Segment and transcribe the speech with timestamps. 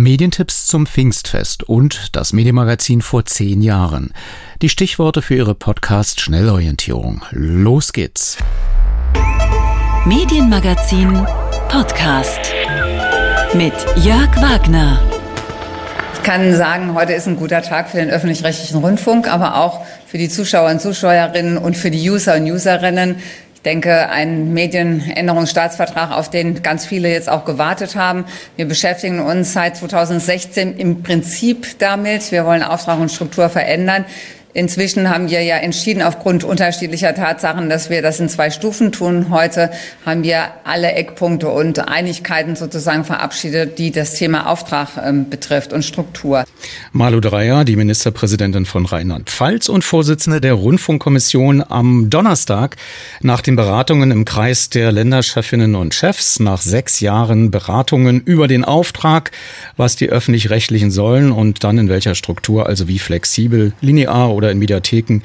[0.00, 4.14] Medientipps zum Pfingstfest und das Medienmagazin vor zehn Jahren.
[4.62, 7.22] Die Stichworte für Ihre Podcast Schnellorientierung.
[7.32, 8.38] Los geht's.
[10.06, 11.26] Medienmagazin
[11.68, 12.40] Podcast
[13.52, 15.02] mit Jörg Wagner.
[16.14, 20.16] Ich kann sagen, heute ist ein guter Tag für den öffentlich-rechtlichen Rundfunk, aber auch für
[20.16, 23.16] die Zuschauer und Zuschauerinnen und für die User und Userinnen.
[23.60, 28.24] Ich denke, ein Medienänderungsstaatsvertrag, auf den ganz viele jetzt auch gewartet haben.
[28.56, 32.32] Wir beschäftigen uns seit 2016 im Prinzip damit.
[32.32, 34.06] Wir wollen Auftrag und Struktur verändern.
[34.52, 39.26] Inzwischen haben wir ja entschieden, aufgrund unterschiedlicher Tatsachen, dass wir das in zwei Stufen tun.
[39.30, 39.70] Heute
[40.04, 45.84] haben wir alle Eckpunkte und Einigkeiten sozusagen verabschiedet, die das Thema Auftrag ähm, betrifft und
[45.84, 46.44] Struktur.
[46.92, 52.76] Malu Dreyer, die Ministerpräsidentin von Rheinland-Pfalz und Vorsitzende der Rundfunkkommission am Donnerstag
[53.20, 58.64] nach den Beratungen im Kreis der Länderchefinnen und Chefs, nach sechs Jahren Beratungen über den
[58.64, 59.30] Auftrag,
[59.76, 64.58] was die öffentlich-rechtlichen sollen und dann in welcher Struktur, also wie flexibel, linear oder in
[64.58, 65.20] Mediatheken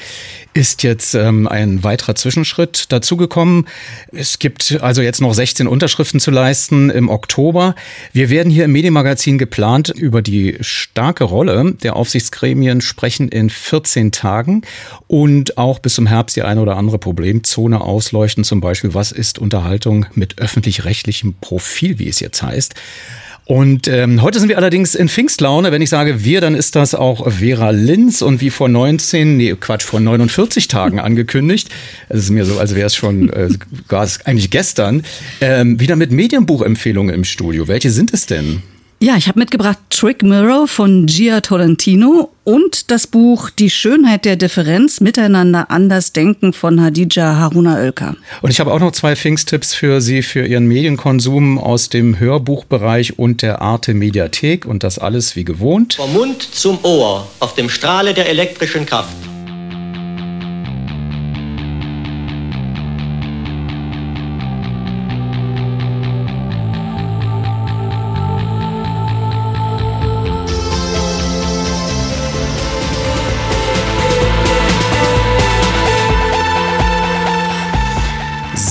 [0.54, 3.66] ist jetzt ähm, ein weiterer Zwischenschritt dazugekommen.
[4.12, 7.76] Es gibt also jetzt noch 16 Unterschriften zu leisten im Oktober.
[8.12, 14.12] Wir werden hier im Medienmagazin geplant über die starke Rolle der Aufsichtsgremien sprechen in 14
[14.12, 14.64] Tagen
[15.08, 18.44] und auch bis zum Herbst die eine oder andere Problemzone ausleuchten.
[18.44, 22.76] Zum Beispiel, was ist Unterhaltung mit öffentlich-rechtlichem Profil, wie es jetzt heißt.
[23.46, 25.72] Und ähm, heute sind wir allerdings in Pfingstlaune.
[25.72, 29.54] Wenn ich sage wir, dann ist das auch Vera Linz und wie vor 19, nee,
[29.60, 31.70] Quatsch, vor 49 Tagen angekündigt.
[32.10, 33.50] Es ist mir so, als wäre es schon äh,
[34.26, 35.04] eigentlich gestern.
[35.42, 37.68] Ähm, wieder mit Medienbuchempfehlungen im Studio.
[37.68, 38.64] Welche sind es denn?
[39.02, 44.38] Ja, ich habe mitgebracht Trick Mirror von Gia Tolentino und das Buch Die Schönheit der
[44.38, 48.16] Differenz, Miteinander anders denken von Hadija Haruna Oelker.
[48.42, 53.20] Und ich habe auch noch zwei Pfingsttipps für Sie für Ihren Medienkonsum aus dem Hörbuchbereich
[53.20, 55.96] und der Arte Mediathek und das alles wie gewohnt.
[55.96, 59.34] Vom Mund zum Ohr auf dem Strahle der elektrischen Kraft.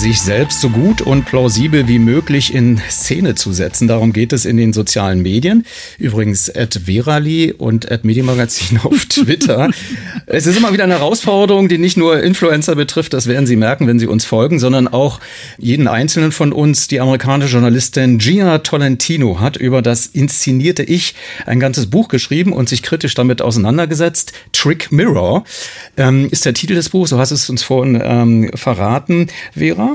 [0.04, 3.88] Sich selbst so gut und plausibel wie möglich in Szene zu setzen.
[3.88, 5.64] Darum geht es in den sozialen Medien.
[5.98, 9.70] Übrigens at Verali und at Medienmagazin auf Twitter.
[10.26, 13.86] es ist immer wieder eine Herausforderung, die nicht nur Influencer betrifft, das werden Sie merken,
[13.86, 15.20] wenn Sie uns folgen, sondern auch
[15.56, 16.86] jeden einzelnen von uns.
[16.86, 21.14] Die amerikanische Journalistin Gia Tolentino hat über das inszenierte Ich
[21.46, 24.34] ein ganzes Buch geschrieben und sich kritisch damit auseinandergesetzt.
[24.52, 25.44] Trick Mirror
[25.96, 29.93] ähm, ist der Titel des Buchs, so hast es uns vorhin ähm, verraten, Vera.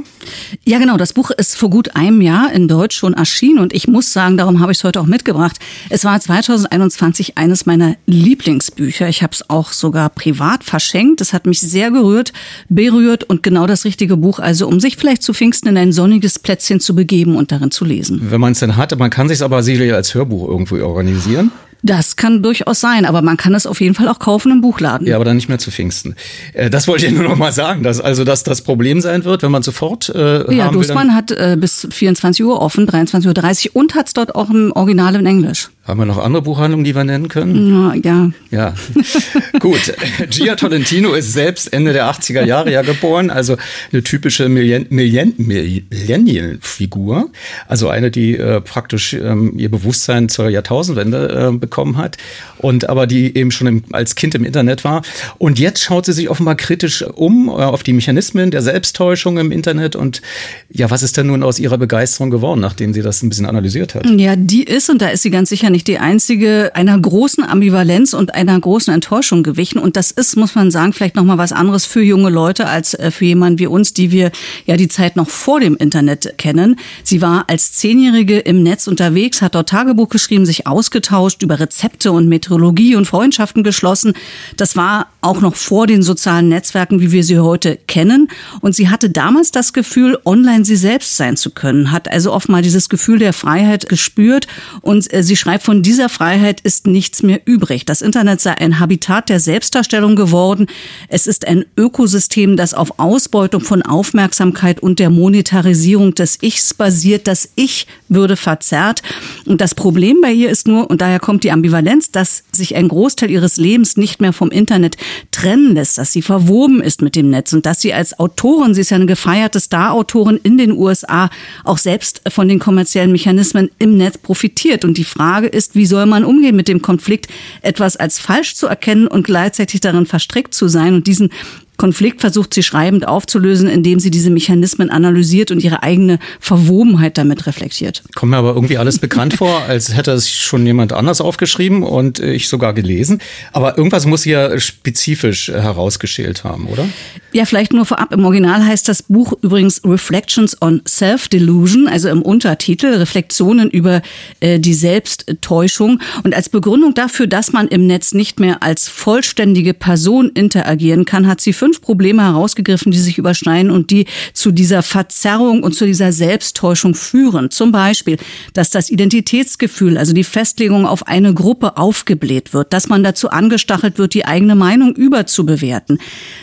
[0.66, 0.98] Ja, genau.
[0.98, 4.38] Das Buch ist vor gut einem Jahr in Deutsch schon erschienen und ich muss sagen,
[4.38, 5.58] darum habe ich es heute auch mitgebracht.
[5.90, 9.08] Es war 2021 eines meiner Lieblingsbücher.
[9.08, 11.22] Ich habe es auch sogar privat verschenkt.
[11.22, 12.34] Es hat mich sehr gerührt,
[12.70, 16.40] berührt und genau das richtige Buch, also um sich vielleicht zu Pfingsten in ein sonniges
[16.40, 18.20] Plätzchen zu begeben und darin zu lesen.
[18.24, 21.52] Wenn man es denn hat, man kann sich aber sicherlich als Hörbuch irgendwo organisieren.
[21.81, 25.07] Das kann durchaus sein, aber man kann es auf jeden Fall auch kaufen im Buchladen.
[25.07, 26.16] Ja, aber dann nicht mehr zu Pfingsten.
[26.53, 29.44] Äh, das wollte ich nur noch mal sagen, dass also dass das Problem sein wird,
[29.44, 33.95] wenn man sofort äh, Ja, Dussmann hat äh, bis 24 Uhr offen, 23.30 Uhr und
[33.95, 35.69] hat es dort auch im Original in Englisch.
[35.90, 37.74] Haben wir noch andere Buchhandlungen, die wir nennen können?
[37.74, 38.30] Ja, ja.
[38.52, 38.76] Ja,
[39.60, 39.92] gut.
[40.30, 43.58] Gia Tolentino ist selbst Ende der 80er Jahre ja geboren, also
[43.92, 47.32] eine typische Millennial-Figur.
[47.68, 52.18] Also eine, die äh, praktisch ähm, ihr Bewusstsein zur Jahrtausendwende äh, bekommen hat
[52.60, 55.02] und aber die eben schon im, als Kind im Internet war.
[55.40, 59.52] Und jetzt schaut sie sich offenbar kritisch um äh, auf die Mechanismen der Selbsttäuschung im
[59.52, 59.96] Internet.
[59.96, 60.22] Und
[60.70, 63.96] ja, was ist denn nun aus ihrer Begeisterung geworden, nachdem sie das ein bisschen analysiert
[63.96, 64.06] hat?
[64.06, 67.41] Ja, die ist, und da ist sie ganz sicher nicht nicht die einzige einer großen
[67.41, 69.79] Ambivalenz und einer großen Enttäuschung gewichen.
[69.79, 73.12] Und das ist, muss man sagen, vielleicht nochmal was anderes für junge Leute als äh,
[73.12, 74.34] für jemanden wie uns, die wir
[74.66, 76.78] ja die Zeit noch vor dem Internet kennen.
[77.06, 82.11] Sie war als Zehnjährige im Netz unterwegs, hat dort Tagebuch geschrieben, sich ausgetauscht über Rezepte
[82.11, 84.11] und Meteorologie und Freundschaften geschlossen.
[84.58, 88.28] Das war auch noch vor den sozialen Netzwerken, wie wir sie heute kennen.
[88.59, 92.49] Und sie hatte damals das Gefühl, online sie selbst sein zu können, hat also oft
[92.49, 94.47] mal dieses Gefühl der Freiheit gespürt.
[94.82, 97.86] Und äh, sie schreibt von dieser Freiheit ist nichts mehr übrig.
[97.86, 100.66] Das Internet sei ein Habitat der Selbstdarstellung geworden.
[101.10, 107.28] Es ist ein Ökosystem, das auf Ausbeutung von Aufmerksamkeit und der Monetarisierung des Ichs basiert.
[107.28, 109.04] Das Ich würde verzerrt.
[109.46, 112.88] Und das Problem bei ihr ist nur, und daher kommt die Ambivalenz, dass sich ein
[112.88, 114.98] Großteil ihres Lebens nicht mehr vom Internet
[115.30, 118.82] trennen lässt, dass sie verwoben ist mit dem Netz und dass sie als Autorin, sie
[118.82, 121.30] ist ja eine gefeierte Star-Autorin in den USA,
[121.64, 124.84] auch selbst von den kommerziellen Mechanismen im Netz profitiert.
[124.84, 127.28] Und die Frage ist, ist, wie soll man umgehen mit dem Konflikt,
[127.61, 131.32] etwas als falsch zu erkennen und gleichzeitig darin verstrickt zu sein und diesen
[131.79, 137.47] Konflikt versucht sie schreibend aufzulösen, indem sie diese Mechanismen analysiert und ihre eigene Verwobenheit damit
[137.47, 138.03] reflektiert.
[138.16, 142.20] Kommt mir aber irgendwie alles bekannt vor, als hätte es schon jemand anders aufgeschrieben und
[142.20, 143.22] ich sogar gelesen.
[143.53, 146.85] Aber irgendwas muss sie ja spezifisch herausgeschält haben, oder?
[147.31, 148.11] Ja, vielleicht nur vorab.
[148.11, 154.02] Im Original heißt das Buch übrigens Reflections on Self-Delusion, also im Untertitel Reflexionen über
[154.41, 156.02] äh, die Selbsttäuschung.
[156.23, 161.25] Und als Begründung dafür, dass man im Netz nicht mehr als vollständige Person interagieren kann,
[161.28, 165.76] hat sie fünf fünf Probleme herausgegriffen, die sich überschneiden und die zu dieser Verzerrung und
[165.76, 167.52] zu dieser Selbsttäuschung führen.
[167.52, 168.18] Zum Beispiel,
[168.54, 174.00] dass das Identitätsgefühl, also die Festlegung auf eine Gruppe aufgebläht wird, dass man dazu angestachelt
[174.00, 176.00] wird, die eigene Meinung überzubewerten,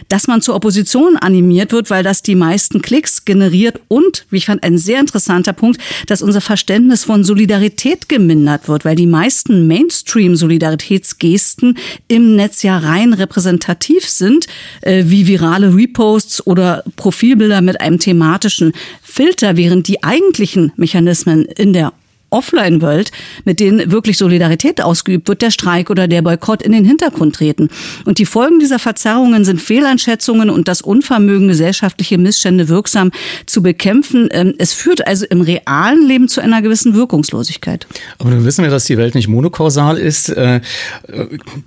[0.08, 4.46] dass man zur Opposition animiert wird, weil das die meisten Klicks generiert und, wie ich
[4.46, 9.66] fand, ein sehr interessanter Punkt, dass unser Verständnis von Solidarität gemindert wird, weil die meisten
[9.66, 11.76] Mainstream-Solidaritätsgesten
[12.06, 14.46] im Netz ja rein repräsentativ sind,
[14.82, 21.46] äh, wie wie virale Reposts oder Profilbilder mit einem thematischen Filter, während die eigentlichen Mechanismen
[21.46, 21.94] in der
[22.36, 23.10] Offline-Welt,
[23.44, 27.68] mit denen wirklich Solidarität ausgeübt wird, der Streik oder der Boykott in den Hintergrund treten.
[28.04, 33.10] Und die Folgen dieser Verzerrungen sind Fehleinschätzungen und das Unvermögen, gesellschaftliche Missstände wirksam
[33.46, 34.28] zu bekämpfen.
[34.32, 37.86] Ähm, es führt also im realen Leben zu einer gewissen Wirkungslosigkeit.
[38.18, 40.28] Aber nun wissen wir, dass die Welt nicht monokausal ist.
[40.28, 40.60] Äh,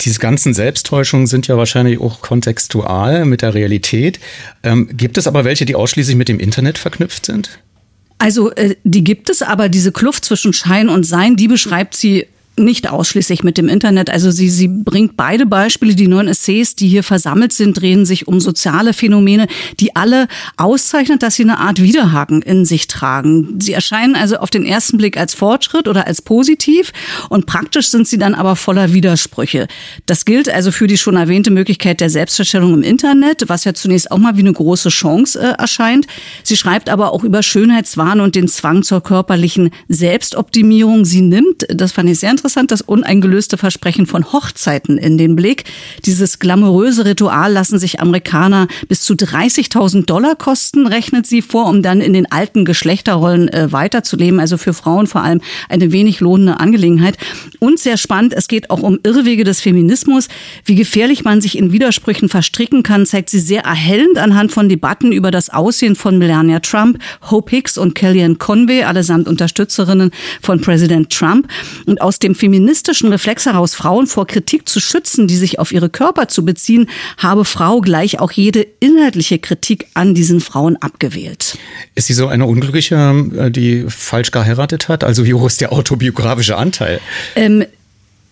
[0.01, 4.19] diese ganzen Selbsttäuschungen sind ja wahrscheinlich auch kontextual mit der Realität.
[4.63, 7.60] Ähm, gibt es aber welche, die ausschließlich mit dem Internet verknüpft sind?
[8.19, 12.27] Also äh, die gibt es, aber diese Kluft zwischen Schein und Sein, die beschreibt sie
[12.60, 14.10] nicht ausschließlich mit dem Internet.
[14.10, 15.96] Also sie, sie bringt beide Beispiele.
[15.96, 19.48] Die neuen Essays, die hier versammelt sind, drehen sich um soziale Phänomene,
[19.80, 20.28] die alle
[20.58, 23.60] auszeichnet, dass sie eine Art Widerhaken in sich tragen.
[23.60, 26.92] Sie erscheinen also auf den ersten Blick als Fortschritt oder als positiv
[27.30, 29.68] und praktisch sind sie dann aber voller Widersprüche.
[30.06, 34.12] Das gilt also für die schon erwähnte Möglichkeit der Selbstverstellung im Internet, was ja zunächst
[34.12, 36.08] auch mal wie eine große Chance äh, erscheint.
[36.44, 41.06] Sie schreibt aber auch über Schönheitswahn und den Zwang zur körperlichen Selbstoptimierung.
[41.06, 45.36] Sie nimmt, das fand ich sehr interessant, interessant das uneingelöste Versprechen von Hochzeiten in den
[45.36, 45.66] Blick.
[46.06, 51.84] Dieses glamouröse Ritual lassen sich Amerikaner bis zu 30.000 Dollar kosten, rechnet sie vor, um
[51.84, 54.40] dann in den alten Geschlechterrollen äh, weiterzuleben.
[54.40, 57.19] Also für Frauen vor allem eine wenig lohnende Angelegenheit.
[57.60, 60.28] Und sehr spannend, es geht auch um Irrwege des Feminismus.
[60.66, 65.12] Wie gefährlich man sich in Widersprüchen verstricken kann, zeigt sie sehr erhellend anhand von Debatten
[65.12, 66.98] über das Aussehen von Melania Trump,
[67.30, 70.10] Hope Hicks und Kellyanne Conway, allesamt Unterstützerinnen
[70.42, 71.48] von Präsident Trump.
[71.86, 75.90] Und aus dem feministischen Reflex heraus, Frauen vor Kritik zu schützen, die sich auf ihre
[75.90, 81.58] Körper zu beziehen, habe Frau gleich auch jede inhaltliche Kritik an diesen Frauen abgewählt.
[81.96, 82.96] Ist sie so eine Unglückliche,
[83.38, 85.04] äh, die falsch geheiratet hat?
[85.04, 87.00] Also wie hoch ist der autobiografische Anteil?
[87.36, 87.66] Ähm,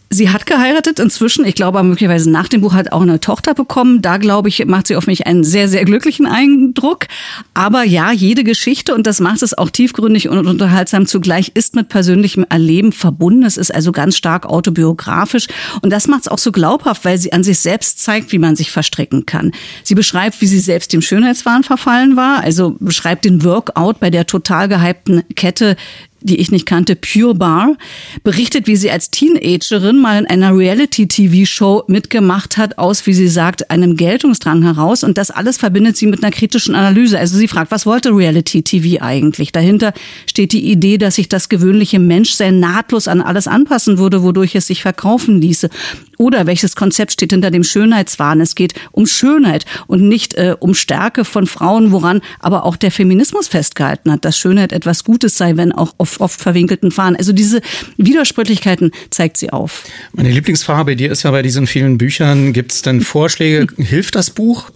[0.09, 1.44] Sie hat geheiratet inzwischen.
[1.45, 4.01] Ich glaube, möglicherweise nach dem Buch hat auch eine Tochter bekommen.
[4.01, 7.07] Da, glaube ich, macht sie auf mich einen sehr, sehr glücklichen Eindruck.
[7.54, 11.89] Aber ja, jede Geschichte, und das macht es auch tiefgründig und unterhaltsam zugleich, ist mit
[11.89, 13.44] persönlichem Erleben verbunden.
[13.44, 15.48] Es ist also ganz stark autobiografisch.
[15.81, 18.56] Und das macht es auch so glaubhaft, weil sie an sich selbst zeigt, wie man
[18.56, 19.51] sich verstricken kann.
[19.83, 22.42] Sie beschreibt, wie sie selbst dem Schönheitswahn verfallen war.
[22.44, 25.75] Also beschreibt den Workout bei der total gehypten Kette
[26.22, 27.78] die ich nicht kannte, Pure Bar,
[28.24, 33.69] berichtet, wie sie als Teenagerin mal in einer Reality-TV-Show mitgemacht hat, aus, wie sie sagt,
[33.71, 35.04] einem Geltungsdrang heraus.
[35.04, 37.19] Und das alles verbindet sie mit einer kritischen Analyse.
[37.19, 39.52] Also sie fragt, was wollte Reality-TV eigentlich?
[39.52, 39.94] Dahinter
[40.26, 44.68] steht die Idee, dass sich das gewöhnliche Menschsein nahtlos an alles anpassen würde, wodurch es
[44.68, 45.69] sich verkaufen ließe.
[46.18, 48.42] Oder welches Konzept steht hinter dem Schönheitswahn?
[48.42, 52.92] Es geht um Schönheit und nicht äh, um Stärke von Frauen, woran aber auch der
[52.92, 57.16] Feminismus festgehalten hat, dass Schönheit etwas Gutes sei, wenn auch auf oft verwinkelten Fahnen.
[57.16, 57.61] Also diese
[57.97, 59.83] Widersprüchlichkeiten zeigt sie auf.
[60.14, 62.54] Meine Lieblingsfarbe, die ist ja bei diesen vielen Büchern.
[62.54, 63.68] Gibt es denn Vorschläge?
[63.78, 64.71] Hilft das Buch?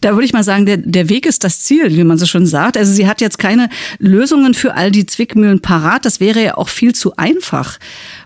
[0.00, 2.46] Da würde ich mal sagen, der, der Weg ist das Ziel, wie man so schon
[2.46, 2.76] sagt.
[2.76, 6.04] Also sie hat jetzt keine Lösungen für all die Zwickmühlen parat.
[6.04, 7.78] Das wäre ja auch viel zu einfach.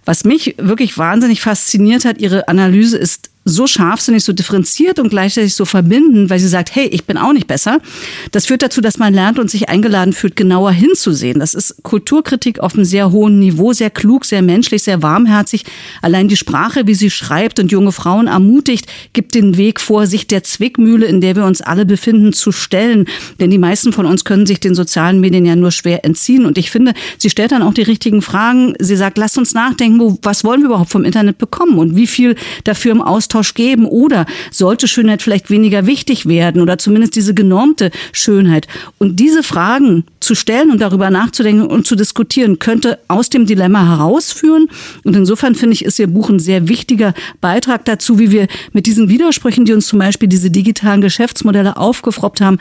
[0.04, 5.54] Was mich wirklich wahnsinnig fasziniert hat, ihre Analyse ist so scharfsinnig, so differenziert und gleichzeitig
[5.54, 7.80] so verbindend, weil sie sagt, hey, ich bin auch nicht besser.
[8.32, 11.40] Das führt dazu, dass man lernt und sich eingeladen fühlt, genauer hinzusehen.
[11.40, 15.64] Das ist Kulturkritik auf einem sehr hohen Niveau, sehr klug, sehr menschlich, sehr warmherzig.
[16.02, 20.26] Allein die Sprache, wie sie schreibt und junge Frauen ermutigt, gibt den Weg vor, sich
[20.26, 23.06] der Zwickmühle, in der wir uns alle befinden, zu stellen.
[23.40, 26.44] Denn die meisten von uns können sich den sozialen Medien ja nur schwer entziehen.
[26.44, 28.74] Und ich finde, sie stellt dann auch die richtigen Fragen.
[28.78, 32.36] Sie sagt, lasst uns nachdenken, was wollen wir überhaupt vom Internet bekommen und wie viel
[32.64, 37.34] dafür im Austausch Austausch geben oder sollte Schönheit vielleicht weniger wichtig werden oder zumindest diese
[37.34, 38.68] genormte Schönheit?
[38.98, 43.86] Und diese Fragen zu stellen und darüber nachzudenken und zu diskutieren, könnte aus dem Dilemma
[43.86, 44.68] herausführen.
[45.04, 48.86] Und insofern finde ich, ist Ihr Buch ein sehr wichtiger Beitrag dazu, wie wir mit
[48.86, 52.58] diesen Widersprüchen, die uns zum Beispiel diese digitalen Geschäftsmodelle aufgefroppt haben,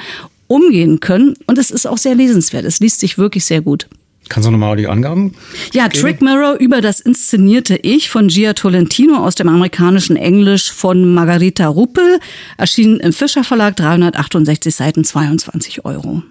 [0.48, 1.36] umgehen können.
[1.45, 2.65] Und es ist auch sehr lesenswert.
[2.65, 3.88] Es liest sich wirklich sehr gut.
[4.29, 5.33] Kannst du nochmal die Angaben?
[5.74, 6.01] Ja, geben?
[6.01, 11.67] Trick Mirror über das inszenierte Ich von Gia Tolentino aus dem amerikanischen Englisch von Margarita
[11.67, 12.19] Ruppel,
[12.57, 16.24] erschienen im Fischer Verlag, 368 Seiten, 22 Euro.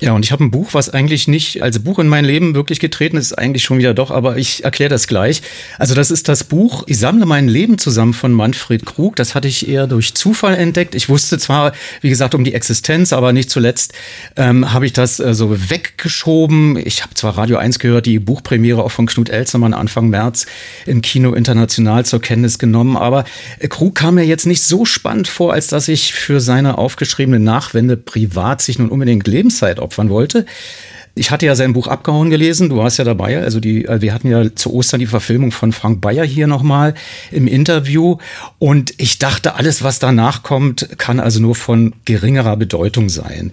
[0.00, 2.80] Ja, und ich habe ein Buch, was eigentlich nicht als Buch in mein Leben wirklich
[2.80, 5.42] getreten ist, eigentlich schon wieder doch, aber ich erkläre das gleich.
[5.78, 9.16] Also das ist das Buch Ich sammle mein Leben zusammen von Manfred Krug.
[9.16, 10.94] Das hatte ich eher durch Zufall entdeckt.
[10.94, 13.92] Ich wusste zwar, wie gesagt, um die Existenz, aber nicht zuletzt
[14.36, 16.76] ähm, habe ich das äh, so weggeschoben.
[16.76, 20.46] Ich habe zwar Radio 1 gehört, die Buchpremiere auch von Knut Elzermann Anfang März
[20.86, 23.24] im Kino international zur Kenntnis genommen, aber
[23.60, 27.38] äh, Krug kam mir jetzt nicht so spannend vor, als dass ich für seine aufgeschriebene
[27.38, 30.44] Nachwende privat sich nun unbedingt Lebenszeit Zeit opfern wollte.
[31.14, 33.42] Ich hatte ja sein Buch Abgehauen gelesen, du warst ja dabei.
[33.42, 36.94] Also die, äh, wir hatten ja zu Ostern die Verfilmung von Frank Bayer hier nochmal
[37.30, 38.16] im Interview.
[38.58, 43.52] Und ich dachte, alles, was danach kommt, kann also nur von geringerer Bedeutung sein.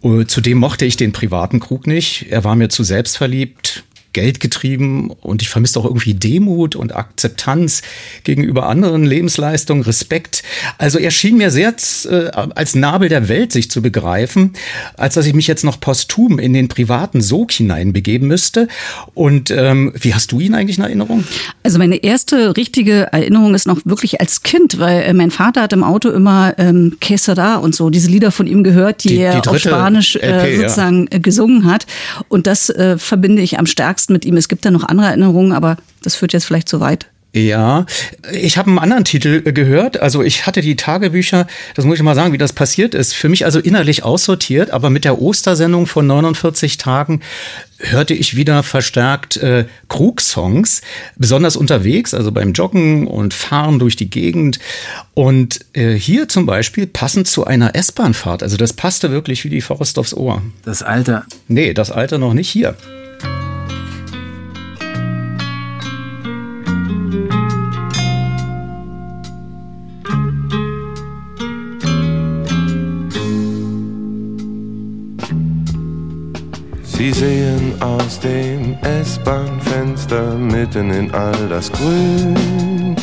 [0.00, 2.26] Und zudem mochte ich den privaten Krug nicht.
[2.30, 3.84] Er war mir zu selbstverliebt.
[4.16, 7.82] Geld getrieben und ich vermisse auch irgendwie Demut und Akzeptanz
[8.24, 10.42] gegenüber anderen Lebensleistungen, Respekt.
[10.78, 11.74] Also er schien mir sehr
[12.08, 14.54] äh, als Nabel der Welt sich zu begreifen,
[14.96, 18.68] als dass ich mich jetzt noch posthum in den privaten Sog hineinbegeben müsste.
[19.12, 21.24] Und ähm, wie hast du ihn eigentlich in Erinnerung?
[21.62, 25.74] Also meine erste richtige Erinnerung ist noch wirklich als Kind, weil äh, mein Vater hat
[25.74, 29.42] im Auto immer ähm, Quesada und so diese Lieder von ihm gehört, die, die er
[29.42, 31.18] die auf Spanisch äh, LP, sozusagen ja.
[31.18, 31.86] gesungen hat.
[32.28, 34.36] Und das äh, verbinde ich am stärksten mit ihm.
[34.36, 37.06] Es gibt da noch andere Erinnerungen, aber das führt jetzt vielleicht zu weit.
[37.36, 37.84] Ja,
[38.32, 40.00] ich habe einen anderen Titel gehört.
[40.00, 43.28] Also ich hatte die Tagebücher, das muss ich mal sagen, wie das passiert ist, für
[43.28, 47.20] mich also innerlich aussortiert, aber mit der Ostersendung von 49 Tagen
[47.78, 50.80] hörte ich wieder verstärkt äh, Krug-Songs,
[51.16, 54.58] besonders unterwegs, also beim Joggen und Fahren durch die Gegend.
[55.12, 58.42] Und äh, hier zum Beispiel passend zu einer S-Bahn-Fahrt.
[58.42, 60.40] Also das passte wirklich wie die Faust aufs Ohr.
[60.64, 61.26] Das Alter.
[61.48, 62.76] Nee, das Alter noch nicht hier.
[77.80, 82.96] Aus dem S-Bahn-Fenster mitten in all das Grün,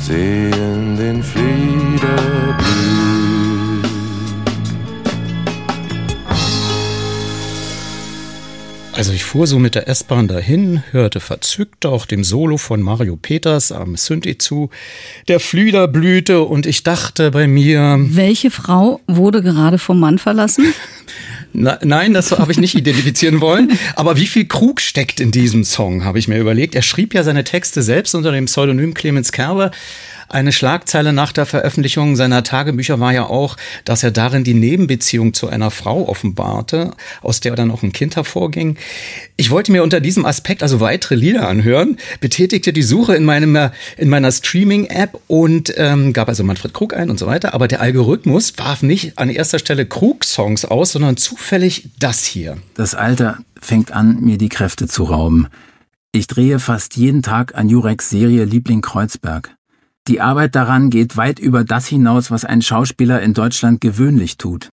[0.00, 3.12] sehen den Flieder blühen.
[8.94, 13.16] Also ich fuhr so mit der S-Bahn dahin, hörte verzückt auch dem Solo von Mario
[13.16, 14.70] Peters am Synthi zu,
[15.28, 17.96] der Flieder blühte und ich dachte bei mir...
[17.98, 20.72] Welche Frau wurde gerade vom Mann verlassen?
[21.52, 23.78] Na, nein, das habe ich nicht identifizieren wollen.
[23.94, 26.74] Aber wie viel Krug steckt in diesem Song, habe ich mir überlegt.
[26.74, 29.70] Er schrieb ja seine Texte selbst unter dem Pseudonym Clemens Kerber.
[30.32, 35.34] Eine Schlagzeile nach der Veröffentlichung seiner Tagebücher war ja auch, dass er darin die Nebenbeziehung
[35.34, 38.78] zu einer Frau offenbarte, aus der dann auch ein Kind hervorging.
[39.36, 43.70] Ich wollte mir unter diesem Aspekt also weitere Lieder anhören, betätigte die Suche in, meinem,
[43.98, 47.52] in meiner Streaming-App und ähm, gab also Manfred Krug ein und so weiter.
[47.52, 52.56] Aber der Algorithmus warf nicht an erster Stelle Krug-Songs aus, sondern zufällig das hier.
[52.72, 55.48] Das Alter fängt an, mir die Kräfte zu rauben.
[56.12, 59.54] Ich drehe fast jeden Tag an Jureks Serie Liebling Kreuzberg.
[60.08, 64.68] Die Arbeit daran geht weit über das hinaus, was ein Schauspieler in Deutschland gewöhnlich tut.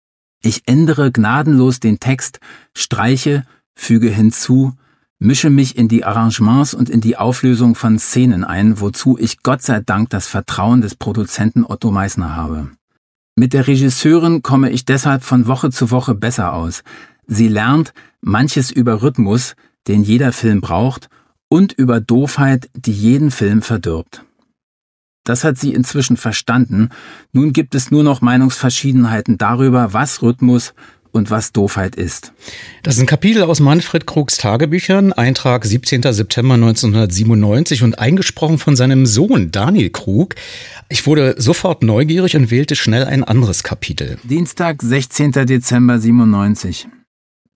[0.43, 2.39] Ich ändere gnadenlos den Text,
[2.77, 4.73] streiche, füge hinzu,
[5.17, 9.63] mische mich in die Arrangements und in die Auflösung von Szenen ein, wozu ich Gott
[9.63, 12.69] sei Dank das Vertrauen des Produzenten Otto Meissner habe.
[13.35, 16.83] Mit der Regisseurin komme ich deshalb von Woche zu Woche besser aus.
[17.25, 19.55] Sie lernt manches über Rhythmus,
[19.87, 21.09] den jeder Film braucht,
[21.49, 24.23] und über Doofheit, die jeden Film verdirbt.
[25.25, 26.89] Das hat sie inzwischen verstanden.
[27.33, 30.73] Nun gibt es nur noch Meinungsverschiedenheiten darüber, was Rhythmus
[31.15, 32.31] und was Doofheit ist.
[32.83, 36.03] Das ist ein Kapitel aus Manfred Krugs Tagebüchern, Eintrag 17.
[36.03, 40.35] September 1997 und eingesprochen von seinem Sohn Daniel Krug.
[40.89, 44.19] Ich wurde sofort neugierig und wählte schnell ein anderes Kapitel.
[44.23, 45.31] Dienstag, 16.
[45.31, 46.87] Dezember 97.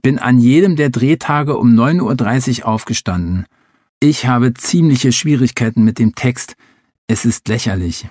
[0.01, 3.45] Bin an jedem der Drehtage um 9.30 Uhr aufgestanden.
[3.99, 6.55] Ich habe ziemliche Schwierigkeiten mit dem Text,
[7.09, 8.07] es ist lächerlich.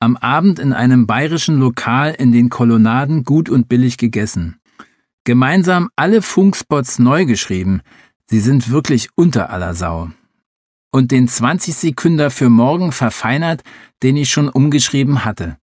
[0.00, 4.58] Am Abend in einem bayerischen Lokal in den Kolonnaden gut und billig gegessen.
[5.24, 7.82] Gemeinsam alle Funkspots neu geschrieben.
[8.26, 10.10] Sie sind wirklich unter aller Sau.
[10.94, 13.62] und den 20 Sekünder für morgen verfeinert,
[14.02, 15.56] den ich schon umgeschrieben hatte.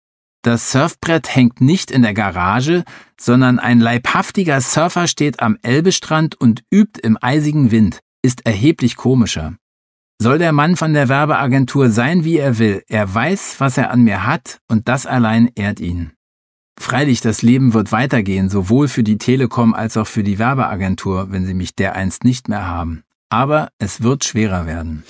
[0.43, 2.85] Das Surfbrett hängt nicht in der Garage,
[3.21, 9.57] sondern ein leibhaftiger Surfer steht am Elbestrand und übt im eisigen Wind, ist erheblich komischer.
[10.21, 14.03] Soll der Mann von der Werbeagentur sein, wie er will, er weiß, was er an
[14.03, 16.11] mir hat, und das allein ehrt ihn.
[16.77, 21.47] Freilich, das Leben wird weitergehen, sowohl für die Telekom als auch für die Werbeagentur, wenn
[21.47, 23.05] sie mich dereinst nicht mehr haben.
[23.29, 25.05] Aber es wird schwerer werden.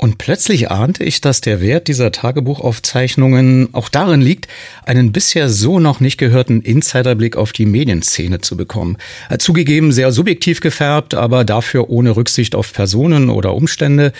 [0.00, 4.46] Und plötzlich ahnte ich, dass der Wert dieser Tagebuchaufzeichnungen auch darin liegt,
[4.86, 8.96] einen bisher so noch nicht gehörten Insiderblick auf die Medienszene zu bekommen.
[9.38, 14.12] Zugegeben sehr subjektiv gefärbt, aber dafür ohne Rücksicht auf Personen oder Umstände.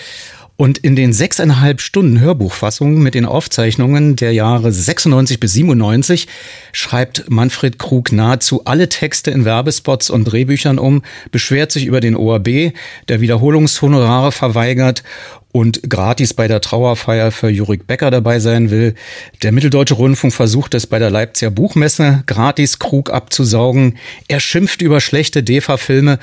[0.59, 6.27] Und in den sechseinhalb Stunden Hörbuchfassungen mit den Aufzeichnungen der Jahre 96 bis 97
[6.73, 12.17] schreibt Manfred Krug nahezu alle Texte in Werbespots und Drehbüchern um, beschwert sich über den
[12.17, 12.73] ORB,
[13.07, 15.03] der Wiederholungshonorare verweigert
[15.51, 18.95] und gratis bei der Trauerfeier für Jurik Becker dabei sein will.
[19.43, 23.97] Der Mitteldeutsche Rundfunk versucht es bei der Leipziger Buchmesse gratis Krug abzusaugen.
[24.27, 26.19] Er schimpft über schlechte DEFA-Filme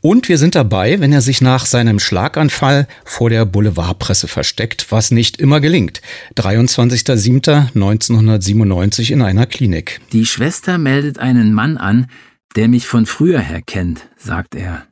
[0.00, 5.10] und wir sind dabei, wenn er sich nach seinem Schlaganfall vor der Boulevardpresse versteckt, was
[5.10, 6.00] nicht immer gelingt.
[6.36, 10.00] 23.07.1997 in einer Klinik.
[10.12, 12.06] Die Schwester meldet einen Mann an,
[12.54, 14.86] der mich von früher her kennt, sagt er.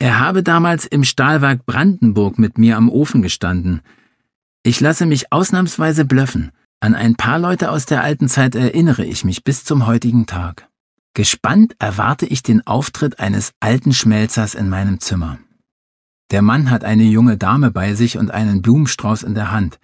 [0.00, 3.80] Er habe damals im Stahlwerk Brandenburg mit mir am Ofen gestanden.
[4.62, 6.52] Ich lasse mich ausnahmsweise blöffen.
[6.80, 10.68] An ein paar Leute aus der alten Zeit erinnere ich mich bis zum heutigen Tag.
[11.14, 15.38] Gespannt erwarte ich den Auftritt eines alten Schmelzers in meinem Zimmer.
[16.30, 19.80] Der Mann hat eine junge Dame bei sich und einen Blumenstrauß in der Hand.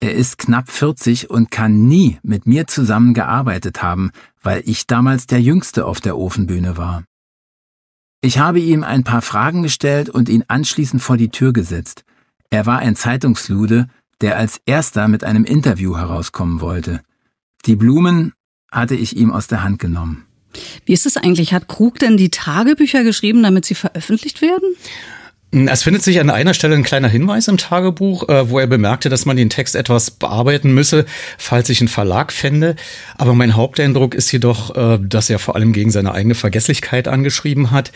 [0.00, 4.10] Er ist knapp 40 und kann nie mit mir zusammen gearbeitet haben,
[4.42, 7.04] weil ich damals der Jüngste auf der Ofenbühne war.
[8.24, 12.04] Ich habe ihm ein paar Fragen gestellt und ihn anschließend vor die Tür gesetzt.
[12.50, 13.88] Er war ein Zeitungslude,
[14.20, 17.00] der als erster mit einem Interview herauskommen wollte.
[17.66, 18.32] Die Blumen
[18.70, 20.24] hatte ich ihm aus der Hand genommen.
[20.84, 21.52] Wie ist es eigentlich?
[21.52, 24.76] Hat Krug denn die Tagebücher geschrieben, damit sie veröffentlicht werden?
[25.54, 29.10] Es findet sich an einer Stelle ein kleiner Hinweis im Tagebuch, äh, wo er bemerkte,
[29.10, 31.04] dass man den Text etwas bearbeiten müsse,
[31.36, 32.74] falls sich ein Verlag fände.
[33.18, 37.70] Aber mein Haupteindruck ist jedoch, äh, dass er vor allem gegen seine eigene Vergesslichkeit angeschrieben
[37.70, 37.92] hat.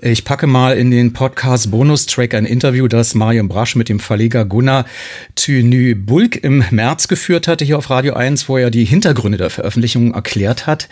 [0.00, 4.44] Ich packe mal in den Podcast Bonustrack ein Interview, das Marion Brasch mit dem Verleger
[4.44, 4.84] Gunnar
[5.34, 9.50] Thünü Bulk im März geführt hatte hier auf Radio 1, wo er die Hintergründe der
[9.50, 10.88] Veröffentlichung erklärt hat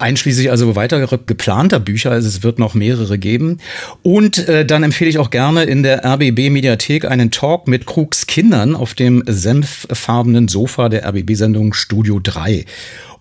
[0.00, 3.58] einschließlich also weitere geplanter Bücher, also es wird noch mehrere geben.
[4.02, 8.26] Und äh, dann empfehle ich auch gerne in der RBB Mediathek einen Talk mit Krugs
[8.26, 12.64] Kindern auf dem senffarbenen Sofa der RBB-Sendung Studio 3.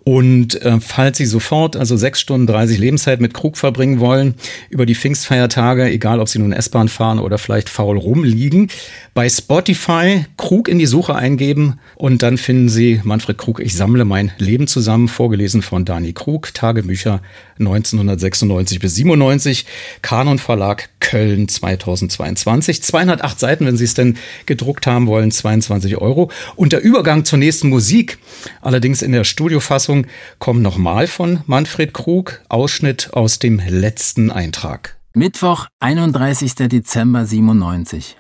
[0.04, 4.36] Und äh, falls Sie sofort, also sechs Stunden 30 Lebenszeit mit Krug verbringen wollen,
[4.70, 8.70] über die Pfingstfeiertage, egal ob Sie nun S-Bahn fahren oder vielleicht faul rumliegen,
[9.14, 14.06] bei Spotify Krug in die Suche eingeben und dann finden Sie Manfred Krug, ich sammle
[14.06, 17.22] mein Leben zusammen, vorgelesen von Dani Krug, Tagebücher
[17.60, 19.66] 1996 bis 97,
[20.02, 22.82] Kanon Verlag Köln 2022.
[22.84, 26.32] 208 Seiten, wenn Sie es denn gedruckt haben wollen, 22 Euro.
[26.56, 28.18] Und der Übergang zur nächsten Musik,
[28.62, 30.08] allerdings in der Studiofassung,
[30.40, 34.98] kommt nochmal von Manfred Krug, Ausschnitt aus dem letzten Eintrag.
[35.14, 36.56] Mittwoch, 31.
[36.56, 38.18] Dezember 97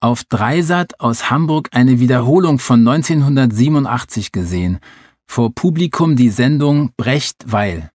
[0.00, 4.78] auf Dreisat aus Hamburg eine Wiederholung von 1987 gesehen,
[5.26, 7.90] vor Publikum die Sendung Brecht Weil.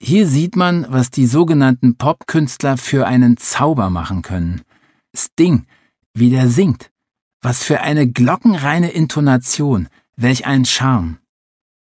[0.00, 4.62] Hier sieht man, was die sogenannten Popkünstler für einen Zauber machen können.
[5.16, 5.66] Sting,
[6.12, 6.90] wie der singt.
[7.42, 11.18] Was für eine glockenreine Intonation, welch ein Charme.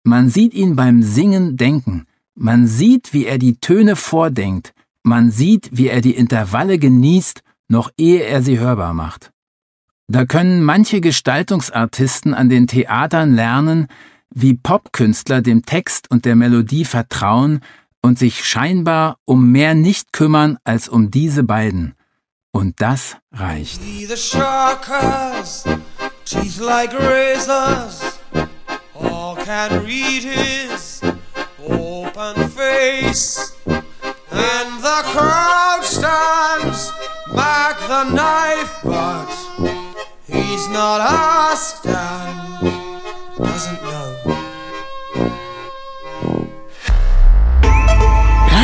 [0.04, 5.70] Man sieht ihn beim Singen denken, man sieht, wie er die Töne vordenkt, man sieht,
[5.74, 9.32] wie er die Intervalle genießt, noch ehe er sie hörbar macht.
[10.08, 13.88] Da können manche Gestaltungsartisten an den Theatern lernen,
[14.34, 17.62] wie Popkünstler dem Text und der Melodie vertrauen
[18.02, 21.96] und sich scheinbar um mehr nicht kümmern als um diese beiden.
[22.52, 23.82] Und das reicht.
[34.32, 36.92] And the crowd stands
[37.36, 39.28] back the knife, but
[40.26, 42.62] He's not asked and
[43.38, 44.21] doesn't know.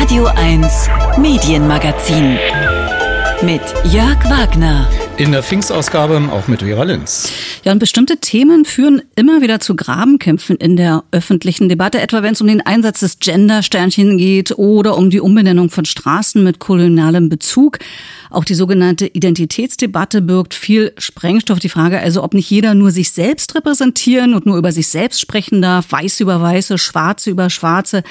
[0.08, 2.38] Radio 1 Medienmagazin
[3.42, 3.60] mit
[3.92, 4.88] Jörg Wagner.
[5.18, 7.30] In der Pfingstausgabe auch mit Vera Linz.
[7.62, 12.32] Ja, und bestimmte Themen führen immer wieder zu Grabenkämpfen in der öffentlichen Debatte, etwa wenn
[12.32, 17.28] es um den Einsatz des Gender-Sternchen geht oder um die Umbenennung von Straßen mit kolonialem
[17.28, 17.78] Bezug.
[18.30, 21.58] Auch die sogenannte Identitätsdebatte birgt viel Sprengstoff.
[21.58, 25.20] Die Frage also, ob nicht jeder nur sich selbst repräsentieren und nur über sich selbst
[25.20, 28.02] sprechen darf, Weiße über Weiße, Schwarze über Schwarze,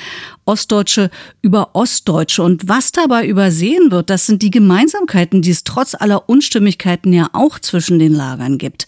[0.47, 1.09] Ostdeutsche
[1.41, 2.41] über Ostdeutsche.
[2.43, 7.29] Und was dabei übersehen wird, das sind die Gemeinsamkeiten, die es trotz aller Unstimmigkeiten ja
[7.33, 8.87] auch zwischen den Lagern gibt.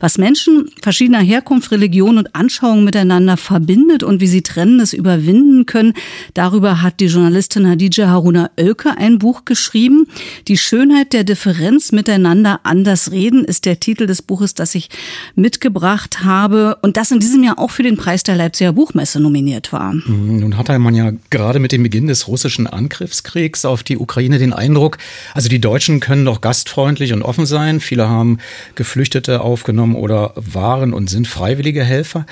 [0.00, 5.94] Was Menschen verschiedener Herkunft, Religion und Anschauungen miteinander verbindet und wie sie Trennendes überwinden können,
[6.34, 10.08] darüber hat die Journalistin Hadija Haruna Oelke ein Buch geschrieben.
[10.48, 14.90] Die Schönheit der Differenz miteinander anders reden ist der Titel des Buches, das ich
[15.34, 19.72] mitgebracht habe und das in diesem Jahr auch für den Preis der Leipziger Buchmesse nominiert
[19.72, 19.94] war.
[19.94, 24.52] Nun hat man ja gerade mit dem Beginn des russischen Angriffskriegs auf die Ukraine den
[24.52, 24.98] Eindruck,
[25.34, 27.80] also die Deutschen können doch gastfreundlich und offen sein.
[27.80, 28.38] Viele haben
[28.74, 32.26] Geflüchtete aufgenommen oder waren und sind freiwillige Helfer.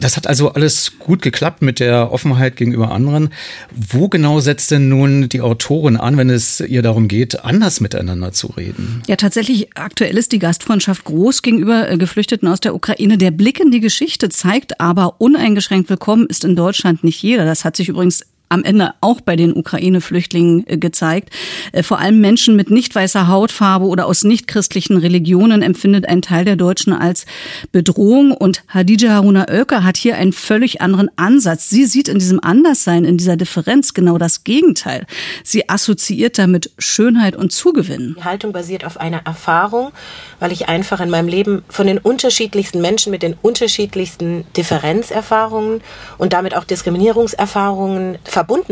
[0.00, 3.30] Das hat also alles gut geklappt mit der Offenheit gegenüber anderen.
[3.70, 8.32] Wo genau setzt denn nun die Autorin an, wenn es ihr darum geht, anders miteinander
[8.32, 9.02] zu reden?
[9.06, 13.18] Ja, tatsächlich aktuell ist die Gastfreundschaft groß gegenüber äh, Geflüchteten aus der Ukraine.
[13.18, 17.44] Der Blick in die Geschichte zeigt aber, uneingeschränkt willkommen ist in Deutschland nicht jeder.
[17.44, 21.30] Das hat sich übrigens Billings am Ende auch bei den Ukraine-Flüchtlingen äh, gezeigt.
[21.72, 26.44] Äh, vor allem Menschen mit nicht weißer Hautfarbe oder aus nicht-christlichen Religionen empfindet ein Teil
[26.44, 27.26] der Deutschen als
[27.72, 28.32] Bedrohung.
[28.32, 31.68] Und Hadija Haruna Oelker hat hier einen völlig anderen Ansatz.
[31.68, 35.06] Sie sieht in diesem Anderssein, in dieser Differenz genau das Gegenteil.
[35.42, 38.14] Sie assoziiert damit Schönheit und Zugewinn.
[38.18, 39.90] Die Haltung basiert auf einer Erfahrung,
[40.38, 45.80] weil ich einfach in meinem Leben von den unterschiedlichsten Menschen mit den unterschiedlichsten Differenzerfahrungen
[46.18, 48.18] und damit auch Diskriminierungserfahrungen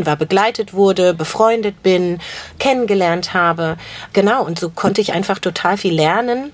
[0.05, 2.19] war, begleitet wurde, befreundet bin,
[2.59, 3.77] kennengelernt habe.
[4.13, 6.51] Genau, und so konnte ich einfach total viel lernen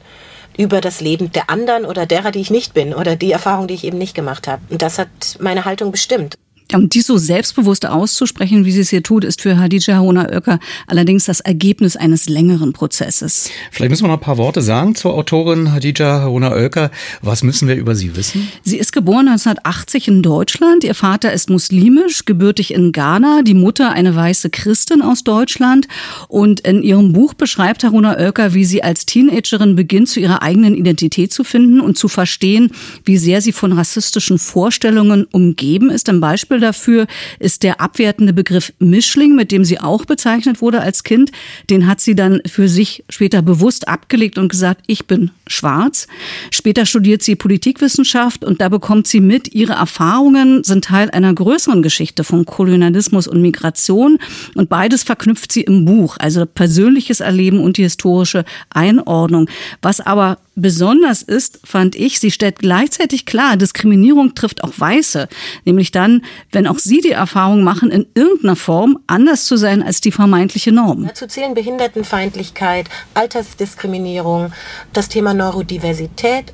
[0.58, 3.76] über das Leben der anderen oder derer, die ich nicht bin oder die Erfahrung, die
[3.76, 4.62] ich eben nicht gemacht habe.
[4.70, 5.08] Und das hat
[5.40, 6.38] meine Haltung bestimmt.
[6.72, 10.30] Ja, und dies so selbstbewusst auszusprechen, wie sie es hier tut, ist für Hadija Hona
[10.30, 13.50] Oecker allerdings das Ergebnis eines längeren Prozesses.
[13.72, 16.92] Vielleicht müssen wir noch ein paar Worte sagen zur Autorin Hadija Hona Oecker.
[17.24, 18.48] Was müssen wir über sie wissen?
[18.64, 20.84] Sie ist geboren 1980 in Deutschland.
[20.84, 25.88] Ihr Vater ist muslimisch, gebürtig in Ghana, die Mutter eine weiße Christin aus Deutschland.
[26.28, 30.76] Und in ihrem Buch beschreibt Haruna Oecker, wie sie als Teenagerin beginnt, zu ihrer eigenen
[30.76, 32.72] Identität zu finden und zu verstehen,
[33.06, 36.10] wie sehr sie von rassistischen Vorstellungen umgeben ist.
[36.10, 36.70] Im Beispiel Beispiel
[37.00, 37.08] dafür
[37.40, 41.32] ist der abwertende Begriff Mischling, mit dem sie auch bezeichnet wurde als Kind.
[41.70, 46.08] Den hat sie dann für sich später bewusst abgelegt und gesagt, ich bin schwarz.
[46.52, 51.82] Später studiert sie Politikwissenschaft und da bekommt sie mit, ihre Erfahrungen sind Teil einer größeren
[51.82, 54.18] Geschichte von Kolonialismus und Migration
[54.56, 59.50] und beides verknüpft sie im Buch, also persönliches Erleben und die historische Einordnung.
[59.82, 65.28] Was aber besonders ist, fand ich, sie stellt gleichzeitig klar, Diskriminierung trifft auch Weiße,
[65.66, 70.02] nämlich dann, wenn auch sie die Erfahrung machen, in irgendeiner Form anders zu sein als
[70.02, 71.06] die vermeintliche Norm.
[71.06, 74.52] Dazu zählen Behindertenfeindlichkeit, Altersdiskriminierung,
[74.94, 76.54] das Thema Neurodiversität.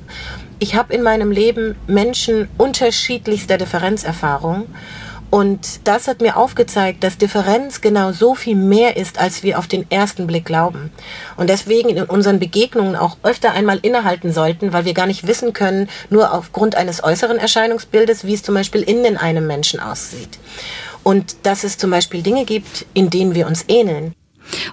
[0.58, 4.66] Ich habe in meinem Leben Menschen unterschiedlichster Differenzerfahrung
[5.30, 9.66] und das hat mir aufgezeigt, dass Differenz genau so viel mehr ist, als wir auf
[9.66, 10.90] den ersten Blick glauben.
[11.36, 15.52] Und deswegen in unseren Begegnungen auch öfter einmal innehalten sollten, weil wir gar nicht wissen
[15.52, 20.38] können, nur aufgrund eines äußeren Erscheinungsbildes, wie es zum Beispiel innen einem Menschen aussieht.
[21.02, 24.14] Und dass es zum Beispiel Dinge gibt, in denen wir uns ähneln.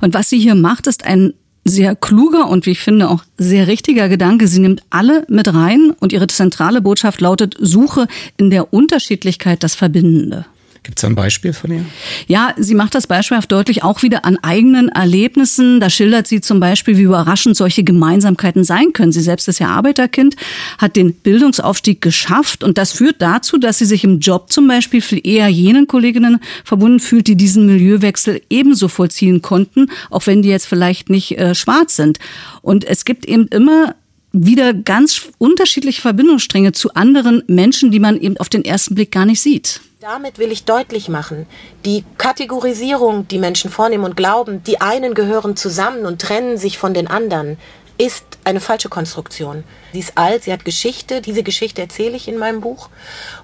[0.02, 1.34] Und was sie hier macht, ist ein
[1.66, 4.48] sehr kluger und wie ich finde auch sehr richtiger Gedanke.
[4.48, 9.76] Sie nimmt alle mit rein und ihre zentrale Botschaft lautet, suche in der Unterschiedlichkeit das
[9.76, 10.46] Verbindende.
[10.84, 11.86] Gibt es ein Beispiel von ihr?
[12.28, 15.80] Ja, sie macht das beispielhaft deutlich auch wieder an eigenen Erlebnissen.
[15.80, 19.14] Da schildert sie zum Beispiel, wie überraschend solche Gemeinsamkeiten sein können.
[19.14, 20.36] Sie selbst ist ja Arbeiterkind,
[20.78, 25.00] hat den Bildungsaufstieg geschafft und das führt dazu, dass sie sich im Job zum Beispiel
[25.00, 30.50] viel eher jenen Kolleginnen verbunden fühlt, die diesen Milieuwechsel ebenso vollziehen konnten, auch wenn die
[30.50, 32.20] jetzt vielleicht nicht äh, schwarz sind.
[32.62, 33.96] Und es gibt eben immer
[34.34, 39.26] wieder ganz unterschiedliche Verbindungsstränge zu anderen Menschen, die man eben auf den ersten Blick gar
[39.26, 39.80] nicht sieht.
[40.04, 41.48] Damit will ich deutlich machen,
[41.86, 46.94] die Kategorisierung, die Menschen vornehmen und glauben, die einen gehören zusammen und trennen sich von
[46.94, 47.58] den anderen,
[47.98, 49.64] ist eine falsche Konstruktion.
[49.94, 52.90] Sie ist alt, sie hat Geschichte, diese Geschichte erzähle ich in meinem Buch.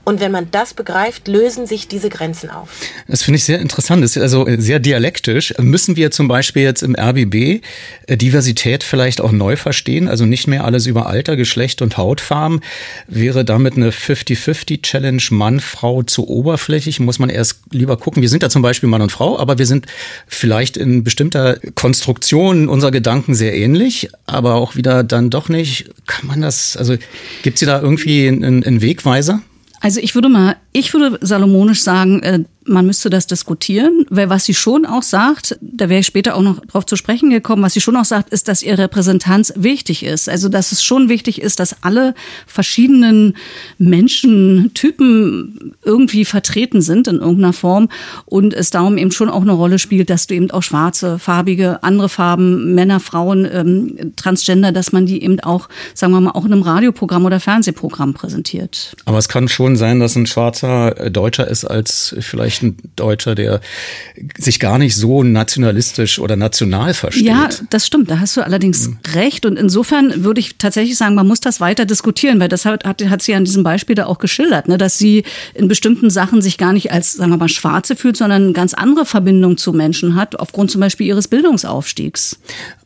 [0.04, 2.70] Und wenn man das begreift, lösen sich diese Grenzen auf.
[3.08, 5.54] Das finde ich sehr interessant, das ist also sehr dialektisch.
[5.60, 7.62] Müssen wir zum Beispiel jetzt im RBB
[8.08, 10.08] äh, Diversität vielleicht auch neu verstehen?
[10.08, 12.62] Also nicht mehr alles über Alter, Geschlecht und Hautfarben.
[13.08, 17.00] Wäre damit eine 50-50-Challenge Mann, Frau zu oberflächlich?
[17.00, 18.24] Muss man erst lieber gucken.
[18.24, 19.86] Wir sind da zum Beispiel Mann und Frau, aber wir sind
[20.26, 25.92] vielleicht in bestimmter Konstruktion unserer Gedanken sehr ähnlich, aber auch wieder dann doch nicht.
[26.08, 26.96] Kann man das, also
[27.44, 29.42] gibt es da irgendwie einen, einen Wegweiser?
[29.82, 34.46] Also ich würde mal, ich würde salomonisch sagen, äh, man müsste das diskutieren, weil was
[34.46, 37.74] sie schon auch sagt, da wäre ich später auch noch drauf zu sprechen gekommen, was
[37.74, 40.30] sie schon auch sagt, ist, dass ihr Repräsentanz wichtig ist.
[40.30, 42.14] Also dass es schon wichtig ist, dass alle
[42.46, 43.36] verschiedenen
[43.80, 47.90] Menschentypen irgendwie vertreten sind in irgendeiner Form
[48.26, 51.82] und es darum eben schon auch eine Rolle spielt, dass du eben auch schwarze, farbige,
[51.84, 56.46] andere Farben, Männer, Frauen, ähm, Transgender, dass man die eben auch, sagen wir mal, auch
[56.46, 58.96] in einem Radioprogramm oder Fernsehprogramm präsentiert.
[59.06, 63.62] Aber es kann schon sein, dass ein schwarzer Deutscher ist als vielleicht ein Deutscher, der
[64.38, 67.26] sich gar nicht so nationalistisch oder national versteht.
[67.26, 68.10] Ja, das stimmt.
[68.10, 68.98] Da hast du allerdings mhm.
[69.14, 69.46] recht.
[69.46, 73.04] Und insofern würde ich tatsächlich sagen, man muss das weiter diskutieren, weil das hat, hat,
[73.04, 76.58] hat sie an diesem Beispiel da auch geschildert, ne, dass sie in bestimmten Sachen sich
[76.58, 80.16] gar nicht als, sagen wir mal, Schwarze fühlt, sondern eine ganz andere Verbindung zu Menschen
[80.16, 82.40] hat, aufgrund zum Beispiel ihres Bildungsaufstiegs.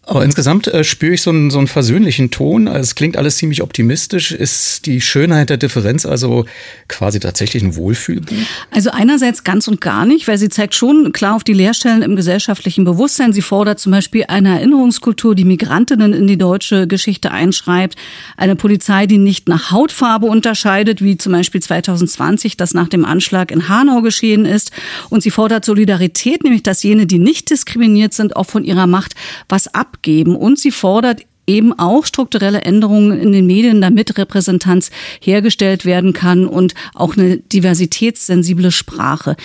[0.05, 2.67] Aber insgesamt äh, spüre ich so einen, so einen versöhnlichen Ton.
[2.67, 4.33] Also es klingt alles ziemlich optimistisch.
[4.33, 6.45] Ist die Schönheit der Differenz also
[6.89, 8.35] quasi tatsächlich ein Wohlfühlbuch?
[8.69, 12.17] Also einerseits ganz und gar nicht, weil sie zeigt schon klar auf die Leerstellen im
[12.17, 13.31] gesellschaftlichen Bewusstsein.
[13.31, 17.95] Sie fordert zum Beispiel eine Erinnerungskultur, die Migrantinnen in die deutsche Geschichte einschreibt.
[18.35, 23.51] Eine Polizei, die nicht nach Hautfarbe unterscheidet, wie zum Beispiel 2020 das nach dem Anschlag
[23.51, 24.73] in Hanau geschehen ist.
[25.09, 29.15] Und sie fordert Solidarität, nämlich dass jene, die nicht diskriminiert sind, auch von ihrer Macht
[29.47, 30.35] was ab abgeben.
[30.35, 36.45] Und sie fordert eben auch strukturelle Änderungen in den Medien, damit Repräsentanz hergestellt werden kann
[36.45, 39.35] und auch eine diversitätssensible Sprache.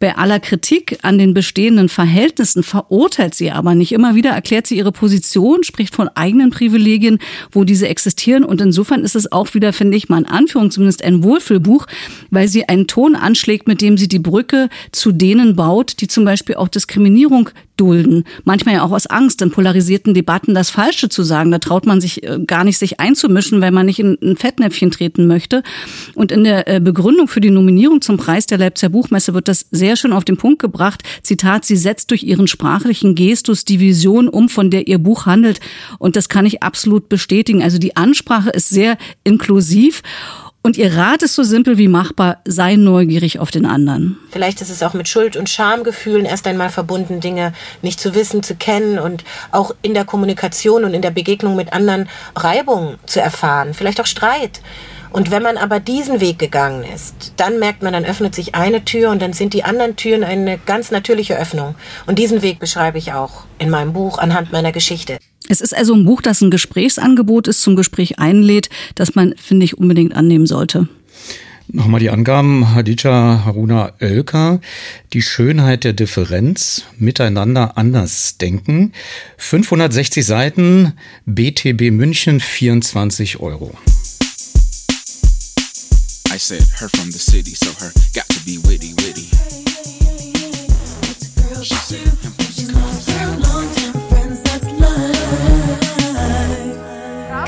[0.00, 3.92] Bei aller Kritik an den bestehenden Verhältnissen verurteilt sie aber nicht.
[3.92, 7.20] Immer wieder erklärt sie ihre Position, spricht von eigenen Privilegien,
[7.52, 8.44] wo diese existieren.
[8.44, 11.86] Und insofern ist es auch wieder, finde ich mal in Anführung zumindest ein Wohlfühlbuch,
[12.30, 16.26] weil sie einen Ton anschlägt, mit dem sie die Brücke zu denen baut, die zum
[16.26, 18.24] Beispiel auch Diskriminierung dulden.
[18.44, 21.50] Manchmal ja auch aus Angst, in polarisierten Debatten das Falsche zu sagen.
[21.50, 24.90] Da traut man sich äh, gar nicht, sich einzumischen, weil man nicht in ein Fettnäpfchen
[24.90, 25.62] treten möchte.
[26.14, 29.66] Und in der äh, Begründung für die Nominierung zum Preis der Leipziger Buchmesse wird das
[29.70, 31.02] sehr schön auf den Punkt gebracht.
[31.22, 35.60] Zitat, sie setzt durch ihren sprachlichen Gestus die Vision um, von der ihr Buch handelt.
[35.98, 37.62] Und das kann ich absolut bestätigen.
[37.62, 40.02] Also die Ansprache ist sehr inklusiv.
[40.66, 44.18] Und ihr Rat ist so simpel wie machbar, sei neugierig auf den anderen.
[44.30, 48.42] Vielleicht ist es auch mit Schuld- und Schamgefühlen erst einmal verbunden, Dinge nicht zu wissen,
[48.42, 53.20] zu kennen und auch in der Kommunikation und in der Begegnung mit anderen Reibung zu
[53.20, 54.62] erfahren, vielleicht auch Streit.
[55.12, 58.86] Und wenn man aber diesen Weg gegangen ist, dann merkt man, dann öffnet sich eine
[58.86, 61.74] Tür und dann sind die anderen Türen eine ganz natürliche Öffnung.
[62.06, 65.18] Und diesen Weg beschreibe ich auch in meinem Buch anhand meiner Geschichte.
[65.54, 69.62] Es ist also ein Buch, das ein Gesprächsangebot ist, zum Gespräch einlädt, das man, finde
[69.62, 70.88] ich, unbedingt annehmen sollte.
[71.68, 74.60] Nochmal die Angaben, Hadija Haruna Oelker,
[75.12, 78.94] die Schönheit der Differenz, miteinander anders denken.
[79.36, 83.78] 560 Seiten, BTB München, 24 Euro.
[86.34, 89.30] I said her from the city, so her got to be witty, witty.
[91.62, 92.43] She said,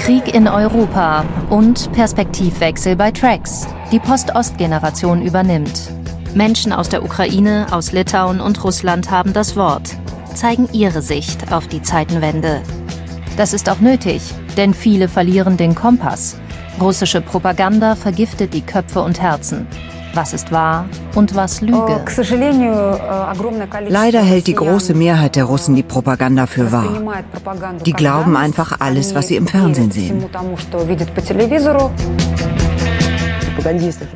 [0.06, 3.66] Krieg in Europa und Perspektivwechsel bei Trax.
[3.90, 5.90] Die Post-Ost-Generation übernimmt.
[6.32, 9.96] Menschen aus der Ukraine, aus Litauen und Russland haben das Wort,
[10.32, 12.62] zeigen ihre Sicht auf die Zeitenwende.
[13.36, 14.22] Das ist auch nötig,
[14.56, 16.36] denn viele verlieren den Kompass.
[16.80, 19.66] Russische Propaganda vergiftet die Köpfe und Herzen.
[20.16, 22.02] Was ist wahr und was Lüge?
[23.88, 27.02] Leider hält die große Mehrheit der Russen die Propaganda für wahr.
[27.84, 30.24] Die glauben einfach alles, was sie im Fernsehen sehen.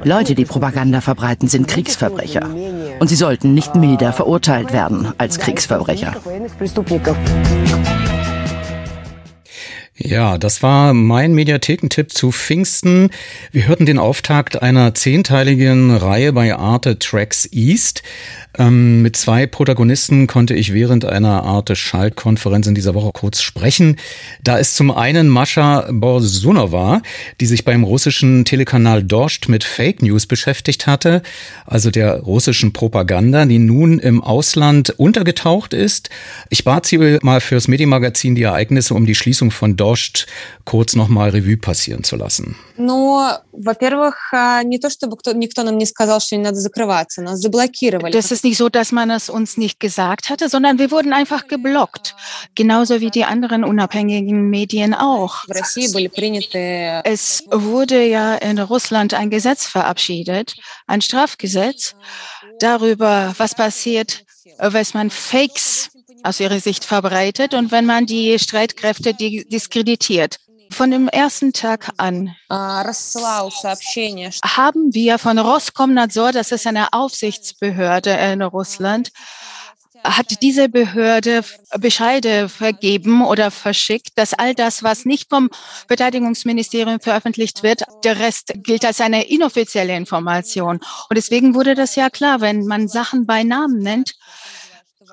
[0.04, 2.48] Leute, die Propaganda verbreiten, sind Kriegsverbrecher.
[2.98, 6.14] Und sie sollten nicht milder verurteilt werden als Kriegsverbrecher.
[10.02, 13.10] Ja, das war mein Mediathekentipp zu Pfingsten.
[13.52, 18.02] Wir hörten den Auftakt einer zehnteiligen Reihe bei Arte Tracks East.
[18.58, 23.96] Ähm, mit zwei Protagonisten konnte ich während einer Art Schaltkonferenz in dieser Woche kurz sprechen.
[24.42, 27.02] Da ist zum einen Mascha Borsunova,
[27.40, 31.22] die sich beim russischen Telekanal Dorscht mit Fake News beschäftigt hatte,
[31.66, 36.08] also der russischen Propaganda, die nun im Ausland untergetaucht ist.
[36.48, 39.89] Ich bat sie mal fürs Medienmagazin die Ereignisse um die Schließung von Dorscht
[40.64, 42.56] kurz nochmal Revue passieren zu lassen.
[48.12, 51.46] Das ist nicht so, dass man es uns nicht gesagt hatte, sondern wir wurden einfach
[51.46, 52.14] geblockt.
[52.54, 55.44] Genauso wie die anderen unabhängigen Medien auch.
[57.04, 60.54] Es wurde ja in Russland ein Gesetz verabschiedet,
[60.86, 61.94] ein Strafgesetz
[62.60, 64.24] darüber, was passiert,
[64.58, 65.89] wenn man Fakes
[66.22, 70.36] aus ihrer Sicht verbreitet und wenn man die Streitkräfte diskreditiert.
[70.72, 72.36] Von dem ersten Tag an
[74.44, 79.10] haben wir von Roskomnadzor, das ist eine Aufsichtsbehörde in Russland,
[80.04, 81.42] hat diese Behörde
[81.78, 85.50] Bescheide vergeben oder verschickt, dass all das, was nicht vom
[85.88, 90.76] Verteidigungsministerium veröffentlicht wird, der Rest gilt als eine inoffizielle Information.
[90.76, 94.14] Und deswegen wurde das ja klar, wenn man Sachen bei Namen nennt,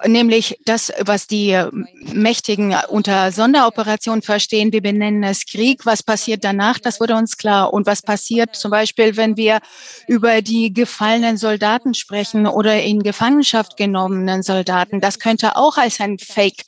[0.05, 1.69] nämlich das, was die äh,
[2.13, 4.71] Mächtigen unter Sonderoperation verstehen.
[4.71, 5.85] Wir benennen es Krieg.
[5.85, 6.79] Was passiert danach?
[6.79, 7.73] Das wurde uns klar.
[7.73, 9.59] Und was passiert zum Beispiel, wenn wir
[10.07, 15.01] über die gefallenen Soldaten sprechen oder in Gefangenschaft genommenen Soldaten?
[15.01, 16.63] Das könnte auch als ein Fake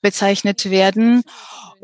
[0.00, 1.22] bezeichnet werden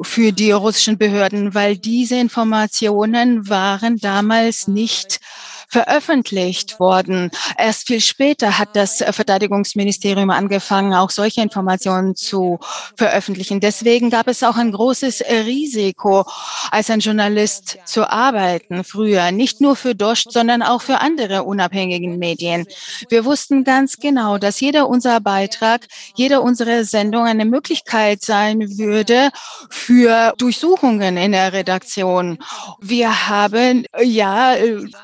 [0.01, 5.21] für die russischen Behörden, weil diese Informationen waren damals nicht
[5.69, 7.31] veröffentlicht worden.
[7.57, 12.59] Erst viel später hat das Verteidigungsministerium angefangen, auch solche Informationen zu
[12.97, 13.61] veröffentlichen.
[13.61, 16.25] Deswegen gab es auch ein großes Risiko,
[16.71, 22.09] als ein Journalist zu arbeiten früher, nicht nur für Dost, sondern auch für andere unabhängige
[22.09, 22.67] Medien.
[23.09, 29.31] Wir wussten ganz genau, dass jeder unser Beitrag, jede unsere Sendung eine Möglichkeit sein würde
[29.71, 32.39] für Durchsuchungen in der Redaktion.
[32.81, 34.55] Wir haben ja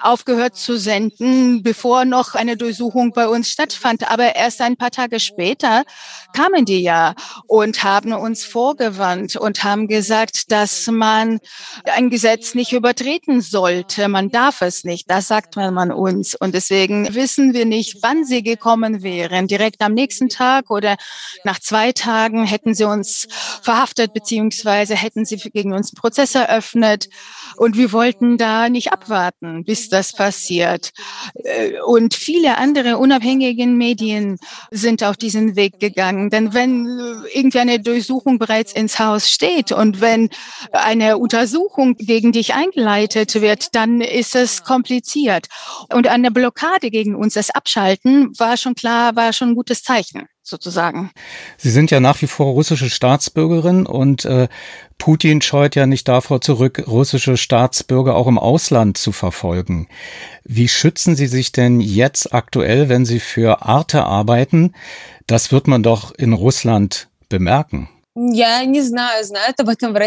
[0.03, 4.11] aufgehört zu senden, bevor noch eine Durchsuchung bei uns stattfand.
[4.11, 5.85] Aber erst ein paar Tage später
[6.33, 7.15] kamen die ja
[7.47, 11.41] und haben uns vorgewandt und haben gesagt, dass man
[11.93, 14.09] ein Gesetz nicht übertreten sollte.
[14.09, 15.11] Man darf es nicht.
[15.11, 16.35] Das sagt man uns.
[16.35, 19.49] Und deswegen wissen wir nicht, wann sie gekommen wären.
[19.49, 20.97] Direkt am nächsten Tag oder
[21.45, 23.27] nach zwei Tagen hätten sie uns
[23.63, 27.09] verhaftet, beziehungsweise hätten sie gegen uns einen Prozess eröffnet.
[27.57, 30.91] Und wir wollten da nicht abwarten, bis das passiert passiert.
[31.35, 34.39] Äh, und viele andere unabhängige Medien
[34.71, 36.31] sind auf diesen Weg gegangen.
[36.31, 40.31] Denn wenn äh, irgendwie eine Durchsuchung bereits ins Haus steht und wenn
[40.73, 45.47] eine Untersuchung gegen dich eingeleitet wird, dann ist es kompliziert.
[45.93, 50.29] Und eine Blockade gegen uns, das Abschalten, war schon klar, war schon ein gutes Zeichen
[50.45, 51.11] sozusagen.
[51.57, 54.49] Sie sind ja nach wie vor russische Staatsbürgerin und äh,
[54.99, 59.89] Putin scheut ja nicht davor zurück, russische Staatsbürger auch im Ausland zu verfolgen.
[60.45, 64.75] Wie schützen Sie sich denn jetzt aktuell, wenn Sie für Arte arbeiten?
[65.27, 67.89] Das wird man doch in Russland bemerken.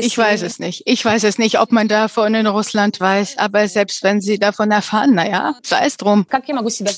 [0.05, 0.83] Ich weiß es nicht.
[0.85, 3.37] Ich weiß es nicht, ob man davon in Russland weiß.
[3.37, 6.25] Aber selbst wenn Sie davon erfahren, naja, sei es drum.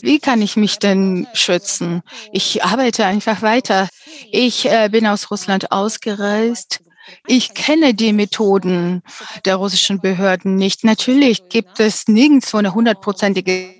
[0.04, 2.04] Wie kann ich mich denn schützen?
[2.32, 3.90] Ich arbeite einfach weiter.
[4.32, 6.82] Ich äh, bin aus Russland ausgereist.
[7.26, 9.02] Ich kenne die Methoden
[9.46, 10.84] der russischen Behörden nicht.
[10.84, 13.74] Natürlich gibt es nirgendwo eine hundertprozentige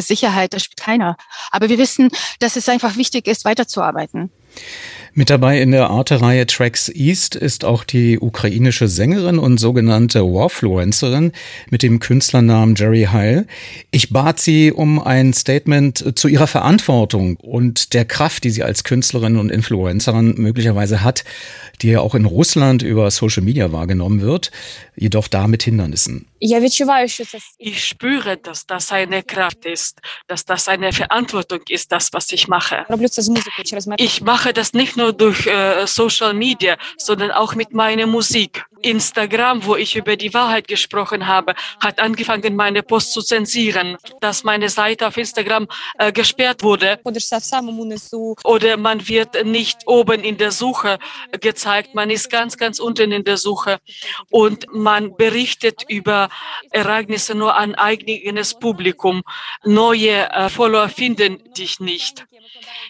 [0.00, 1.16] Sicherheit, das spielt keiner.
[1.50, 2.08] Aber wir wissen,
[2.40, 4.30] dass es einfach wichtig ist, weiterzuarbeiten.
[5.18, 11.32] Mit dabei in der Arte-Reihe Tracks East ist auch die ukrainische Sängerin und sogenannte Warfluencerin
[11.70, 13.48] mit dem Künstlernamen Jerry Heil.
[13.90, 18.84] Ich bat sie um ein Statement zu ihrer Verantwortung und der Kraft, die sie als
[18.84, 21.24] Künstlerin und Influencerin möglicherweise hat,
[21.82, 24.52] die ja auch in Russland über Social Media wahrgenommen wird,
[24.94, 26.26] jedoch da mit Hindernissen.
[27.58, 32.46] Ich spüre, dass das eine Kraft ist, dass das eine Verantwortung ist, das, was ich
[32.46, 32.84] mache.
[33.96, 38.64] Ich mache das nicht nur durch äh, Social Media, sondern auch mit meiner Musik.
[38.82, 44.44] Instagram, wo ich über die Wahrheit gesprochen habe, hat angefangen, meine Post zu zensieren, dass
[44.44, 45.66] meine Seite auf Instagram
[45.98, 46.98] äh, gesperrt wurde.
[48.44, 50.98] Oder man wird nicht oben in der Suche
[51.40, 53.78] gezeigt, man ist ganz, ganz unten in der Suche
[54.30, 56.28] und man berichtet über
[56.70, 59.22] Ereignisse nur an eigenes Publikum.
[59.64, 62.26] Neue äh, Follower finden dich nicht.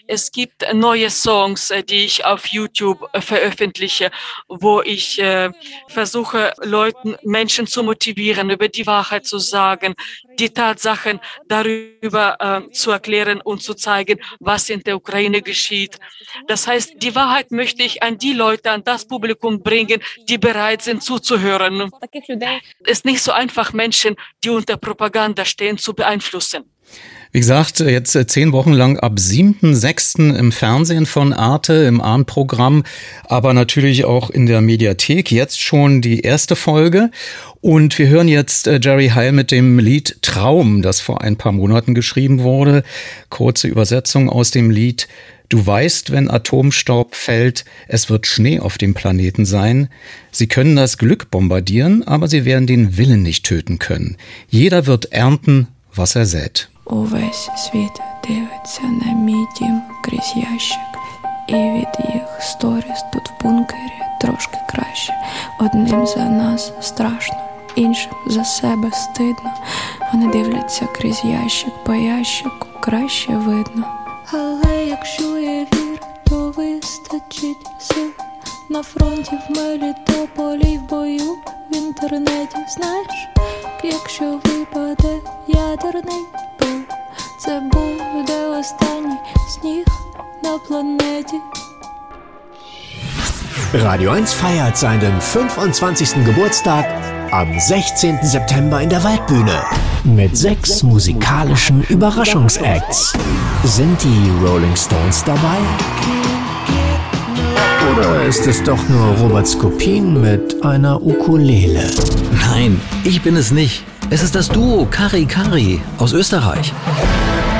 [0.07, 4.11] Es gibt neue Songs, äh, die ich auf YouTube äh, veröffentliche,
[4.47, 5.51] wo ich äh,
[5.87, 9.95] versuche, Leuten, Menschen zu motivieren, über die Wahrheit zu sagen,
[10.39, 15.97] die Tatsachen darüber äh, zu erklären und zu zeigen, was in der Ukraine geschieht.
[16.47, 20.81] Das heißt, die Wahrheit möchte ich an die Leute, an das Publikum bringen, die bereit
[20.81, 21.89] sind zuzuhören.
[22.83, 26.69] Es ist nicht so einfach, Menschen, die unter Propaganda stehen, zu beeinflussen.
[27.31, 30.35] Wie gesagt, jetzt äh, zehn Wochen lang ab 7.6.
[30.35, 32.83] im Fernsehen von Arte, im Ahn-Programm,
[33.25, 35.31] aber natürlich auch in der Mediathek.
[35.31, 37.11] Jetzt schon die erste Folge.
[37.61, 41.51] Und wir hören jetzt äh, Jerry Heil mit dem Lied Traum, das vor ein paar
[41.51, 42.81] Monaten geschrieben wurde.
[43.29, 45.07] Kurze Übersetzung aus dem Lied.
[45.49, 49.89] Du weißt, wenn Atomstaub fällt, es wird Schnee auf dem Planeten sein.
[50.31, 54.17] Sie können das Glück bombardieren, aber sie werden den Willen nicht töten können.
[54.47, 56.69] Jeder wird ernten, was er sät.
[56.89, 60.79] Увесь світ дивиться на мій дім крізь ящик,
[61.47, 65.13] і від їх сторіс тут в бункері трошки краще.
[65.59, 67.37] Одним за нас страшно,
[67.75, 69.53] іншим за себе стидно.
[70.13, 73.83] Вони дивляться крізь ящик по ящику, краще видно.
[74.33, 78.11] Але якщо є вір, то вистачить сил
[78.70, 81.32] на фронті в Мелітополі в бою
[81.70, 82.56] в інтернеті.
[82.76, 83.28] Знаєш,
[83.84, 85.18] якщо випаде
[85.48, 86.24] ядерний
[86.58, 86.80] пил,
[87.40, 89.18] це буде останній
[89.48, 89.84] сніг
[90.42, 91.36] на планеті.
[93.74, 96.24] Radio 1 feiert seinen 25.
[96.24, 96.84] Geburtstag
[97.32, 98.22] am 16.
[98.22, 99.64] September in der Waldbühne
[100.04, 103.14] mit sechs musikalischen Überraschungsacts.
[103.64, 106.17] Sind die Rolling Stones dabei?
[107.91, 111.89] Oder ist es doch nur Robert Skopin mit einer Ukulele?
[112.31, 113.83] Nein, ich bin es nicht.
[114.09, 116.71] Es ist das Duo Kari Kari aus Österreich.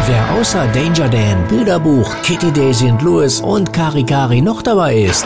[0.06, 5.26] Wer außer Danger Dan, Bilderbuch, Kitty Daisy und Louis und Kari Kari noch dabei ist,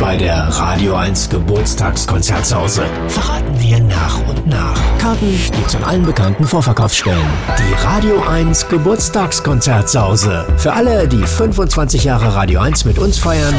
[0.00, 4.78] bei der Radio 1 Geburtstagskonzertsause verraten wir nach und nach.
[4.98, 7.26] Karten gibt's an allen bekannten Vorverkaufsstellen.
[7.58, 10.46] Die Radio 1 Geburtstagskonzertsause.
[10.56, 13.54] Für alle, die 25 Jahre Radio 1 mit uns feiern.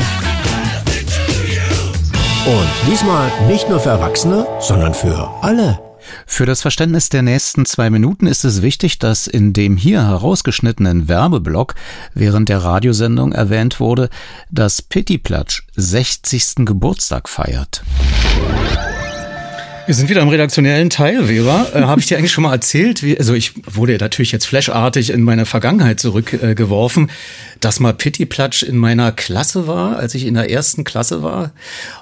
[2.45, 5.88] Und diesmal nicht nur für Erwachsene, sondern für alle.
[6.25, 11.07] Für das Verständnis der nächsten zwei Minuten ist es wichtig, dass in dem hier herausgeschnittenen
[11.07, 11.75] Werbeblock
[12.13, 14.09] während der Radiosendung erwähnt wurde,
[14.51, 16.65] dass Pittiplatsch 60.
[16.65, 17.83] Geburtstag feiert.
[19.89, 21.65] Wir sind wieder im redaktionellen Teil, Vera.
[21.73, 23.01] Äh, Habe ich dir eigentlich schon mal erzählt?
[23.01, 27.11] Wie, also ich wurde natürlich jetzt flashartig in meine Vergangenheit zurückgeworfen, äh,
[27.59, 31.51] dass mal Pittiplatsch in meiner Klasse war, als ich in der ersten Klasse war.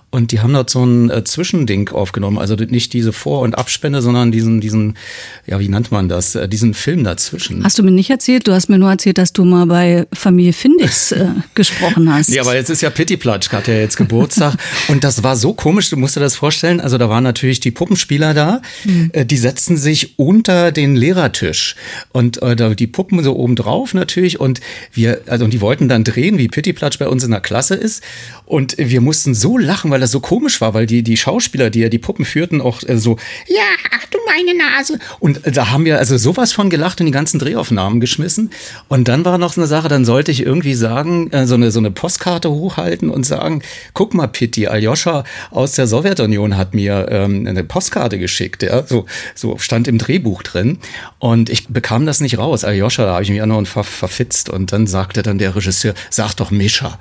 [0.09, 2.37] Und die haben dort so ein äh, Zwischending aufgenommen.
[2.37, 4.97] Also nicht diese Vor- und Abspende, sondern diesen, diesen,
[5.45, 6.33] ja, wie nennt man das?
[6.33, 7.61] Äh, diesen Film dazwischen.
[7.65, 8.47] Hast du mir nicht erzählt?
[8.47, 12.29] Du hast mir nur erzählt, dass du mal bei Familie Findix äh, gesprochen hast.
[12.29, 14.55] Ja, aber jetzt ist ja Pittiplatsch, hat ja jetzt Geburtstag.
[14.87, 16.79] und das war so komisch, du musst dir das vorstellen.
[16.79, 19.11] Also da waren natürlich die Puppenspieler da, mhm.
[19.13, 21.75] die setzten sich unter den Lehrertisch.
[22.13, 24.39] Und äh, die Puppen so oben drauf natürlich.
[24.39, 24.61] Und
[24.93, 28.03] wir, also und die wollten dann drehen, wie Pittiplatsch bei uns in der Klasse ist.
[28.45, 31.79] Und wir mussten so lachen, weil das so komisch war, weil die, die Schauspieler, die
[31.79, 33.15] ja die Puppen führten, auch äh, so,
[33.47, 33.63] ja,
[33.95, 34.99] ach du meine Nase.
[35.19, 38.49] Und da haben wir also sowas von gelacht und die ganzen Drehaufnahmen geschmissen.
[38.89, 41.71] Und dann war noch so eine Sache, dann sollte ich irgendwie sagen, äh, so, eine,
[41.71, 43.61] so eine Postkarte hochhalten und sagen,
[43.93, 48.63] guck mal, Pitti, Aljoscha aus der Sowjetunion hat mir ähm, eine Postkarte geschickt.
[48.63, 48.85] Ja?
[48.85, 50.79] So, so stand im Drehbuch drin.
[51.19, 52.65] Und ich bekam das nicht raus.
[52.65, 54.49] Aljoscha, da habe ich mich auch noch ver verfitzt.
[54.49, 56.99] Und dann sagte dann der Regisseur, sag doch Mischa.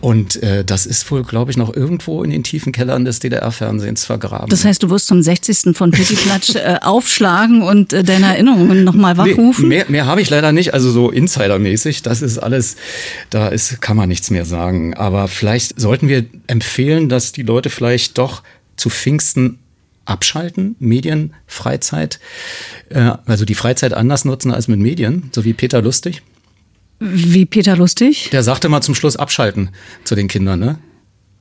[0.00, 4.04] Und äh, das ist wohl, glaube ich, noch irgendwo in den tiefen Kellern des DDR-Fernsehens
[4.04, 4.48] vergraben.
[4.48, 5.76] Das heißt, du wirst zum 60.
[5.76, 9.68] von Pittiplatsch äh, aufschlagen und äh, deine Erinnerungen nochmal wachrufen?
[9.68, 12.02] Nee, mehr mehr habe ich leider nicht, also so Insidermäßig.
[12.02, 12.76] Das ist alles,
[13.30, 14.94] da ist, kann man nichts mehr sagen.
[14.94, 18.42] Aber vielleicht sollten wir empfehlen, dass die Leute vielleicht doch
[18.76, 19.58] zu Pfingsten
[20.04, 22.20] abschalten, Medien, Freizeit,
[22.90, 26.22] äh, also die Freizeit anders nutzen als mit Medien, so wie Peter Lustig.
[26.98, 28.30] Wie Peter Lustig?
[28.32, 29.70] Der sagte mal zum Schluss abschalten
[30.04, 30.78] zu den Kindern, ne?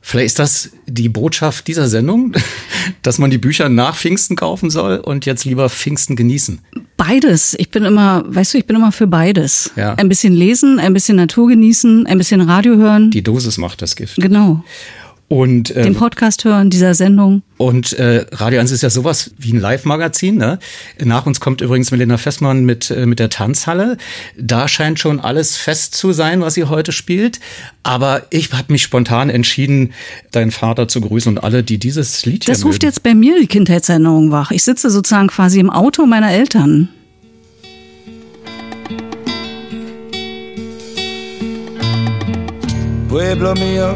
[0.07, 2.33] Vielleicht ist das die Botschaft dieser Sendung,
[3.01, 6.59] dass man die Bücher nach Pfingsten kaufen soll und jetzt lieber Pfingsten genießen.
[6.95, 7.55] Beides.
[7.57, 9.71] Ich bin immer, weißt du, ich bin immer für beides.
[9.75, 9.95] Ja.
[9.95, 13.09] Ein bisschen lesen, ein bisschen Natur genießen, ein bisschen Radio hören.
[13.09, 14.17] Die Dosis macht das Gift.
[14.17, 14.63] Genau.
[15.27, 17.41] Und, äh, Den Podcast hören, dieser Sendung.
[17.57, 20.35] Und äh, Radio 1 ist ja sowas wie ein Live-Magazin.
[20.37, 20.59] Ne?
[21.03, 23.97] Nach uns kommt übrigens Melina Fessmann mit, äh, mit der Tanzhalle.
[24.37, 27.39] Da scheint schon alles fest zu sein, was sie heute spielt.
[27.81, 29.93] Aber ich habe mich spontan entschieden,
[30.31, 32.85] deinen Vater zu grüßen und alle, die dieses Lied Das ruft mögen.
[32.85, 34.51] jetzt bei mir die Kindheitserinnerung wach.
[34.51, 36.89] Ich sitze sozusagen quasi im Auto meiner Eltern.
[43.09, 43.95] Pueblo mio,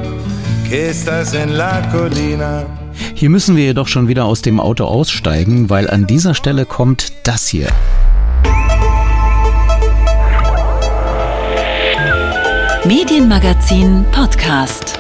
[0.70, 2.65] que estás en la colina.
[3.15, 7.11] Hier müssen wir jedoch schon wieder aus dem Auto aussteigen, weil an dieser Stelle kommt
[7.24, 7.67] das hier.
[12.86, 14.99] Medienmagazin Podcast.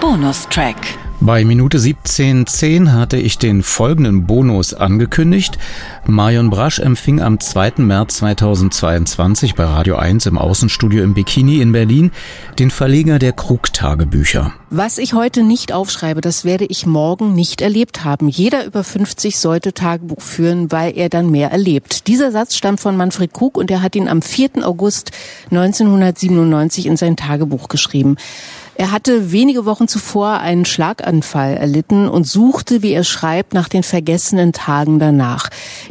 [0.00, 1.03] Bonustrack.
[1.26, 5.56] Bei Minute 17.10 hatte ich den folgenden Bonus angekündigt.
[6.04, 7.78] Marion Brasch empfing am 2.
[7.78, 12.10] März 2022 bei Radio 1 im Außenstudio im Bikini in Berlin
[12.58, 14.52] den Verleger der Krug-Tagebücher.
[14.68, 18.28] Was ich heute nicht aufschreibe, das werde ich morgen nicht erlebt haben.
[18.28, 22.06] Jeder über 50 sollte Tagebuch führen, weil er dann mehr erlebt.
[22.06, 24.66] Dieser Satz stammt von Manfred Krug und er hat ihn am 4.
[24.66, 25.12] August
[25.50, 28.16] 1997 in sein Tagebuch geschrieben.
[28.76, 33.84] Er hatte wenige Wochen zuvor einen Schlaganfall erlitten und suchte, wie er schreibt, nach den
[33.84, 35.48] vergessenen Tagen danach.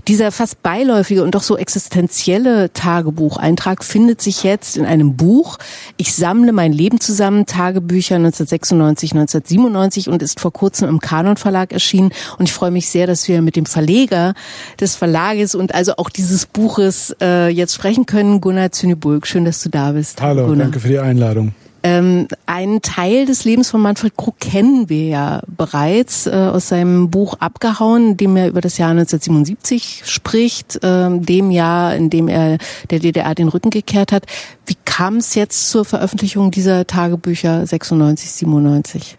[0.09, 5.57] Dieser fast beiläufige und doch so existenzielle Tagebucheintrag findet sich jetzt in einem Buch.
[5.95, 11.71] Ich sammle mein Leben zusammen, Tagebücher 1996, 1997 und ist vor kurzem im Kanon Verlag
[11.71, 12.11] erschienen.
[12.37, 14.33] Und ich freue mich sehr, dass wir mit dem Verleger
[14.79, 18.41] des Verlages und also auch dieses Buches äh, jetzt sprechen können.
[18.41, 20.21] Gunnar Zünebulk, schön, dass du da bist.
[20.21, 20.65] Hallo, Gunnar.
[20.65, 21.53] danke für die Einladung.
[21.85, 27.09] Ähm, einen Teil des Lebens von Manfred Krug kennen wir ja bereits äh, aus seinem
[27.09, 32.29] Buch Abgehauen, in dem er über das Jahr 1977 spricht, äh, dem Jahr, in dem
[32.29, 32.57] er
[32.89, 34.25] der DDR den Rücken gekehrt hat.
[34.65, 39.17] Wie kam es jetzt zur Veröffentlichung dieser Tagebücher 96, 97?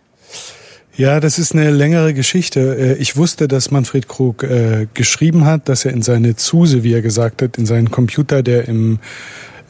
[0.97, 2.77] Ja, das ist eine längere Geschichte.
[2.79, 6.95] Äh, ich wusste, dass Manfred Krug äh, geschrieben hat, dass er in seine Zuse, wie
[6.95, 9.01] er gesagt hat, in seinen Computer, der im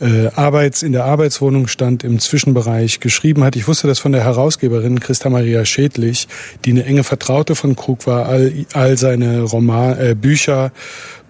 [0.05, 3.57] äh, Arbeits, in der Arbeitswohnung stand, im Zwischenbereich geschrieben hat.
[3.57, 6.29] Ich wusste das von der Herausgeberin Christa Maria Schädlich,
[6.65, 10.73] die eine enge Vertraute von Krug war, all, all seine Roman, äh, Bücher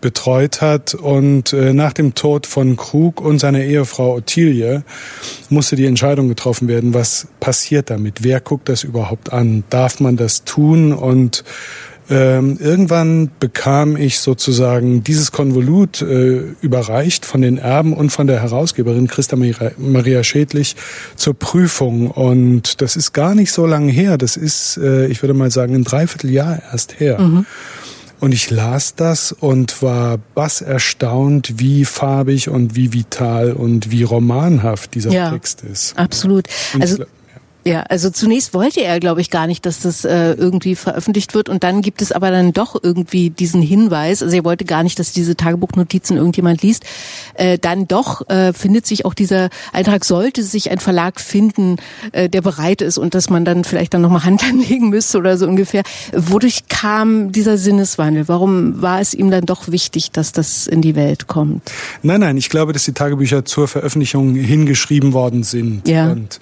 [0.00, 0.94] betreut hat.
[0.94, 4.82] Und äh, nach dem Tod von Krug und seiner Ehefrau Ottilie
[5.48, 8.24] musste die Entscheidung getroffen werden, was passiert damit?
[8.24, 9.64] Wer guckt das überhaupt an?
[9.70, 10.92] Darf man das tun?
[10.92, 11.44] Und
[12.10, 18.42] ähm, irgendwann bekam ich sozusagen dieses Konvolut äh, überreicht von den Erben und von der
[18.42, 19.36] Herausgeberin Christa
[19.78, 20.76] Maria Schädlich
[21.16, 22.10] zur Prüfung.
[22.10, 24.18] Und das ist gar nicht so lange her.
[24.18, 27.20] Das ist, äh, ich würde mal sagen, ein Dreivierteljahr erst her.
[27.20, 27.46] Mhm.
[28.20, 34.02] Und ich las das und war bass erstaunt, wie farbig und wie vital und wie
[34.02, 35.98] romanhaft dieser ja, Text ist.
[35.98, 36.46] Absolut.
[36.78, 37.04] Also
[37.64, 41.48] ja, also zunächst wollte er, glaube ich, gar nicht, dass das äh, irgendwie veröffentlicht wird
[41.48, 44.98] und dann gibt es aber dann doch irgendwie diesen Hinweis, also er wollte gar nicht,
[44.98, 46.84] dass diese Tagebuchnotizen irgendjemand liest,
[47.34, 51.76] äh, dann doch äh, findet sich auch dieser Eintrag, sollte sich ein Verlag finden,
[52.12, 55.38] äh, der bereit ist und dass man dann vielleicht dann nochmal Hand anlegen müsste oder
[55.38, 55.82] so ungefähr.
[56.14, 58.28] Wodurch kam dieser Sinneswandel?
[58.28, 61.72] Warum war es ihm dann doch wichtig, dass das in die Welt kommt?
[62.02, 65.88] Nein, nein, ich glaube, dass die Tagebücher zur Veröffentlichung hingeschrieben worden sind.
[65.88, 66.10] Ja.
[66.10, 66.40] Und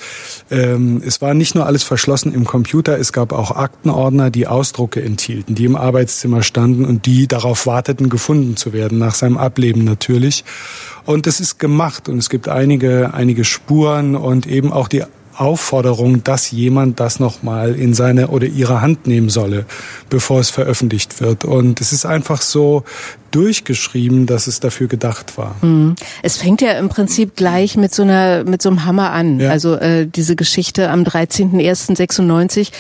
[0.50, 5.02] ähm, es war nicht nur alles verschlossen im Computer, es gab auch Aktenordner, die Ausdrucke
[5.02, 9.84] enthielten, die im Arbeitszimmer standen und die darauf warteten, gefunden zu werden, nach seinem Ableben
[9.84, 10.42] natürlich.
[11.04, 15.04] Und es ist gemacht und es gibt einige, einige Spuren und eben auch die
[15.34, 19.66] Aufforderung, dass jemand das nochmal in seine oder ihre Hand nehmen solle,
[20.08, 21.44] bevor es veröffentlicht wird.
[21.44, 22.84] Und es ist einfach so
[23.34, 25.56] durchgeschrieben, dass es dafür gedacht war.
[25.62, 25.96] Mhm.
[26.22, 29.40] Es fängt ja im Prinzip gleich mit so einer mit so einem Hammer an.
[29.40, 29.50] Ja.
[29.50, 32.70] Also äh, diese Geschichte am 13.01.96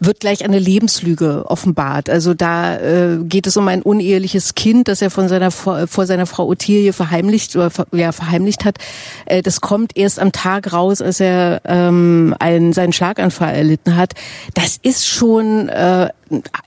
[0.00, 2.08] wird gleich eine Lebenslüge offenbart.
[2.08, 6.26] Also da äh, geht es um ein uneheliches Kind, das er von seiner vor, seiner
[6.26, 8.78] Frau Ottilie verheimlicht oder ja verheimlicht hat.
[9.26, 14.12] Äh, das kommt erst am Tag raus, als er ähm, einen seinen Schlaganfall erlitten hat.
[14.54, 16.08] Das ist schon äh,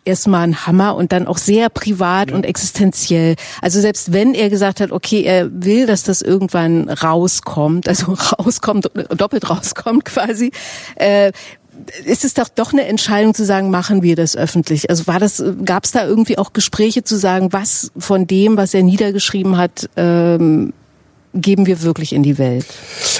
[0.03, 2.36] erstmal ein Hammer und dann auch sehr privat ja.
[2.36, 3.36] und existenziell.
[3.61, 8.91] Also selbst wenn er gesagt hat, okay, er will, dass das irgendwann rauskommt, also rauskommt,
[9.09, 10.51] doppelt rauskommt quasi,
[10.95, 11.32] äh,
[12.05, 14.89] ist es doch doch eine Entscheidung zu sagen, machen wir das öffentlich?
[14.89, 18.74] Also war das, gab es da irgendwie auch Gespräche zu sagen, was von dem, was
[18.74, 20.74] er niedergeschrieben hat, ähm,
[21.34, 22.66] geben wir wirklich in die Welt?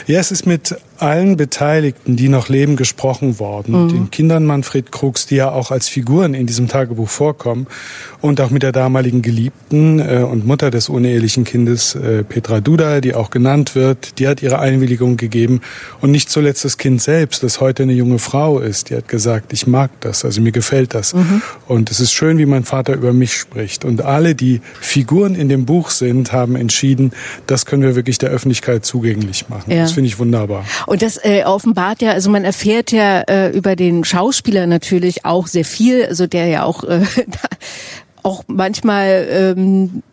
[0.08, 3.86] Ja, es ist mit allen Beteiligten, die noch leben, gesprochen worden.
[3.86, 3.90] Mhm.
[3.90, 7.68] Den Kindern Manfred Krugs, die ja auch als Figuren in diesem Tagebuch vorkommen.
[8.22, 13.02] Und auch mit der damaligen Geliebten äh, und Mutter des unehelichen Kindes, äh, Petra Duda,
[13.02, 14.20] die auch genannt wird.
[14.20, 15.62] Die hat ihre Einwilligung gegeben.
[16.02, 18.90] Und nicht zuletzt das Kind selbst, das heute eine junge Frau ist.
[18.90, 21.14] Die hat gesagt, ich mag das, also mir gefällt das.
[21.14, 21.42] Mhm.
[21.68, 23.86] Und es ist schön, wie mein Vater über mich spricht.
[23.86, 27.12] Und alle, die Figuren in dem Buch sind, haben entschieden,
[27.48, 29.72] das können wir wirklich der Öffentlichkeit zugänglich machen.
[29.72, 29.82] Ja.
[29.82, 30.66] Das finde ich wunderbar.
[30.88, 35.48] Und das äh, offenbart ja, also man erfährt ja äh, über den Schauspieler natürlich auch
[35.48, 37.02] sehr viel, also der ja auch äh,
[38.24, 40.04] auch manchmal ähm,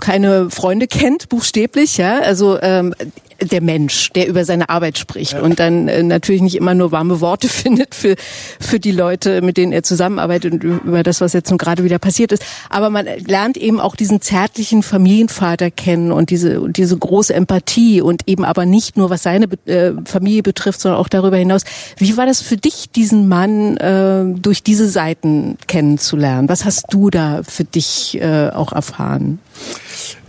[0.00, 2.20] keine Freunde kennt, buchstäblich, ja.
[2.20, 2.94] Also ähm,
[3.40, 5.40] der Mensch, der über seine Arbeit spricht ja.
[5.40, 8.16] und dann äh, natürlich nicht immer nur warme Worte findet für,
[8.60, 11.98] für die Leute, mit denen er zusammenarbeitet und über das, was jetzt nun gerade wieder
[11.98, 12.44] passiert ist.
[12.68, 18.00] Aber man lernt eben auch diesen zärtlichen Familienvater kennen und diese, und diese große Empathie
[18.00, 21.62] und eben aber nicht nur, was seine äh, Familie betrifft, sondern auch darüber hinaus.
[21.96, 26.48] Wie war das für dich, diesen Mann äh, durch diese Seiten kennenzulernen?
[26.48, 29.38] Was hast du da für dich äh, auch erfahren?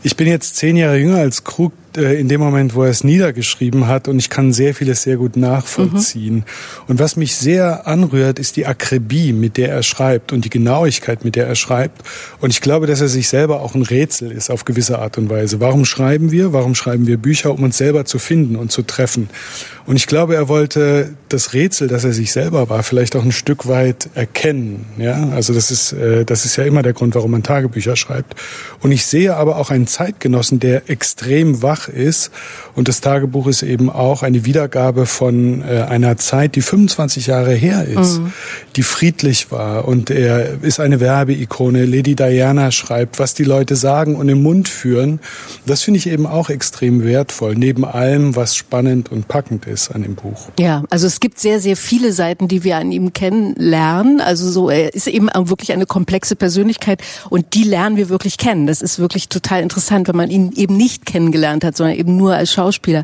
[0.01, 3.03] Ich bin jetzt zehn Jahre jünger als Krug äh, in dem Moment, wo er es
[3.03, 6.35] niedergeschrieben hat und ich kann sehr vieles sehr gut nachvollziehen.
[6.35, 6.43] Mhm.
[6.87, 11.25] Und was mich sehr anrührt, ist die Akribie, mit der er schreibt und die Genauigkeit,
[11.25, 12.03] mit der er schreibt.
[12.39, 15.29] Und ich glaube, dass er sich selber auch ein Rätsel ist auf gewisse Art und
[15.29, 15.59] Weise.
[15.59, 16.53] Warum schreiben wir?
[16.53, 19.29] Warum schreiben wir Bücher, um uns selber zu finden und zu treffen?
[19.85, 23.31] Und ich glaube, er wollte das Rätsel, dass er sich selber war, vielleicht auch ein
[23.31, 24.85] Stück weit erkennen.
[24.97, 28.35] Ja, also das ist, äh, das ist ja immer der Grund, warum man Tagebücher schreibt.
[28.81, 32.31] Und ich sehe aber auch einen Zeitgenossen, der extrem wach ist.
[32.75, 37.53] Und das Tagebuch ist eben auch eine Wiedergabe von äh, einer Zeit, die 25 Jahre
[37.53, 38.33] her ist, mhm.
[38.75, 39.87] die friedlich war.
[39.87, 41.85] Und er ist eine Werbeikone.
[41.85, 45.19] Lady Diana schreibt, was die Leute sagen und im Mund führen.
[45.65, 50.03] Das finde ich eben auch extrem wertvoll, neben allem, was spannend und packend ist an
[50.03, 50.49] dem Buch.
[50.59, 54.21] Ja, also es gibt sehr, sehr viele Seiten, die wir an ihm kennenlernen.
[54.21, 58.67] Also so, er ist eben wirklich eine komplexe Persönlichkeit und die lernen wir wirklich kennen.
[58.67, 62.35] Das ist wirklich total interessant, wenn man ihn eben nicht kennengelernt hat, sondern eben nur
[62.35, 63.03] als Schauspieler.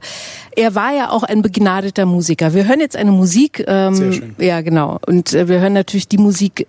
[0.55, 2.53] Er war ja auch ein begnadeter Musiker.
[2.53, 3.63] Wir hören jetzt eine Musik.
[3.67, 4.36] Ähm, Sehr schön.
[4.38, 4.99] Ja, genau.
[5.05, 6.67] Und äh, wir hören natürlich die Musik,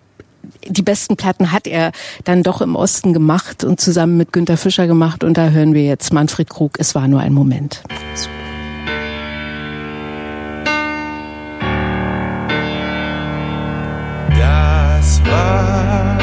[0.66, 1.92] die besten Platten hat er
[2.24, 5.24] dann doch im Osten gemacht und zusammen mit Günter Fischer gemacht.
[5.24, 6.78] Und da hören wir jetzt Manfred Krug.
[6.78, 7.82] Es war nur ein Moment.
[14.38, 16.15] Das war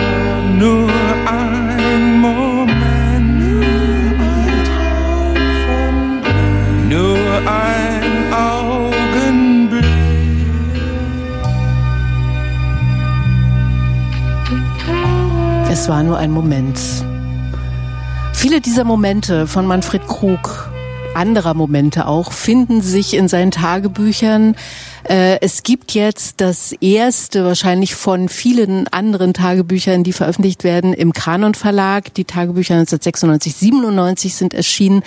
[18.65, 20.69] dieser Momente von Manfred Krug,
[21.15, 24.55] anderer Momente auch, finden sich in seinen Tagebüchern.
[25.03, 31.13] Äh, es gibt jetzt das erste, wahrscheinlich von vielen anderen Tagebüchern, die veröffentlicht werden, im
[31.13, 32.13] Kanon Verlag.
[32.13, 35.03] Die Tagebücher 1996, 97 sind erschienen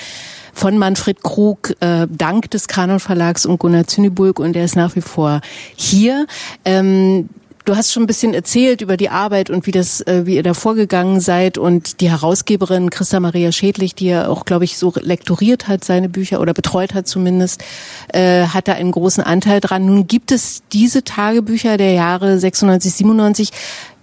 [0.52, 4.96] von Manfred Krug, äh, dank des Kanon Verlags und Gunnar Zünibulk und der ist nach
[4.96, 5.40] wie vor
[5.76, 6.26] hier.
[6.64, 7.28] Ähm,
[7.66, 10.44] Du hast schon ein bisschen erzählt über die Arbeit und wie das, äh, wie ihr
[10.44, 14.92] da vorgegangen seid und die Herausgeberin Christa Maria Schädlich, die ja auch, glaube ich, so
[14.94, 17.64] lektoriert hat, seine Bücher oder betreut hat zumindest,
[18.12, 19.84] äh, hat da einen großen Anteil dran.
[19.84, 23.50] Nun gibt es diese Tagebücher der Jahre 96, 97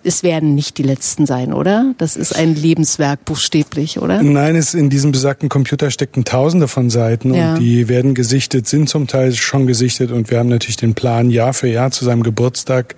[0.03, 1.93] es werden nicht die letzten sein, oder?
[1.97, 4.21] Das ist ein Lebenswerk buchstäblich, oder?
[4.21, 7.53] Nein, es in diesem besagten Computer stecken Tausende von Seiten ja.
[7.53, 11.29] und die werden gesichtet, sind zum Teil schon gesichtet und wir haben natürlich den Plan,
[11.29, 12.95] Jahr für Jahr zu seinem Geburtstag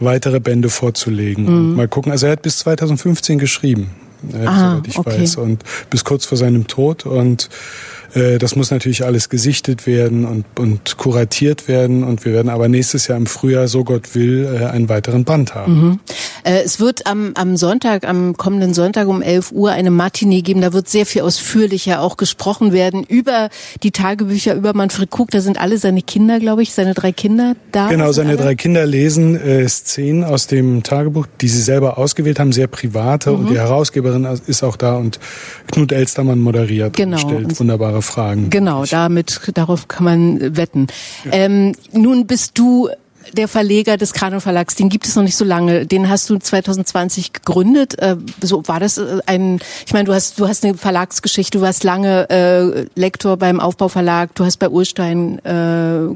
[0.00, 1.70] weitere Bände vorzulegen.
[1.70, 1.76] Mhm.
[1.76, 2.12] mal gucken.
[2.12, 3.90] Also er hat bis 2015 geschrieben,
[4.32, 5.22] äh, ah, soweit ich okay.
[5.22, 7.48] weiß, und bis kurz vor seinem Tod und
[8.14, 12.04] das muss natürlich alles gesichtet werden und, und kuratiert werden.
[12.04, 15.54] Und wir werden aber nächstes Jahr im Frühjahr, so Gott will, äh, einen weiteren Band
[15.54, 15.72] haben.
[15.72, 16.00] Mhm.
[16.44, 20.60] Äh, es wird am, am Sonntag, am kommenden Sonntag um 11 Uhr eine Matinee geben.
[20.60, 23.48] Da wird sehr viel ausführlicher auch gesprochen werden über
[23.82, 25.30] die Tagebücher, über Manfred Krug.
[25.30, 27.88] Da sind alle seine Kinder, glaube ich, seine drei Kinder da.
[27.88, 28.38] Genau, seine alle?
[28.38, 33.30] drei Kinder lesen äh, Szenen aus dem Tagebuch, die sie selber ausgewählt haben, sehr private.
[33.30, 33.36] Mhm.
[33.36, 35.18] Und die Herausgeberin ist auch da und
[35.70, 37.16] Knut Elstermann moderiert genau.
[37.16, 38.50] und stellt wunderbare Fragen.
[38.50, 40.86] Genau, damit, darauf kann man wetten.
[41.24, 41.32] Ja.
[41.32, 42.88] Ähm, nun bist du
[43.32, 45.86] der Verleger des Krano Verlags, den gibt es noch nicht so lange.
[45.86, 47.98] Den hast du 2020 gegründet.
[47.98, 51.62] Äh, so war das äh, ein, ich meine, du hast, du hast eine Verlagsgeschichte, du
[51.62, 56.08] warst lange äh, Lektor beim Aufbauverlag, du hast bei Urstein äh,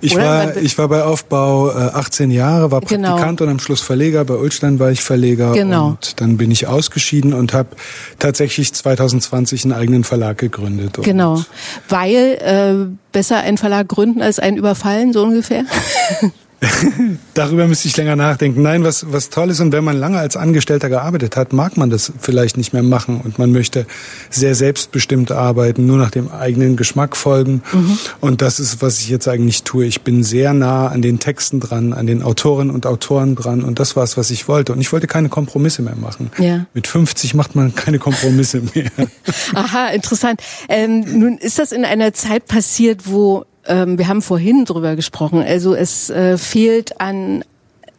[0.00, 2.80] ich war, ich war bei Aufbau äh, 18 Jahre, war.
[2.80, 3.42] Praktikant genau.
[3.42, 4.24] und am Schluss Verleger.
[4.24, 5.88] Bei Ulstein war ich Verleger genau.
[5.88, 7.70] und dann bin ich ausgeschieden und habe
[8.18, 10.98] tatsächlich 2020 einen eigenen Verlag gegründet.
[11.02, 11.42] Genau,
[11.88, 15.64] weil äh, besser einen Verlag gründen als einen überfallen, so ungefähr.
[17.34, 18.62] Darüber müsste ich länger nachdenken.
[18.62, 21.90] Nein, was, was toll ist, und wenn man lange als Angestellter gearbeitet hat, mag man
[21.90, 23.86] das vielleicht nicht mehr machen und man möchte
[24.28, 27.62] sehr selbstbestimmt arbeiten, nur nach dem eigenen Geschmack folgen.
[27.72, 27.98] Mhm.
[28.20, 29.86] Und das ist, was ich jetzt eigentlich tue.
[29.86, 33.78] Ich bin sehr nah an den Texten dran, an den Autorinnen und Autoren dran und
[33.78, 34.72] das war es, was ich wollte.
[34.72, 36.30] Und ich wollte keine Kompromisse mehr machen.
[36.38, 36.66] Ja.
[36.74, 38.90] Mit 50 macht man keine Kompromisse mehr.
[39.54, 40.40] Aha, interessant.
[40.68, 45.42] Ähm, nun ist das in einer Zeit passiert, wo ähm, wir haben vorhin drüber gesprochen,
[45.42, 47.44] also es äh, fehlt an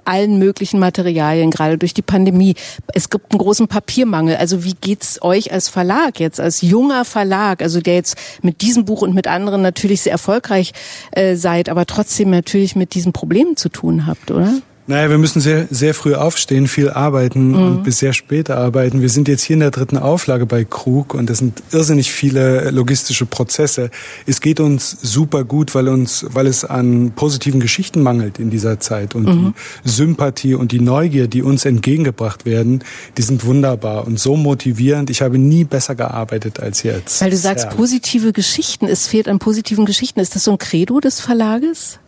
[0.05, 2.55] allen möglichen Materialien, gerade durch die Pandemie.
[2.93, 4.35] Es gibt einen großen Papiermangel.
[4.35, 8.85] Also wie geht's euch als Verlag jetzt, als junger Verlag, also der jetzt mit diesem
[8.85, 10.73] Buch und mit anderen natürlich sehr erfolgreich
[11.11, 14.53] äh, seid, aber trotzdem natürlich mit diesen Problemen zu tun habt, oder?
[14.91, 17.55] Naja, wir müssen sehr, sehr früh aufstehen, viel arbeiten mhm.
[17.55, 19.01] und bis sehr spät arbeiten.
[19.01, 22.71] Wir sind jetzt hier in der dritten Auflage bei Krug und das sind irrsinnig viele
[22.71, 23.89] logistische Prozesse.
[24.27, 28.81] Es geht uns super gut, weil uns, weil es an positiven Geschichten mangelt in dieser
[28.81, 29.53] Zeit und mhm.
[29.85, 32.83] die Sympathie und die Neugier, die uns entgegengebracht werden,
[33.15, 35.09] die sind wunderbar und so motivierend.
[35.09, 37.21] Ich habe nie besser gearbeitet als jetzt.
[37.21, 37.71] Weil du sagst ja.
[37.71, 40.19] positive Geschichten, es fehlt an positiven Geschichten.
[40.19, 42.00] Ist das so ein Credo des Verlages?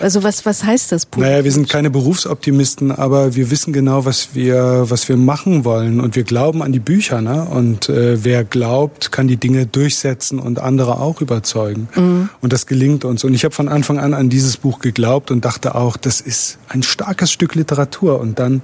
[0.00, 1.06] Also was, was heißt das?
[1.06, 1.30] Positiv?
[1.30, 6.00] Naja, wir sind keine Berufsoptimisten, aber wir wissen genau, was wir, was wir machen wollen.
[6.00, 7.20] Und wir glauben an die Bücher.
[7.20, 7.44] Ne?
[7.44, 11.88] Und äh, wer glaubt, kann die Dinge durchsetzen und andere auch überzeugen.
[11.94, 12.28] Mhm.
[12.40, 13.24] Und das gelingt uns.
[13.24, 16.58] Und ich habe von Anfang an an dieses Buch geglaubt und dachte auch, das ist
[16.68, 18.20] ein starkes Stück Literatur.
[18.20, 18.62] Und dann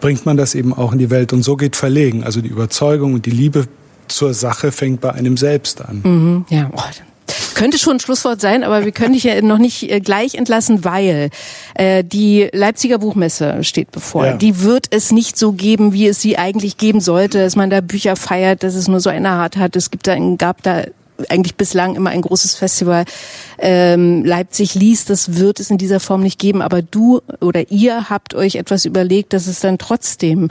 [0.00, 1.32] bringt man das eben auch in die Welt.
[1.32, 2.24] Und so geht Verlegen.
[2.24, 3.66] Also die Überzeugung und die Liebe
[4.08, 6.00] zur Sache fängt bei einem selbst an.
[6.02, 6.44] Mhm.
[6.50, 6.80] Ja, oh,
[7.54, 10.84] könnte schon ein Schlusswort sein, aber wir können dich ja noch nicht äh, gleich entlassen,
[10.84, 11.30] weil
[11.74, 14.26] äh, die Leipziger Buchmesse steht bevor.
[14.26, 14.36] Ja.
[14.36, 17.80] Die wird es nicht so geben, wie es sie eigentlich geben sollte, dass man da
[17.80, 19.76] Bücher feiert, dass es nur so eine Art hat.
[19.76, 20.84] Es gibt da, gab da
[21.28, 23.04] eigentlich bislang immer ein großes Festival
[23.58, 26.62] ähm, Leipzig liest, das wird es in dieser Form nicht geben.
[26.62, 30.48] Aber du oder ihr habt euch etwas überlegt, dass es dann trotzdem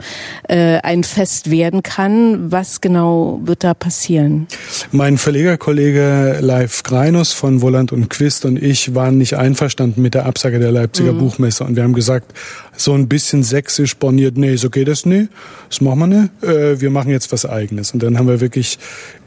[0.48, 2.50] äh, ein Fest werden kann.
[2.50, 4.46] Was genau wird da passieren?
[4.92, 10.26] Mein Verlegerkollege Leif Greinus von Wolland und Quist und ich waren nicht einverstanden mit der
[10.26, 11.18] Absage der Leipziger mhm.
[11.18, 12.32] Buchmesse und wir haben gesagt,
[12.76, 15.30] so ein bisschen sächsisch borniert, nee, so geht das nicht,
[15.68, 17.92] das machen wir nicht, äh, wir machen jetzt was eigenes.
[17.92, 18.78] Und dann haben wir wirklich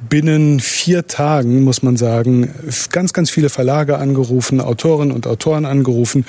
[0.10, 2.50] binnen vier Tagen, muss man sagen,
[2.92, 6.26] ganz, ganz viele Verlage angerufen, Autorinnen und Autoren angerufen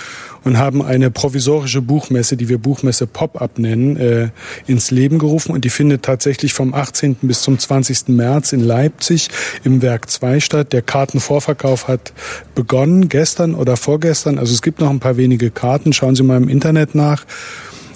[0.46, 4.28] und haben eine provisorische Buchmesse, die wir Buchmesse Pop-Up nennen, äh,
[4.68, 5.50] ins Leben gerufen.
[5.50, 7.16] Und die findet tatsächlich vom 18.
[7.22, 8.14] bis zum 20.
[8.14, 9.28] März in Leipzig
[9.64, 10.72] im Werk 2 statt.
[10.72, 12.12] Der Kartenvorverkauf hat
[12.54, 14.38] begonnen, gestern oder vorgestern.
[14.38, 15.92] Also es gibt noch ein paar wenige Karten.
[15.92, 17.26] Schauen Sie mal im Internet nach.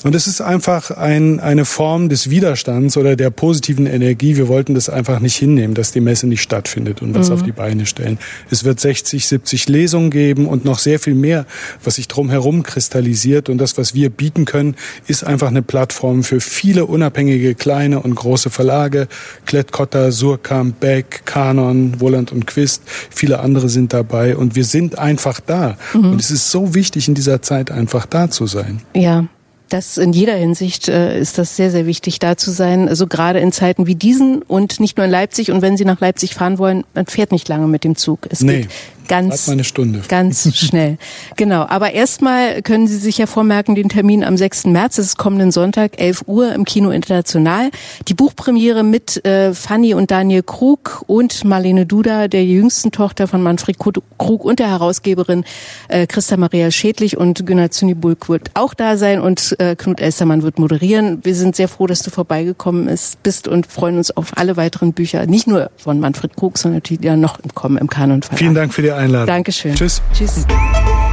[0.02, 4.36] Und es ist einfach ein, eine Form des Widerstands oder der positiven Energie.
[4.36, 7.34] Wir wollten das einfach nicht hinnehmen, dass die Messe nicht stattfindet und was mhm.
[7.34, 8.18] auf die Beine stellen.
[8.50, 11.44] Es wird 60, 70 Lesungen geben und noch sehr viel mehr,
[11.84, 13.48] was sich drumherum kristallisiert.
[13.48, 14.74] Und das, was wir bieten können,
[15.06, 19.06] ist einfach eine Plattform für viele unabhängige kleine und große Verlage.
[19.44, 22.82] Klettkotter, Surkamp, Beck, Kanon, Woland und Quist.
[23.10, 25.76] Viele andere sind dabei und wir sind einfach da.
[25.92, 26.12] Mhm.
[26.12, 28.80] Und es ist so wichtig, in dieser Zeit einfach da zu sein.
[28.94, 29.26] Ja.
[29.70, 32.88] Das in jeder Hinsicht äh, ist das sehr, sehr wichtig, da zu sein.
[32.88, 35.50] Also gerade in Zeiten wie diesen und nicht nur in Leipzig.
[35.50, 38.26] Und wenn Sie nach Leipzig fahren wollen, man fährt nicht lange mit dem Zug.
[38.28, 38.62] Es nee.
[38.62, 38.70] geht
[39.10, 40.02] ganz, eine Stunde.
[40.08, 40.96] ganz schnell.
[41.36, 41.66] Genau.
[41.66, 44.66] Aber erstmal können Sie sich ja vormerken, den Termin am 6.
[44.66, 47.70] März, das ist kommenden Sonntag, 11 Uhr im Kino International.
[48.08, 53.42] Die Buchpremiere mit äh, Fanny und Daniel Krug und Marlene Duda, der jüngsten Tochter von
[53.42, 55.44] Manfred Krug und der Herausgeberin
[55.88, 60.42] äh, Christa Maria Schädlich und Günnar Zünibulk wird auch da sein und äh, Knut Elstermann
[60.42, 61.18] wird moderieren.
[61.22, 62.88] Wir sind sehr froh, dass du vorbeigekommen
[63.22, 67.04] bist und freuen uns auf alle weiteren Bücher, nicht nur von Manfred Krug, sondern natürlich
[67.04, 68.38] ja noch kommen im Kanon Verlag.
[68.38, 69.26] Vielen Dank für die Einladung.
[69.26, 69.74] Dankeschön.
[69.74, 70.02] Tschüss.
[70.12, 70.46] Tschüss.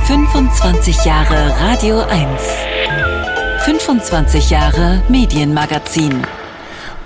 [0.06, 2.28] 25 Jahre Radio 1.
[3.64, 6.22] 25 Jahre Medienmagazin.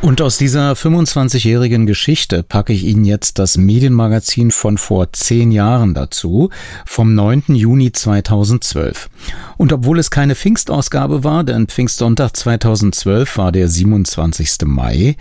[0.02, 5.93] Und aus dieser 25-jährigen Geschichte packe ich Ihnen jetzt das Medienmagazin von vor zehn Jahren
[5.93, 6.49] dazu,
[6.88, 7.43] vom 9.
[7.49, 9.12] Juni 2012.
[9.58, 14.66] Und obwohl es keine Pfingstausgabe war, denn Pfingstsonntag 2012 war der 27.
[14.66, 15.18] Mai,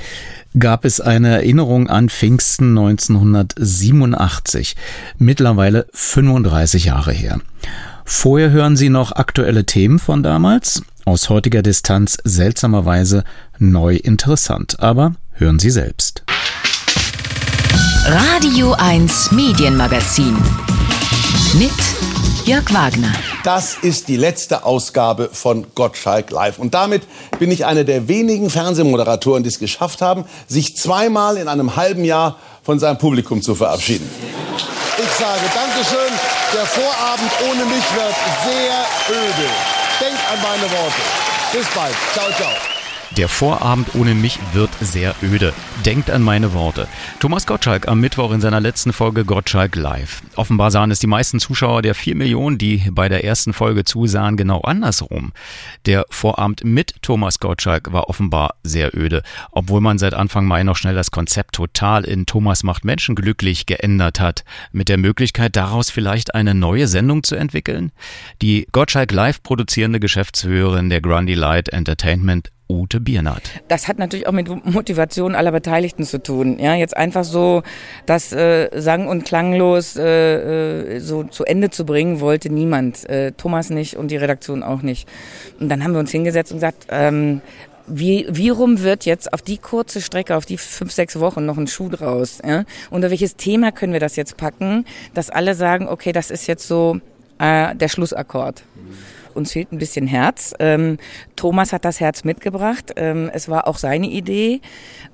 [0.59, 4.77] gab es eine Erinnerung an Pfingsten 1987,
[5.19, 7.39] mittlerweile 35 Jahre her.
[8.07, 13.25] Vorher hören Sie noch aktuelle Themen von damals aus heutiger Distanz seltsamerweise
[13.59, 14.79] neu interessant.
[14.79, 16.23] Aber hören Sie selbst.
[18.07, 20.37] Radio 1 Medienmagazin
[21.55, 21.73] mit
[22.45, 23.13] Jörg Wagner.
[23.43, 26.61] Das ist die letzte Ausgabe von Gottschalk Live.
[26.61, 27.03] Und damit
[27.41, 32.05] bin ich einer der wenigen Fernsehmoderatoren, die es geschafft haben, sich zweimal in einem halben
[32.05, 34.09] Jahr von seinem Publikum zu verabschieden.
[34.97, 36.13] Ich sage Dankeschön.
[36.55, 39.90] Der Vorabend ohne mich wird sehr öde.
[40.01, 41.03] Denkt an meine Worte.
[41.53, 41.95] Bis bald.
[42.15, 42.80] Ciao, ciao.
[43.17, 45.53] Der Vorabend ohne mich wird sehr öde.
[45.85, 46.87] Denkt an meine Worte.
[47.19, 50.23] Thomas Gottschalk am Mittwoch in seiner letzten Folge Gottschalk Live.
[50.37, 54.37] Offenbar sahen es die meisten Zuschauer der vier Millionen, die bei der ersten Folge zusahen,
[54.37, 55.33] genau andersrum.
[55.87, 60.77] Der Vorabend mit Thomas Gottschalk war offenbar sehr öde, obwohl man seit Anfang Mai noch
[60.77, 65.91] schnell das Konzept total in Thomas macht Menschen glücklich geändert hat, mit der Möglichkeit daraus
[65.91, 67.91] vielleicht eine neue Sendung zu entwickeln.
[68.41, 73.43] Die Gottschalk Live produzierende Geschäftsführerin der Grundy Light Entertainment Ute Biernat.
[73.69, 76.59] Das hat natürlich auch mit Motivation aller Beteiligten zu tun.
[76.59, 77.63] Ja, jetzt einfach so
[78.07, 83.09] das äh, sang- und klanglos äh, äh, so zu Ende zu bringen, wollte niemand.
[83.09, 85.09] Äh, Thomas nicht und die Redaktion auch nicht.
[85.59, 87.41] Und dann haben wir uns hingesetzt und gesagt, ähm,
[87.89, 91.59] wie, wie rum wird jetzt auf die kurze Strecke, auf die fünf, sechs Wochen noch
[91.59, 92.41] ein Schuh draus?
[92.47, 92.65] Ja?
[92.91, 96.69] Unter welches Thema können wir das jetzt packen, dass alle sagen, okay, das ist jetzt
[96.69, 97.01] so
[97.39, 98.63] äh, der Schlussakkord.
[99.35, 100.55] Uns fehlt ein bisschen Herz.
[100.59, 100.99] Ähm,
[101.37, 102.93] Thomas hat das Herz mitgebracht.
[102.97, 104.61] Ähm, es war auch seine Idee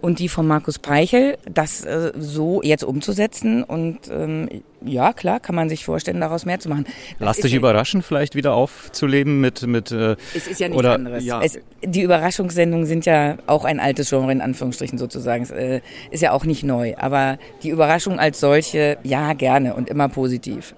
[0.00, 3.62] und die von Markus Peichel, das äh, so jetzt umzusetzen.
[3.62, 4.48] Und ähm,
[4.84, 6.84] ja, klar, kann man sich vorstellen, daraus mehr zu machen.
[7.18, 9.66] Das Lass dich überraschen, vielleicht wieder aufzuleben mit.
[9.66, 11.24] mit äh, es ist ja nichts oder, anderes.
[11.24, 11.40] Ja.
[11.42, 15.44] Es, die Überraschungssendungen sind ja auch ein altes Genre, in Anführungsstrichen sozusagen.
[15.44, 16.94] Es äh, ist ja auch nicht neu.
[16.96, 20.74] Aber die Überraschung als solche, ja, gerne und immer positiv.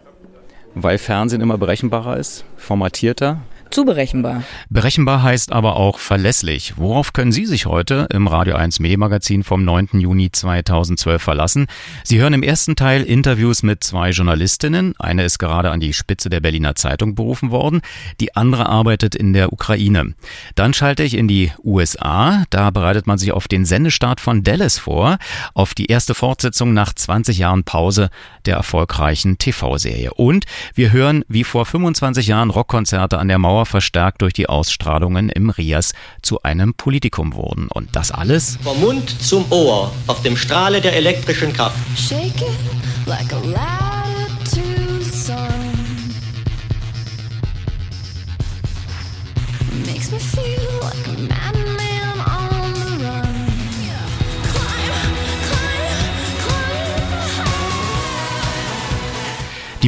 [0.75, 3.41] Weil Fernsehen immer berechenbarer ist, formatierter,
[3.71, 4.43] zu berechenbar.
[4.71, 6.75] Berechenbar heißt aber auch verlässlich.
[6.77, 10.01] Worauf können Sie sich heute im Radio 1 Medienmagazin vom 9.
[10.01, 11.67] Juni 2012 verlassen?
[12.05, 14.95] Sie hören im ersten Teil Interviews mit zwei Journalistinnen.
[14.99, 17.81] Eine ist gerade an die Spitze der Berliner Zeitung berufen worden.
[18.21, 20.15] Die andere arbeitet in der Ukraine.
[20.55, 22.45] Dann schalte ich in die USA.
[22.51, 25.19] Da bereitet man sich auf den Sendestart von Dallas vor.
[25.55, 28.11] Auf die erste Fortsetzung nach 20 Jahren Pause
[28.47, 30.15] der erfolgreichen TV-Serie.
[30.15, 34.49] Und wir hören, wie vor 25 Jahren Rockkonzerte an der Mauer Mauer verstärkt durch die
[34.49, 35.93] Ausstrahlungen im Rias
[36.23, 37.67] zu einem Politikum wurden.
[37.67, 41.77] Und das alles vom Mund zum Ohr auf dem Strahle der elektrischen Kraft.
[43.07, 43.33] Like
[49.87, 51.58] Makes me feel like a man.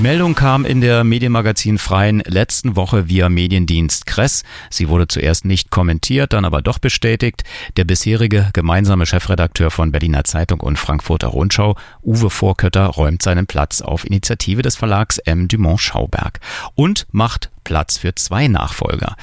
[0.01, 4.45] Die Meldung kam in der Medienmagazin Freien letzten Woche via Mediendienst Kress.
[4.71, 7.45] Sie wurde zuerst nicht kommentiert, dann aber doch bestätigt.
[7.77, 13.83] Der bisherige gemeinsame Chefredakteur von Berliner Zeitung und Frankfurter Rundschau, Uwe Vorkötter, räumt seinen Platz
[13.83, 15.49] auf Initiative des Verlags M.
[15.49, 16.41] Dumont Schauberg
[16.75, 19.17] und macht Platz für zwei Nachfolger.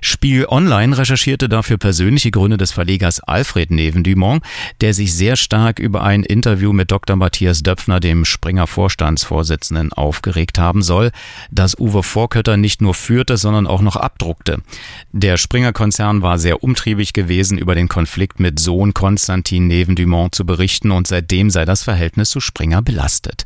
[0.00, 4.42] Spiel Online recherchierte dafür persönliche Gründe des Verlegers Alfred Neven-Dumont,
[4.80, 7.16] der sich sehr stark über ein Interview mit Dr.
[7.16, 11.10] Matthias Döpfner, dem Springer Vorstandsvorsitzenden, aufgeregt haben soll,
[11.50, 14.62] das Uwe Vorkötter nicht nur führte, sondern auch noch abdruckte.
[15.12, 20.90] Der Springer-Konzern war sehr umtriebig gewesen, über den Konflikt mit Sohn Konstantin Neven-Dumont zu berichten
[20.90, 23.44] und seitdem sei das Verhältnis zu Springer belastet.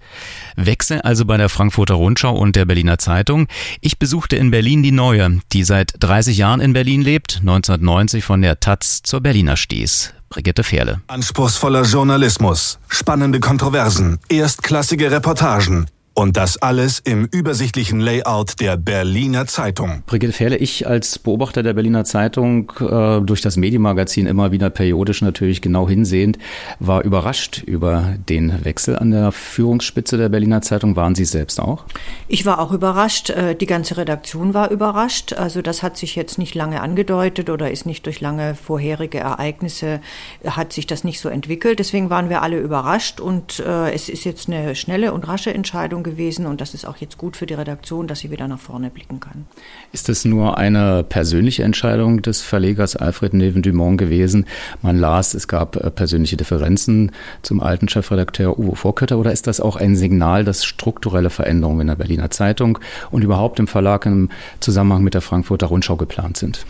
[0.66, 3.46] Wechsel also bei der Frankfurter Rundschau und der Berliner Zeitung.
[3.80, 8.42] Ich besuchte in Berlin die Neue, die seit 30 Jahren in Berlin lebt, 1990 von
[8.42, 10.14] der Taz zur Berliner stieß.
[10.28, 11.00] Brigitte Fehrle.
[11.06, 15.86] Anspruchsvoller Journalismus, spannende Kontroversen, erstklassige Reportagen,
[16.18, 20.02] und das alles im übersichtlichen Layout der Berliner Zeitung.
[20.04, 25.22] Brigitte Fehrle, ich als Beobachter der Berliner Zeitung äh, durch das Medienmagazin immer wieder periodisch
[25.22, 26.36] natürlich genau hinsehend,
[26.80, 30.96] war überrascht über den Wechsel an der Führungsspitze der Berliner Zeitung.
[30.96, 31.84] Waren Sie selbst auch?
[32.26, 33.30] Ich war auch überrascht.
[33.30, 35.34] Äh, die ganze Redaktion war überrascht.
[35.34, 40.00] Also das hat sich jetzt nicht lange angedeutet oder ist nicht durch lange vorherige Ereignisse
[40.44, 41.78] hat sich das nicht so entwickelt.
[41.78, 46.07] Deswegen waren wir alle überrascht und äh, es ist jetzt eine schnelle und rasche Entscheidung
[46.08, 48.90] gewesen und das ist auch jetzt gut für die Redaktion, dass sie wieder nach vorne
[48.90, 49.46] blicken kann.
[49.92, 54.46] Ist es nur eine persönliche Entscheidung des Verlegers Alfred Neven-Dumont gewesen?
[54.82, 59.60] Man las, es gab äh, persönliche Differenzen zum alten Chefredakteur Uwe Vorkötter oder ist das
[59.60, 62.78] auch ein Signal, dass strukturelle Veränderungen in der Berliner Zeitung
[63.10, 64.30] und überhaupt im Verlag im
[64.60, 66.64] Zusammenhang mit der Frankfurter Rundschau geplant sind?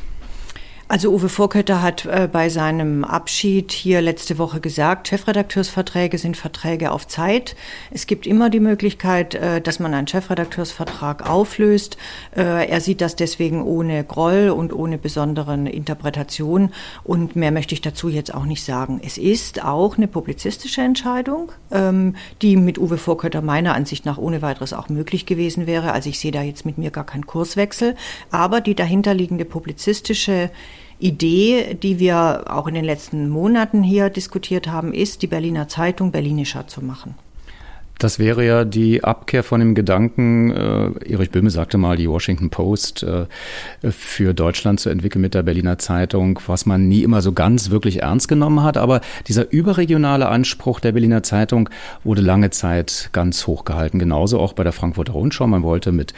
[0.91, 6.93] Also Uwe Vorkötter hat äh, bei seinem Abschied hier letzte Woche gesagt, Chefredakteursverträge sind Verträge
[6.93, 7.57] auf Zeit.
[7.91, 11.99] Es gibt immer die Möglichkeit, äh, dass man einen Chefredakteursvertrag auflöst.
[12.35, 16.71] Äh, er sieht das deswegen ohne Groll und ohne besonderen Interpretation.
[17.05, 19.03] Und mehr möchte ich dazu jetzt auch nicht sagen.
[19.05, 24.41] Es ist auch eine publizistische Entscheidung, ähm, die mit Uwe Vorkötter meiner Ansicht nach ohne
[24.41, 25.93] weiteres auch möglich gewesen wäre.
[25.93, 27.95] Also ich sehe da jetzt mit mir gar keinen Kurswechsel.
[28.31, 30.49] Aber die dahinterliegende publizistische
[30.99, 36.11] Idee, die wir auch in den letzten Monaten hier diskutiert haben, ist, die Berliner Zeitung
[36.11, 37.15] berlinischer zu machen.
[37.99, 42.49] Das wäre ja die Abkehr von dem Gedanken, äh, Erich Böhme sagte mal, die Washington
[42.49, 43.27] Post äh,
[43.91, 48.03] für Deutschland zu entwickeln mit der Berliner Zeitung, was man nie immer so ganz wirklich
[48.03, 48.77] ernst genommen hat.
[48.77, 51.69] Aber dieser überregionale Anspruch der Berliner Zeitung
[52.05, 53.99] wurde lange Zeit ganz hoch gehalten.
[53.99, 55.49] Genauso auch bei der Frankfurter Rundschau.
[55.49, 56.15] Man wollte mit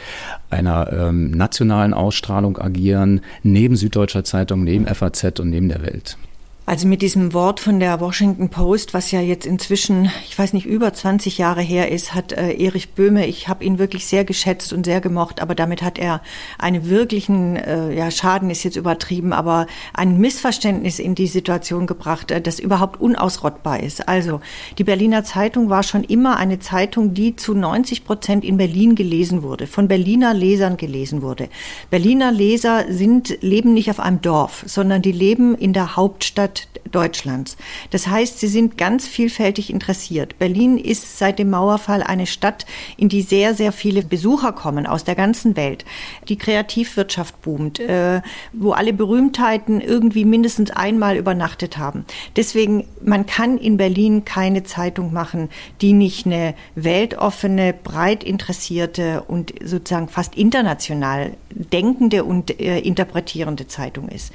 [0.51, 6.17] einer ähm, nationalen Ausstrahlung agieren, neben Süddeutscher Zeitung, neben FAZ und neben der Welt.
[6.63, 10.67] Also mit diesem Wort von der Washington Post, was ja jetzt inzwischen, ich weiß nicht,
[10.67, 14.71] über 20 Jahre her ist, hat äh, Erich Böhme, ich habe ihn wirklich sehr geschätzt
[14.71, 16.21] und sehr gemocht, aber damit hat er
[16.59, 22.29] einen wirklichen, äh, ja, Schaden ist jetzt übertrieben, aber ein Missverständnis in die Situation gebracht,
[22.29, 24.07] äh, das überhaupt unausrottbar ist.
[24.07, 24.39] Also
[24.77, 29.41] die Berliner Zeitung war schon immer eine Zeitung, die zu 90 Prozent in Berlin gelesen
[29.41, 31.49] wurde, von Berliner Lesern gelesen wurde.
[31.89, 36.60] Berliner Leser sind, leben nicht auf einem Dorf, sondern die leben in der Hauptstadt
[36.91, 37.57] Deutschlands.
[37.89, 40.37] Das heißt, sie sind ganz vielfältig interessiert.
[40.39, 42.65] Berlin ist seit dem Mauerfall eine Stadt,
[42.97, 45.85] in die sehr, sehr viele Besucher kommen aus der ganzen Welt.
[46.27, 48.21] Die Kreativwirtschaft boomt, äh,
[48.53, 52.05] wo alle Berühmtheiten irgendwie mindestens einmal übernachtet haben.
[52.35, 55.49] Deswegen, man kann in Berlin keine Zeitung machen,
[55.81, 64.09] die nicht eine weltoffene, breit interessierte und sozusagen fast international denkende und äh, interpretierende Zeitung
[64.09, 64.31] ist.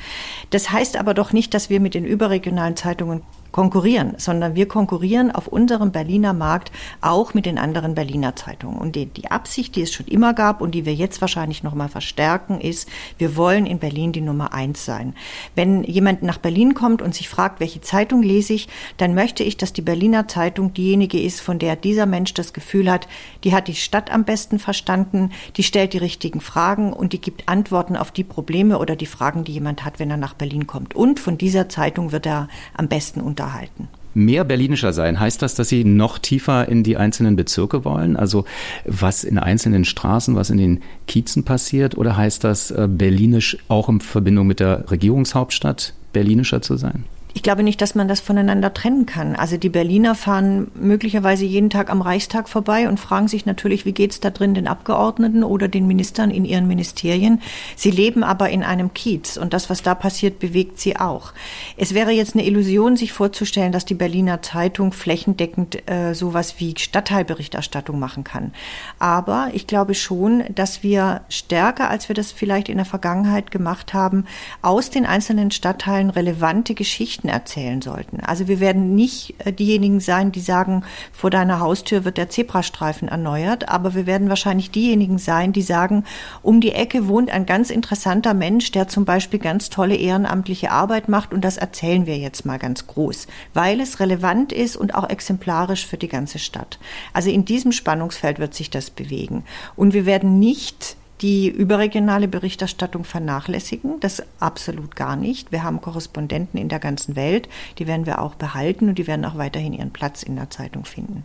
[0.50, 3.22] Das heißt aber doch nicht, dass wir mit den überregionalen Zeitungen
[3.56, 8.76] konkurrieren, sondern wir konkurrieren auf unserem Berliner Markt auch mit den anderen Berliner Zeitungen.
[8.76, 11.74] Und die, die Absicht, die es schon immer gab und die wir jetzt wahrscheinlich noch
[11.74, 12.86] mal verstärken, ist,
[13.16, 15.14] wir wollen in Berlin die Nummer eins sein.
[15.54, 19.56] Wenn jemand nach Berlin kommt und sich fragt, welche Zeitung lese ich, dann möchte ich,
[19.56, 23.08] dass die Berliner Zeitung diejenige ist, von der dieser Mensch das Gefühl hat,
[23.42, 27.48] die hat die Stadt am besten verstanden, die stellt die richtigen Fragen und die gibt
[27.48, 30.94] Antworten auf die Probleme oder die Fragen, die jemand hat, wenn er nach Berlin kommt.
[30.94, 35.20] Und von dieser Zeitung wird er am besten unter unterhalten mehr berlinischer sein?
[35.20, 38.16] Heißt das, dass Sie noch tiefer in die einzelnen Bezirke wollen?
[38.16, 38.46] Also
[38.86, 41.98] was in einzelnen Straßen, was in den Kiezen passiert?
[41.98, 47.04] Oder heißt das, äh, berlinisch auch in Verbindung mit der Regierungshauptstadt berlinischer zu sein?
[47.36, 49.36] Ich glaube nicht, dass man das voneinander trennen kann.
[49.36, 53.92] Also die Berliner fahren möglicherweise jeden Tag am Reichstag vorbei und fragen sich natürlich, wie
[53.92, 57.42] geht's da drin den Abgeordneten oder den Ministern in ihren Ministerien.
[57.76, 61.34] Sie leben aber in einem Kiez und das, was da passiert, bewegt sie auch.
[61.76, 66.74] Es wäre jetzt eine Illusion, sich vorzustellen, dass die Berliner Zeitung flächendeckend äh, sowas wie
[66.78, 68.54] Stadtteilberichterstattung machen kann.
[68.98, 73.92] Aber ich glaube schon, dass wir stärker, als wir das vielleicht in der Vergangenheit gemacht
[73.92, 74.24] haben,
[74.62, 78.20] aus den einzelnen Stadtteilen relevante Geschichten Geschichten erzählen sollten.
[78.20, 83.08] Also wir werden nicht äh, diejenigen sein, die sagen, vor deiner Haustür wird der Zebrastreifen
[83.08, 86.04] erneuert, aber wir werden wahrscheinlich diejenigen sein, die sagen,
[86.42, 91.08] um die Ecke wohnt ein ganz interessanter Mensch, der zum Beispiel ganz tolle ehrenamtliche Arbeit
[91.08, 95.08] macht und das erzählen wir jetzt mal ganz groß, weil es relevant ist und auch
[95.08, 96.78] exemplarisch für die ganze Stadt.
[97.12, 99.44] Also in diesem Spannungsfeld wird sich das bewegen.
[99.76, 104.00] Und wir werden nicht die überregionale Berichterstattung vernachlässigen.
[104.00, 105.52] Das absolut gar nicht.
[105.52, 107.48] Wir haben Korrespondenten in der ganzen Welt,
[107.78, 110.84] die werden wir auch behalten und die werden auch weiterhin ihren Platz in der Zeitung
[110.84, 111.24] finden.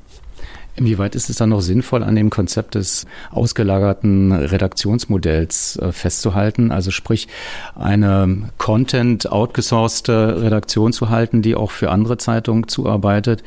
[0.75, 6.71] Inwieweit ist es dann noch sinnvoll, an dem Konzept des ausgelagerten Redaktionsmodells äh, festzuhalten?
[6.71, 7.27] Also sprich,
[7.75, 13.43] eine Content outgesourcete Redaktion zu halten, die auch für andere Zeitungen zuarbeitet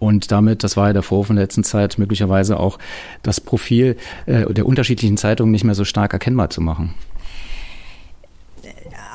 [0.00, 2.78] und damit, das war ja der Vorwurf in der letzten Zeit, möglicherweise auch
[3.22, 3.96] das Profil
[4.26, 6.94] äh, der unterschiedlichen Zeitungen nicht mehr so stark erkennbar zu machen.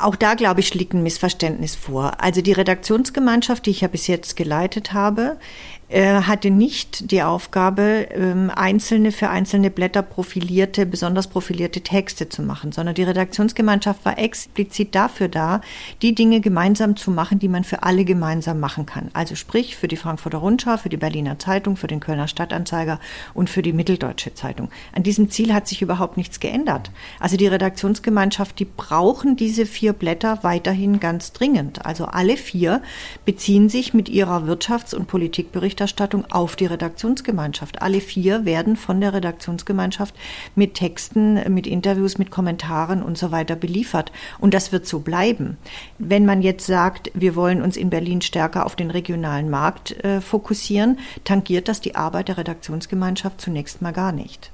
[0.01, 2.21] Auch da, glaube ich, liegt ein Missverständnis vor.
[2.21, 5.37] Also die Redaktionsgemeinschaft, die ich ja bis jetzt geleitet habe,
[5.84, 12.41] äh, hatte nicht die Aufgabe, ähm, einzelne für einzelne Blätter profilierte, besonders profilierte Texte zu
[12.41, 15.61] machen, sondern die Redaktionsgemeinschaft war explizit dafür da,
[16.01, 19.11] die Dinge gemeinsam zu machen, die man für alle gemeinsam machen kann.
[19.13, 22.99] Also sprich für die Frankfurter Rundschau, für die Berliner Zeitung, für den Kölner Stadtanzeiger
[23.35, 24.69] und für die Mitteldeutsche Zeitung.
[24.93, 26.89] An diesem Ziel hat sich überhaupt nichts geändert.
[27.19, 31.85] Also die Redaktionsgemeinschaft, die brauchen diese vier Blätter weiterhin ganz dringend.
[31.85, 32.81] Also alle vier
[33.23, 37.81] beziehen sich mit ihrer Wirtschafts- und Politikberichterstattung Berichterstattung auf die Redaktionsgemeinschaft.
[37.81, 40.15] Alle vier werden von der Redaktionsgemeinschaft
[40.55, 44.13] mit Texten, mit Interviews, mit Kommentaren und so weiter beliefert.
[44.39, 45.57] Und das wird so bleiben.
[45.99, 50.21] Wenn man jetzt sagt, wir wollen uns in Berlin stärker auf den regionalen Markt äh,
[50.21, 54.51] fokussieren, tangiert das die Arbeit der Redaktionsgemeinschaft zunächst mal gar nicht.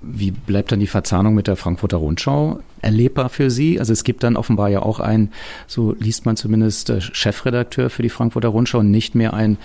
[0.00, 3.80] Wie bleibt dann die Verzahnung mit der Frankfurter Rundschau erlebbar für Sie?
[3.80, 5.32] Also es gibt dann offenbar ja auch einen,
[5.66, 9.58] so liest man zumindest, äh, Chefredakteur für die Frankfurter Rundschau, nicht mehr ein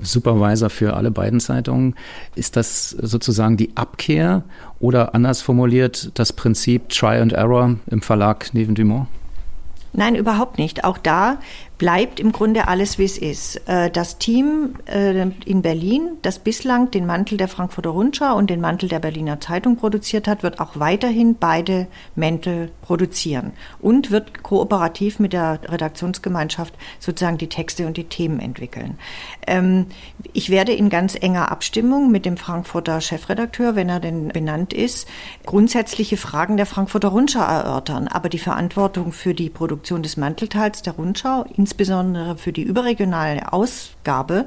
[0.00, 1.96] Supervisor für alle beiden Zeitungen.
[2.34, 4.44] Ist das sozusagen die Abkehr
[4.80, 9.06] oder anders formuliert das Prinzip Try and Error im Verlag Neven Dumont?
[9.96, 10.82] Nein, überhaupt nicht.
[10.84, 11.38] Auch da
[11.78, 13.68] bleibt im Grunde alles, wie es ist.
[13.68, 18.60] Äh, das Team äh, in Berlin, das bislang den Mantel der Frankfurter Rundschau und den
[18.60, 25.18] Mantel der Berliner Zeitung produziert hat, wird auch weiterhin beide Mäntel produzieren und wird kooperativ
[25.18, 28.98] mit der Redaktionsgemeinschaft sozusagen die Texte und die Themen entwickeln.
[29.46, 29.86] Ähm,
[30.32, 35.08] ich werde in ganz enger Abstimmung mit dem Frankfurter Chefredakteur, wenn er denn benannt ist,
[35.44, 38.06] grundsätzliche Fragen der Frankfurter Rundschau erörtern.
[38.08, 43.50] Aber die Verantwortung für die Produktion des Mantelteils der Rundschau in insbesondere für die überregionale
[43.50, 44.46] Ausgabe,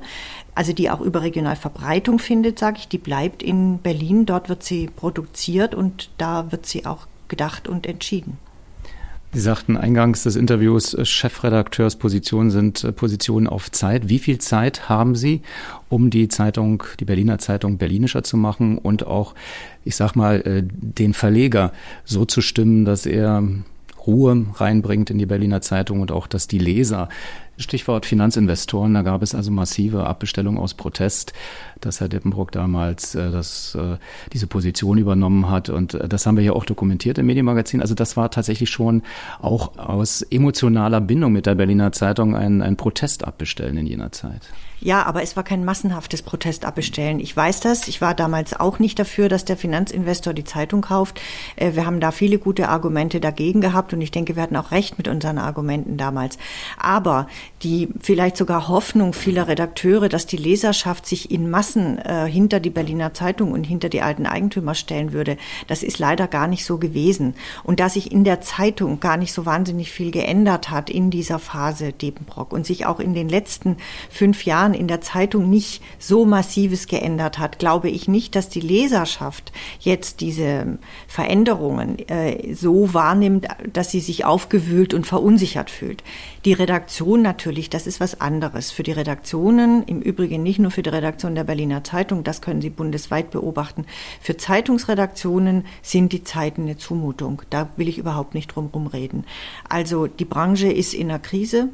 [0.54, 4.28] also die auch überregional Verbreitung findet, sage ich, die bleibt in Berlin.
[4.28, 8.38] Dort wird sie produziert und da wird sie auch gedacht und entschieden.
[9.34, 14.10] Sie sagten eingangs des Interviews, Chefredakteurspositionen sind äh, Positionen auf Zeit.
[14.10, 15.42] Wie viel Zeit haben Sie,
[15.90, 19.34] um die Zeitung, die Berliner Zeitung berlinischer zu machen und auch,
[19.84, 21.74] ich sag mal, äh, den Verleger
[22.06, 23.44] so zu stimmen, dass er
[24.08, 27.10] Ruhe reinbringt in die Berliner Zeitung und auch, dass die Leser
[27.58, 31.34] Stichwort Finanzinvestoren, da gab es also massive Abbestellungen aus Protest,
[31.82, 33.98] dass Herr Dippenbrock damals äh, das, äh,
[34.32, 35.70] diese Position übernommen hat.
[35.70, 37.82] Und äh, das haben wir ja auch dokumentiert im Medienmagazin.
[37.82, 39.02] Also das war tatsächlich schon
[39.42, 43.26] auch aus emotionaler Bindung mit der Berliner Zeitung ein, ein Protest
[43.60, 44.42] in jener Zeit.
[44.80, 47.20] Ja, aber es war kein massenhaftes Protestabbestellen.
[47.20, 47.88] Ich weiß das.
[47.88, 51.20] Ich war damals auch nicht dafür, dass der Finanzinvestor die Zeitung kauft.
[51.56, 54.72] Äh, wir haben da viele gute Argumente dagegen gehabt und ich denke, wir hatten auch
[54.72, 56.38] recht mit unseren Argumenten damals.
[56.78, 57.28] Aber
[57.64, 62.70] die vielleicht sogar Hoffnung vieler Redakteure, dass die Leserschaft sich in Massen äh, hinter die
[62.70, 66.78] Berliner Zeitung und hinter die alten Eigentümer stellen würde, das ist leider gar nicht so
[66.78, 67.34] gewesen.
[67.64, 71.40] Und dass sich in der Zeitung gar nicht so wahnsinnig viel geändert hat in dieser
[71.40, 73.78] Phase Debenbrock und sich auch in den letzten
[74.10, 78.50] fünf Jahren Jahren in der Zeitung nicht so massives geändert hat, glaube ich nicht, dass
[78.50, 86.04] die Leserschaft jetzt diese Veränderungen äh, so wahrnimmt, dass sie sich aufgewühlt und verunsichert fühlt.
[86.46, 88.72] Die Redaktion natürlich, das ist was anderes.
[88.72, 92.62] Für die Redaktionen, im Übrigen nicht nur für die Redaktion der Berliner Zeitung, das können
[92.62, 93.86] Sie bundesweit beobachten.
[94.22, 97.42] Für Zeitungsredaktionen sind die Zeiten eine Zumutung.
[97.50, 99.24] Da will ich überhaupt nicht drum reden.
[99.70, 101.70] Also die Branche ist in einer Krise.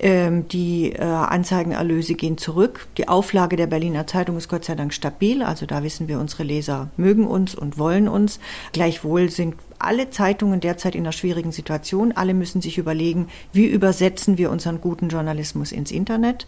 [0.00, 2.86] Ähm, die äh, Anzeigenerlöse gehen zurück.
[2.98, 5.42] Die Auflage der Berliner Zeitung ist Gott sei Dank stabil.
[5.42, 8.38] Also da wissen wir, unsere Leser mögen uns und wollen uns.
[8.72, 12.12] Gleichwohl sind alle Zeitungen derzeit in einer schwierigen Situation.
[12.12, 16.46] Alle müssen sich überlegen, wie übersetzen wir unseren guten Journalismus ins Internet.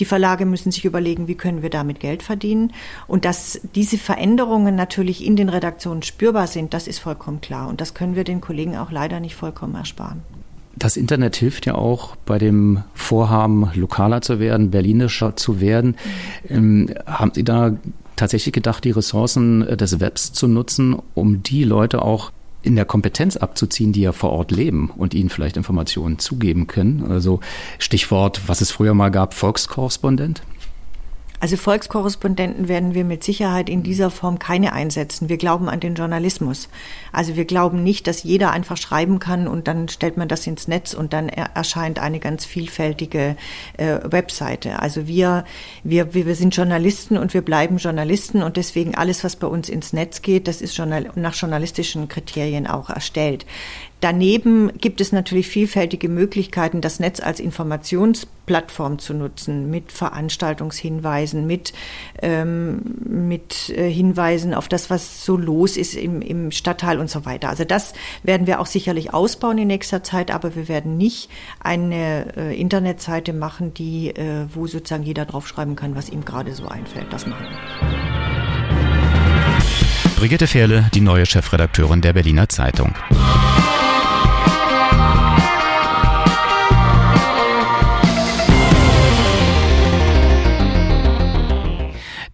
[0.00, 2.72] Die Verlage müssen sich überlegen, wie können wir damit Geld verdienen.
[3.06, 7.68] Und dass diese Veränderungen natürlich in den Redaktionen spürbar sind, das ist vollkommen klar.
[7.68, 10.22] Und das können wir den Kollegen auch leider nicht vollkommen ersparen.
[10.78, 15.96] Das Internet hilft ja auch bei dem Vorhaben, lokaler zu werden, berlinischer zu werden.
[16.48, 17.76] Ähm, haben Sie da
[18.16, 22.30] tatsächlich gedacht, die Ressourcen äh, des Webs zu nutzen, um die Leute auch
[22.62, 27.06] in der Kompetenz abzuziehen, die ja vor Ort leben und ihnen vielleicht Informationen zugeben können?
[27.08, 27.40] Also
[27.78, 30.42] Stichwort, was es früher mal gab, Volkskorrespondent?
[31.38, 35.28] Also Volkskorrespondenten werden wir mit Sicherheit in dieser Form keine einsetzen.
[35.28, 36.68] Wir glauben an den Journalismus.
[37.12, 40.68] Also wir glauben nicht, dass jeder einfach schreiben kann und dann stellt man das ins
[40.68, 43.36] Netz und dann erscheint eine ganz vielfältige
[43.76, 44.80] äh, Webseite.
[44.80, 45.44] Also wir,
[45.84, 49.92] wir, wir sind Journalisten und wir bleiben Journalisten und deswegen alles, was bei uns ins
[49.92, 53.46] Netz geht, das ist nach journalistischen Kriterien auch erstellt.
[54.06, 61.72] Daneben gibt es natürlich vielfältige Möglichkeiten, das Netz als Informationsplattform zu nutzen, mit Veranstaltungshinweisen, mit,
[62.22, 67.24] ähm, mit äh, Hinweisen auf das, was so los ist im, im Stadtteil und so
[67.24, 67.48] weiter.
[67.48, 71.28] Also das werden wir auch sicherlich ausbauen in nächster Zeit, aber wir werden nicht
[71.58, 76.68] eine äh, Internetseite machen, die, äh, wo sozusagen jeder draufschreiben kann, was ihm gerade so
[76.68, 77.12] einfällt.
[77.12, 78.06] Das machen wir nicht.
[80.16, 82.94] Brigitte Fehrle, die neue Chefredakteurin der Berliner Zeitung.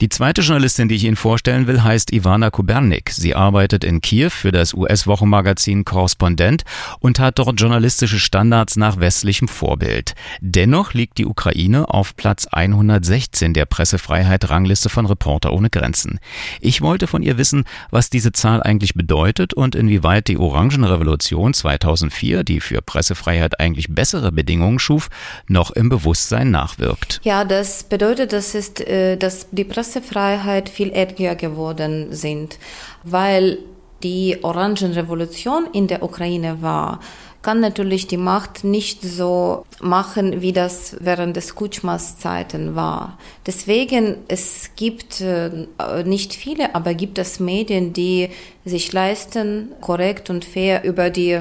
[0.03, 3.11] Die zweite Journalistin, die ich Ihnen vorstellen will, heißt Ivana Kubernik.
[3.11, 6.65] Sie arbeitet in Kiew für das US-Wochenmagazin Korrespondent
[6.99, 10.15] und hat dort journalistische Standards nach westlichem Vorbild.
[10.41, 16.19] Dennoch liegt die Ukraine auf Platz 116 der Pressefreiheit-Rangliste von Reporter ohne Grenzen.
[16.61, 22.43] Ich wollte von ihr wissen, was diese Zahl eigentlich bedeutet und inwieweit die Orangenrevolution 2004,
[22.43, 25.11] die für Pressefreiheit eigentlich bessere Bedingungen schuf,
[25.47, 27.21] noch im Bewusstsein nachwirkt.
[27.23, 32.59] Ja, das bedeutet, das ist, äh, dass die Presse Pressefreiheit viel enger geworden sind,
[33.05, 33.59] weil
[34.03, 37.01] die Orangenrevolution in der Ukraine war,
[37.43, 43.19] kann natürlich die Macht nicht so machen, wie das während des Kutschmas Zeiten war.
[43.47, 45.67] Deswegen, es gibt äh,
[46.05, 48.29] nicht viele, aber gibt es Medien, die
[48.65, 51.41] sich leisten, korrekt und fair über die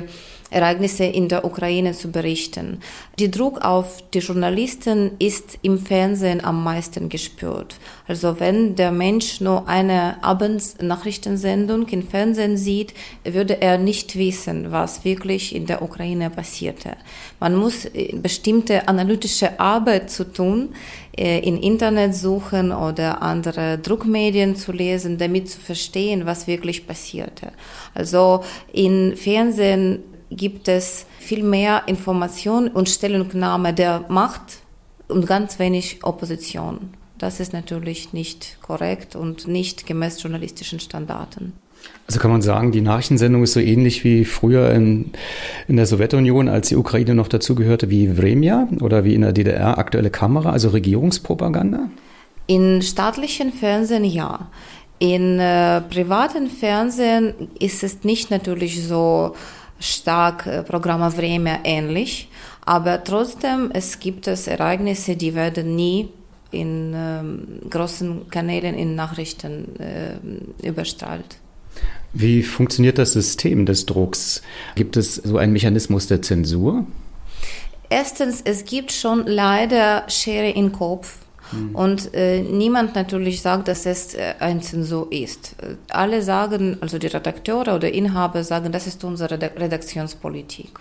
[0.52, 2.82] Ereignisse in der Ukraine zu berichten.
[3.18, 7.78] Die Druck auf die Journalisten ist im Fernsehen am meisten gespürt.
[8.08, 12.93] Also wenn der Mensch nur eine Abendsnachrichtensendung im Fernsehen sieht,
[13.24, 16.97] würde er nicht wissen, was wirklich in der Ukraine passierte.
[17.39, 20.70] Man muss äh, bestimmte analytische Arbeit zu tun,
[21.18, 27.54] äh, in Internet suchen oder andere Druckmedien zu lesen, damit zu verstehen, was wirklich passierte.
[27.93, 28.43] Also
[28.74, 34.60] in Fernsehen gibt es viel mehr Information und Stellungnahme der Macht
[35.08, 36.92] und ganz wenig Opposition.
[37.18, 41.54] Das ist natürlich nicht korrekt und nicht gemäß journalistischen Standarten.
[42.08, 45.12] Also kann man sagen, die Nachrichtensendung ist so ähnlich wie früher in,
[45.68, 49.78] in der Sowjetunion, als die Ukraine noch dazugehörte, wie Vremia oder wie in der DDR
[49.78, 51.90] aktuelle Kamera, also Regierungspropaganda?
[52.48, 54.50] In staatlichen Fernsehen ja.
[55.00, 59.36] In äh, privaten Fernsehen ist es nicht natürlich so
[59.82, 62.29] stark äh, Programma Vremia ähnlich,
[62.66, 66.09] aber trotzdem es gibt es Ereignisse, die werden nie
[66.51, 71.37] in ähm, großen Kanälen in Nachrichten äh, überstrahlt.
[72.13, 74.41] Wie funktioniert das System des Drucks?
[74.75, 76.86] Gibt es so einen Mechanismus der Zensur?
[77.89, 81.17] Erstens, es gibt schon leider Schere im Kopf.
[81.52, 81.76] Hm.
[81.76, 85.56] Und äh, niemand natürlich sagt, dass es äh, ein Zensur ist.
[85.90, 90.80] Alle sagen, also die Redakteure oder Inhaber sagen, das ist unsere Redaktionspolitik.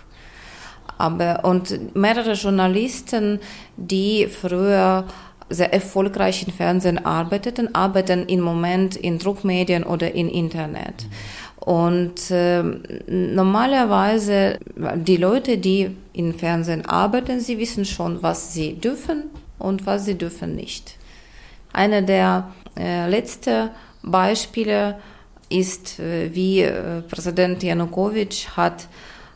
[0.97, 3.39] Aber, und mehrere Journalisten,
[3.75, 5.05] die früher
[5.49, 11.05] sehr erfolgreich im Fernsehen arbeiteten, arbeiten im Moment in Druckmedien oder im Internet.
[11.57, 12.63] Und äh,
[13.07, 14.59] normalerweise
[14.95, 19.23] die Leute, die im Fernsehen arbeiten, sie wissen schon, was sie dürfen
[19.61, 20.97] und was sie dürfen nicht.
[21.73, 23.69] Einer der äh, letzten
[24.03, 24.99] Beispiele
[25.49, 28.87] ist, äh, wie äh, Präsident Janukowitsch hat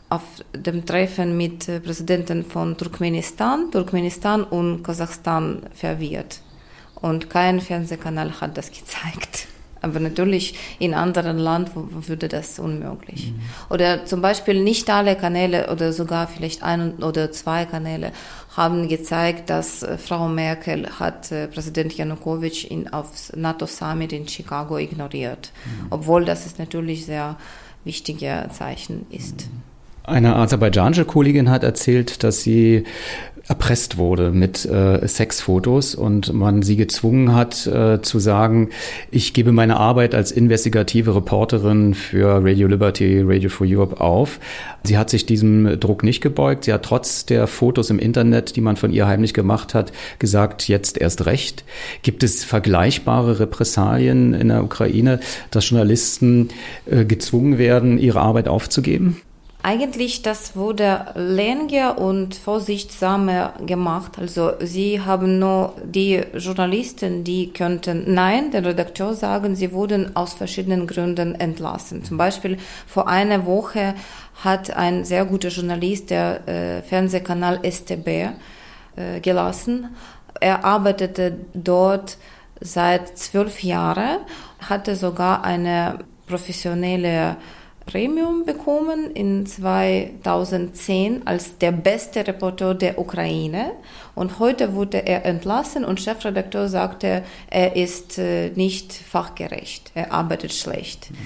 [0.08, 0.22] auf
[0.54, 6.40] dem Treffen mit äh, Präsidenten von Turkmenistan, Turkmenistan und Kasachstan verwirrt.
[6.94, 9.35] Und kein Fernsehkanal hat das gezeigt.
[9.90, 11.66] Aber natürlich in anderen Ländern
[12.06, 13.32] würde das unmöglich.
[13.32, 13.40] Mhm.
[13.70, 18.12] Oder zum Beispiel nicht alle Kanäle oder sogar vielleicht ein oder zwei Kanäle
[18.56, 24.78] haben gezeigt, dass äh, Frau Merkel hat äh, Präsident Janukowitsch in, aufs NATO-Summit in Chicago
[24.78, 25.52] ignoriert.
[25.64, 25.86] Mhm.
[25.90, 27.36] Obwohl das ist natürlich sehr
[27.84, 29.46] wichtiger Zeichen ist.
[29.46, 29.62] Mhm.
[30.04, 32.84] Eine aserbaidschanische Kollegin hat erzählt, dass sie
[33.48, 38.70] erpresst wurde mit äh, Sexfotos und man sie gezwungen hat äh, zu sagen,
[39.10, 44.40] ich gebe meine Arbeit als investigative Reporterin für Radio Liberty, Radio for Europe auf.
[44.82, 46.64] Sie hat sich diesem Druck nicht gebeugt.
[46.64, 50.68] Sie hat trotz der Fotos im Internet, die man von ihr heimlich gemacht hat, gesagt,
[50.68, 51.64] jetzt erst recht.
[52.02, 55.20] Gibt es vergleichbare Repressalien in der Ukraine,
[55.50, 56.48] dass Journalisten
[56.86, 59.22] äh, gezwungen werden, ihre Arbeit aufzugeben?
[59.66, 64.12] Eigentlich, das wurde länger und vorsichtssamer gemacht.
[64.16, 70.34] Also sie haben nur die Journalisten, die könnten Nein, den Redakteur sagen, sie wurden aus
[70.34, 72.04] verschiedenen Gründen entlassen.
[72.04, 73.96] Zum Beispiel vor einer Woche
[74.44, 79.96] hat ein sehr guter Journalist der äh, Fernsehkanal STB äh, gelassen.
[80.40, 82.18] Er arbeitete dort
[82.60, 84.18] seit zwölf Jahren,
[84.60, 87.36] hatte sogar eine professionelle
[87.86, 93.70] Premium bekommen in 2010 als der beste Reporter der Ukraine.
[94.16, 100.52] Und heute wurde er entlassen und Chefredakteur sagte, er ist äh, nicht fachgerecht, er arbeitet
[100.52, 101.10] schlecht.
[101.12, 101.16] Mhm.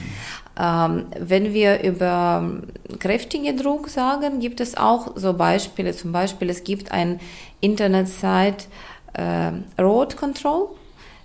[0.60, 2.60] Ähm, wenn wir über
[2.98, 5.94] kräftigen Druck sagen, gibt es auch so Beispiele.
[5.94, 7.20] Zum Beispiel, es gibt ein
[7.60, 8.66] Internetsite
[9.14, 10.68] äh, Road Control,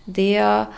[0.06, 0.70] der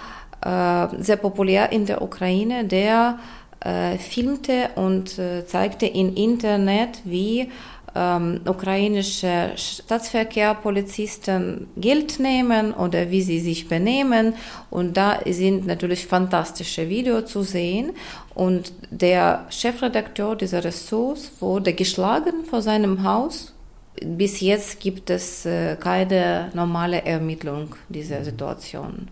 [0.42, 3.20] äh, sehr populär in der Ukraine, der
[3.62, 7.50] äh, filmte und äh, zeigte im Internet, wie
[7.98, 14.36] ähm, ukrainische Staatsverkehrpolizisten Geld nehmen oder wie sie sich benehmen.
[14.70, 17.94] Und da sind natürlich fantastische Videos zu sehen.
[18.36, 23.56] Und der Chefredakteur dieser Ressource wurde geschlagen vor seinem Haus.
[24.04, 29.08] Bis jetzt gibt es äh, keine normale Ermittlung dieser Situation.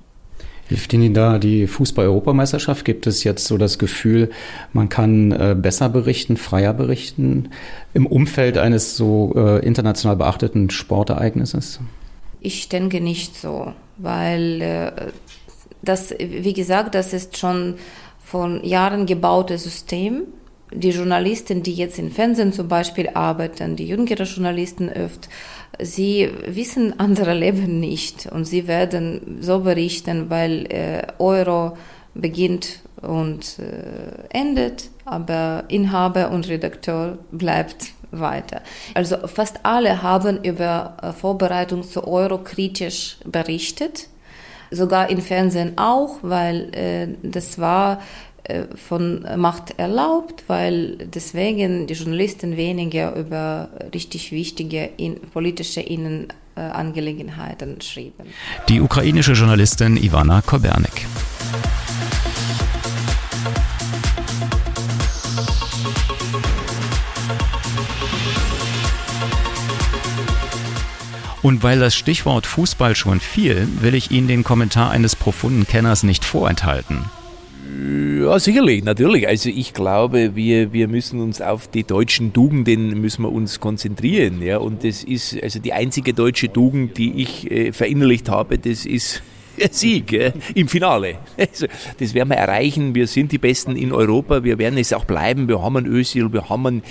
[0.67, 2.85] Hilft Ihnen da die Fußball-Europameisterschaft?
[2.85, 4.31] Gibt es jetzt so das Gefühl,
[4.73, 7.49] man kann äh, besser berichten, freier berichten
[7.93, 11.79] im Umfeld eines so äh, international beachteten Sportereignisses?
[12.41, 14.91] Ich denke nicht so, weil äh,
[15.83, 17.75] das, wie gesagt, das ist schon
[18.19, 20.23] von Jahren gebautes System.
[20.71, 25.29] Die Journalisten, die jetzt im Fernsehen zum Beispiel arbeiten, die jüngere Journalisten oft,
[25.79, 31.77] sie wissen andere Leben nicht und sie werden so berichten, weil äh, Euro
[32.15, 38.61] beginnt und äh, endet, aber Inhaber und Redakteur bleibt weiter.
[38.93, 44.07] Also fast alle haben über äh, Vorbereitung zu Euro kritisch berichtet,
[44.71, 48.01] sogar im Fernsehen auch, weil äh, das war
[48.75, 58.25] von Macht erlaubt, weil deswegen die Journalisten weniger über richtig wichtige in, politische Innenangelegenheiten schrieben.
[58.69, 61.05] Die ukrainische Journalistin Ivana Kobernik.
[71.41, 76.01] Und weil das Stichwort Fußball schon fiel, will ich Ihnen den Kommentar eines profunden Kenners
[76.01, 77.05] nicht vorenthalten.
[77.75, 79.27] Ja, sicherlich, natürlich.
[79.27, 84.41] Also ich glaube, wir, wir müssen uns auf die deutschen Tugenden müssen wir uns konzentrieren.
[84.41, 84.57] Ja?
[84.59, 89.21] Und das ist also die einzige deutsche Tugend, die ich äh, verinnerlicht habe, das ist
[89.71, 91.17] Sieg äh, im Finale.
[91.37, 91.67] Also,
[91.99, 92.95] das werden wir erreichen.
[92.95, 94.43] Wir sind die Besten in Europa.
[94.43, 95.47] Wir werden es auch bleiben.
[95.47, 96.81] Wir haben Özil, wir haben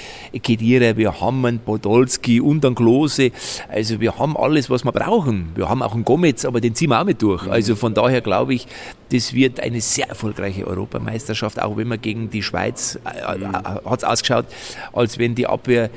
[0.42, 3.30] Kedira, wir haben Podolski und einen Klose.
[3.68, 5.52] Also wir haben alles, was wir brauchen.
[5.54, 7.46] Wir haben auch einen Gomez, aber den ziehen wir auch mit durch.
[7.48, 8.66] Also von daher glaube ich,
[9.10, 13.46] das wird eine sehr erfolgreiche Europameisterschaft, auch wenn man gegen die Schweiz äh, äh,
[13.84, 14.46] hat es ausgeschaut,
[14.92, 15.90] als wenn die Abwehr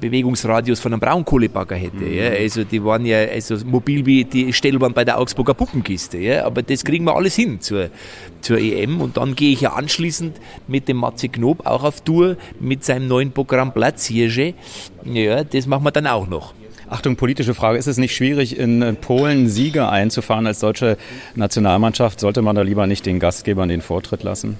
[0.00, 2.04] Bewegungsradius von einem Braunkohlebagger hätte.
[2.04, 2.30] Ja.
[2.30, 2.36] Mhm.
[2.38, 6.18] Also die waren ja also mobil wie die Stellwand bei der Augsburger Puppenkiste.
[6.18, 6.44] Ja.
[6.44, 7.90] Aber das kriegen wir alles hin zur,
[8.40, 9.00] zur EM.
[9.00, 13.08] Und dann gehe ich ja anschließend mit dem Matze Knob auch auf Tour mit seinem
[13.08, 14.54] neuen Programm Platzhirsche.
[15.04, 16.54] Ja, das machen wir dann auch noch.
[16.88, 17.78] Achtung, politische Frage.
[17.78, 20.98] Ist es nicht schwierig, in Polen Sieger einzufahren als deutsche
[21.34, 22.20] Nationalmannschaft?
[22.20, 24.58] Sollte man da lieber nicht den Gastgebern den Vortritt lassen?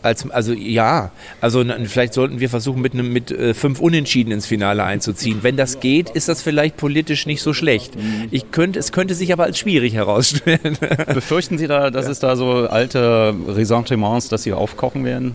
[0.00, 1.10] Als, also ja,
[1.40, 5.38] also vielleicht sollten wir versuchen, mit, einem, mit äh, fünf Unentschieden ins Finale einzuziehen.
[5.42, 7.94] Wenn das geht, ist das vielleicht politisch nicht so schlecht.
[8.30, 10.78] Ich könnte, es könnte sich aber als schwierig herausstellen.
[11.14, 15.34] Befürchten Sie da, dass es da so alte Ressentiments, dass sie aufkochen werden?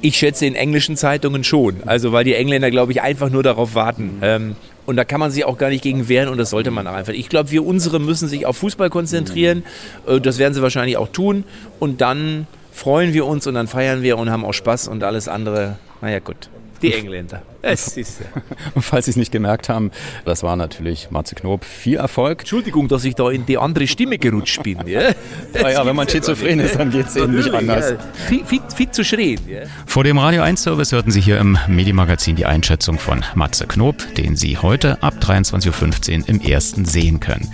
[0.00, 1.78] Ich schätze in englischen Zeitungen schon.
[1.84, 4.18] Also weil die Engländer, glaube ich, einfach nur darauf warten.
[4.22, 4.56] Ähm,
[4.86, 6.94] und da kann man sich auch gar nicht gegen wehren und das sollte man auch
[6.94, 7.12] einfach.
[7.12, 9.64] Ich glaube, wir unsere müssen sich auf Fußball konzentrieren.
[10.06, 11.44] Äh, das werden sie wahrscheinlich auch tun.
[11.80, 12.46] Und dann
[12.78, 16.20] freuen wir uns und dann feiern wir und haben auch Spaß und alles andere, naja
[16.20, 16.48] gut.
[16.82, 17.42] Die Engländer.
[17.60, 18.20] Es ist,
[18.74, 19.90] und falls Sie es nicht gemerkt haben,
[20.24, 21.64] das war natürlich Matze Knob.
[21.64, 22.40] Viel Erfolg.
[22.40, 24.78] Entschuldigung, dass ich da in die andere Stimme gerutscht bin.
[24.86, 25.10] Ja,
[25.54, 27.90] ja, wenn man schizophren ist, dann geht es eben nicht anders.
[27.90, 27.98] Ja.
[28.28, 29.40] Fit, fit, fit, zu schreien.
[29.48, 29.62] Ja.
[29.86, 33.96] Vor dem Radio 1 Service hörten Sie hier im Medienmagazin die Einschätzung von Matze Knob,
[34.14, 37.50] den Sie heute ab 23.15 Uhr im ersten sehen können.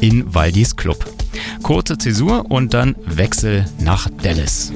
[0.00, 1.04] In Waldis Club.
[1.62, 4.72] Kurze Zäsur und dann Wechsel nach Dallas.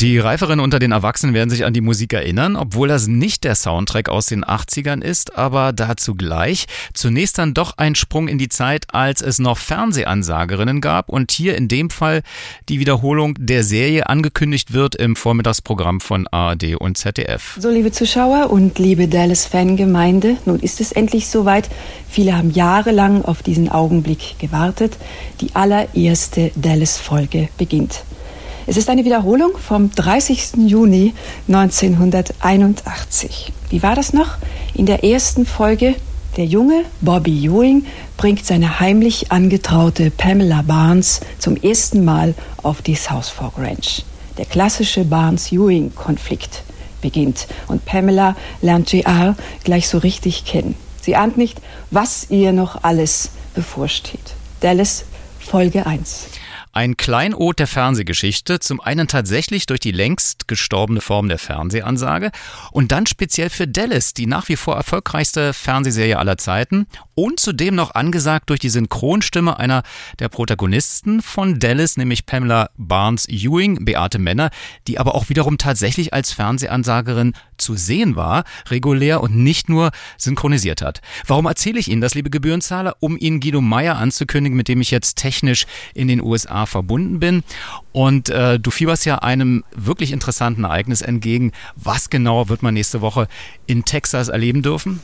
[0.00, 3.56] Die Reiferen unter den Erwachsenen werden sich an die Musik erinnern, obwohl das nicht der
[3.56, 6.66] Soundtrack aus den 80ern ist, aber dazu gleich.
[6.94, 11.56] Zunächst dann doch ein Sprung in die Zeit, als es noch Fernsehansagerinnen gab und hier
[11.56, 12.22] in dem Fall
[12.68, 17.58] die Wiederholung der Serie angekündigt wird im Vormittagsprogramm von ARD und ZDF.
[17.58, 21.68] So, liebe Zuschauer und liebe Dallas-Fangemeinde, nun ist es endlich soweit.
[22.08, 24.96] Viele haben jahrelang auf diesen Augenblick gewartet.
[25.40, 28.04] Die allererste Dallas-Folge beginnt.
[28.68, 30.66] Es ist eine Wiederholung vom 30.
[30.66, 31.14] Juni
[31.48, 33.50] 1981.
[33.70, 34.36] Wie war das noch?
[34.74, 35.94] In der ersten Folge
[36.36, 37.86] der junge Bobby Ewing
[38.18, 44.04] bringt seine heimlich angetraute Pamela Barnes zum ersten Mal auf die South Fork Ranch.
[44.36, 46.62] Der klassische Barnes-Ewing-Konflikt
[47.00, 49.34] beginnt und Pamela lernt JR
[49.64, 50.74] gleich so richtig kennen.
[51.00, 54.34] Sie ahnt nicht, was ihr noch alles bevorsteht.
[54.60, 55.06] Dallas,
[55.40, 56.26] Folge 1.
[56.78, 62.30] Ein Kleinod der Fernsehgeschichte, zum einen tatsächlich durch die längst gestorbene Form der Fernsehansage
[62.70, 66.86] und dann speziell für Dallas, die nach wie vor erfolgreichste Fernsehserie aller Zeiten
[67.16, 69.82] und zudem noch angesagt durch die Synchronstimme einer
[70.20, 74.50] der Protagonisten von Dallas, nämlich Pamela Barnes Ewing, Beate Männer,
[74.86, 80.82] die aber auch wiederum tatsächlich als Fernsehansagerin zu sehen war, regulär und nicht nur synchronisiert
[80.82, 81.00] hat.
[81.26, 82.96] Warum erzähle ich Ihnen das, liebe Gebührenzahler?
[83.00, 87.42] Um Ihnen Guido Meyer anzukündigen, mit dem ich jetzt technisch in den USA verbunden bin.
[87.92, 91.52] Und äh, du fieberst ja einem wirklich interessanten Ereignis entgegen.
[91.76, 93.28] Was genau wird man nächste Woche
[93.66, 95.00] in Texas erleben dürfen?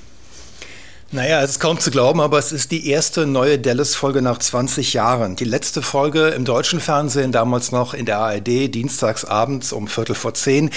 [1.15, 4.95] Naja, es ist kaum zu glauben, aber es ist die erste neue Dallas-Folge nach 20
[4.95, 5.37] Jahren.
[5.37, 10.17] Die letzte Folge im deutschen Fernsehen, damals noch in der ARD, dienstags abends um Viertel
[10.17, 10.71] vor zehn.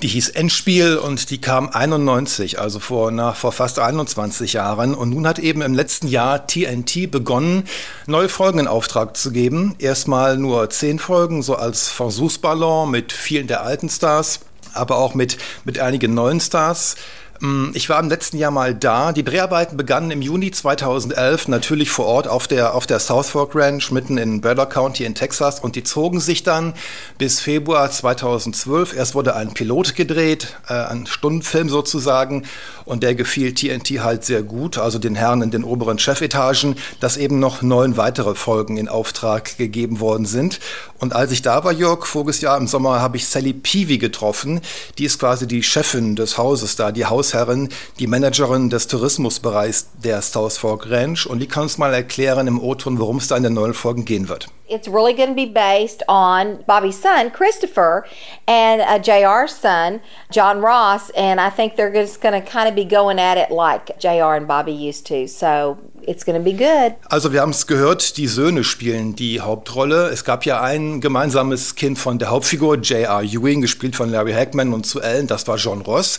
[0.00, 4.94] Die hieß Endspiel und die kam 91, also vor, nach, vor fast 21 Jahren.
[4.94, 7.64] Und nun hat eben im letzten Jahr TNT begonnen,
[8.06, 9.74] neue Folgen in Auftrag zu geben.
[9.78, 14.40] Erstmal nur zehn Folgen, so als Versuchsballon mit vielen der alten Stars,
[14.72, 16.96] aber auch mit, mit einigen neuen Stars.
[17.40, 19.12] Mm, ich war im letzten Jahr mal da.
[19.12, 23.54] Die Dreharbeiten begannen im Juni 2011, natürlich vor Ort auf der, auf der South Fork
[23.54, 26.74] Ranch mitten in Broward County in Texas und die zogen sich dann
[27.18, 28.96] bis Februar 2012.
[28.96, 32.44] Erst wurde ein Pilot gedreht, äh, ein Stundenfilm sozusagen
[32.84, 37.16] und der gefiel TNT halt sehr gut, also den Herren in den oberen Chefetagen, dass
[37.16, 40.60] eben noch neun weitere Folgen in Auftrag gegeben worden sind.
[40.98, 44.60] Und als ich da war, Jörg, voriges Jahr im Sommer, habe ich Sally Peavy getroffen.
[44.98, 49.90] Die ist quasi die Chefin des Hauses da, die Haus Hausherrin, die Managerin des Tourismusbereichs
[50.02, 51.26] der South Fork Ranch.
[51.26, 54.04] Und die kann uns mal erklären im O-Ton, worum es da in den neuen Folgen
[54.04, 54.46] gehen wird.
[54.66, 58.04] It's really going to be based on Bobby's son, Christopher,
[58.46, 60.00] and uh, JR's son,
[60.30, 61.10] John Ross.
[61.10, 64.34] And I think they're just going to kind of be going at it like JR
[64.34, 65.28] and Bobby used to.
[65.28, 66.94] So it's to be good.
[67.08, 70.08] Also wir haben es gehört, die Söhne spielen die Hauptrolle.
[70.08, 73.22] Es gab ja ein gemeinsames Kind von der Hauptfigur, J.R.
[73.22, 76.18] Ewing, gespielt von Larry Hackman und zu Ellen, das war John Ross.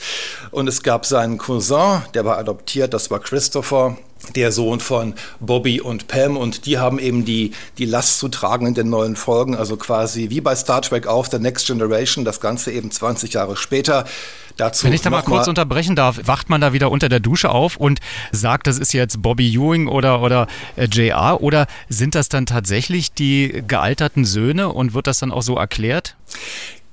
[0.51, 3.97] Und es gab seinen Cousin, der war adoptiert, das war Christopher
[4.33, 8.67] der Sohn von Bobby und Pam und die haben eben die, die Last zu tragen
[8.67, 12.39] in den neuen Folgen, also quasi wie bei Star Trek auch The Next Generation, das
[12.39, 14.05] Ganze eben 20 Jahre später.
[14.57, 17.19] Dazu Wenn ich da mal kurz mal unterbrechen darf, wacht man da wieder unter der
[17.19, 17.99] Dusche auf und
[18.31, 20.47] sagt, das ist jetzt Bobby Ewing oder, oder
[20.77, 25.41] äh, JR oder sind das dann tatsächlich die gealterten Söhne und wird das dann auch
[25.41, 26.15] so erklärt?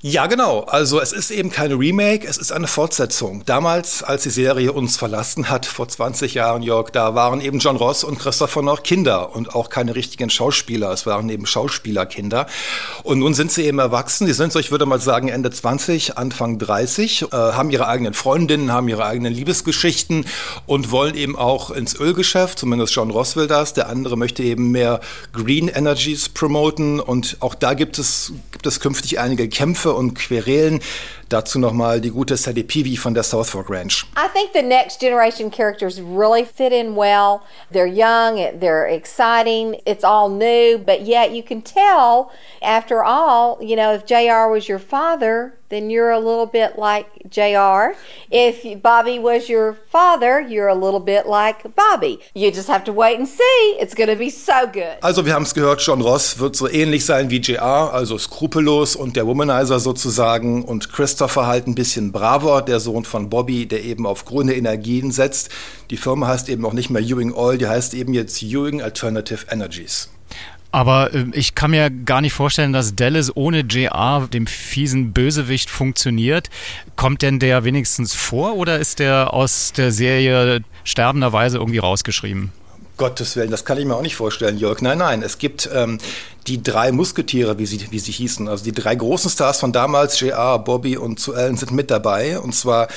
[0.05, 0.63] Ja, genau.
[0.63, 3.45] Also es ist eben kein Remake, es ist eine Fortsetzung.
[3.47, 7.77] Damals, als die Serie uns verlassen hat, vor 20 Jahren, Jörg, da waren eben John
[7.77, 10.91] Ross und Christopher noch Kinder und auch keine richtigen Schauspieler.
[10.91, 12.49] Es waren eben Schauspielerkinder.
[13.05, 14.27] Und nun sind sie eben erwachsen.
[14.27, 18.13] Die sind so, ich würde mal sagen, Ende 20, Anfang 30, äh, haben ihre eigenen
[18.13, 20.27] Freundinnen, haben ihre eigenen Liebesgeschichten
[20.67, 22.59] und wollen eben auch ins Ölgeschäft.
[22.59, 23.73] Zumindest John Ross will das.
[23.73, 24.99] Der andere möchte eben mehr
[25.33, 26.99] Green Energies promoten.
[26.99, 30.81] Und auch da gibt es, gibt es künftig einige Kämpfe und Querelen.
[31.33, 34.05] Dazu nochmal die gute Sadie Peavy von der South Fork Ranch.
[34.19, 37.41] I think the next generation characters really fit in well.
[37.71, 42.31] They're young, they're exciting, it's all new, but yet you can tell
[42.61, 47.07] after all, you know, if JR was your father, then you're a little bit like
[47.31, 47.97] JR.
[48.31, 52.21] If Bobby was your father, you're a little bit like Bobby.
[52.35, 53.77] You just have to wait and see.
[53.81, 54.99] It's going to be so good.
[55.01, 58.97] Also wir haben es gehört, John Ross wird so ähnlich sein wie JR, also skrupellos
[58.97, 60.93] und der Womanizer sozusagen und
[61.23, 65.51] Christopher ein bisschen braver, der Sohn von Bobby, der eben auf grüne Energien setzt.
[65.91, 69.47] Die Firma heißt eben auch nicht mehr Ewing Oil, die heißt eben jetzt Ewing Alternative
[69.49, 70.11] Energies.
[70.73, 75.71] Aber äh, ich kann mir gar nicht vorstellen, dass Dallas ohne JR, dem fiesen Bösewicht,
[75.71, 76.51] funktioniert.
[76.97, 82.51] Kommt denn der wenigstens vor oder ist der aus der Serie sterbenderweise irgendwie rausgeschrieben?
[83.03, 84.81] Gottes Willen, das kann ich mir auch nicht vorstellen, Jörg.
[84.81, 85.99] Nein, nein, es gibt ähm,
[86.47, 88.49] die drei Musketiere, wie sie, wie sie hießen.
[88.49, 92.39] Also die drei großen Stars von damals, J.R., Bobby und zu Ellen, sind mit dabei.
[92.39, 92.89] Und zwar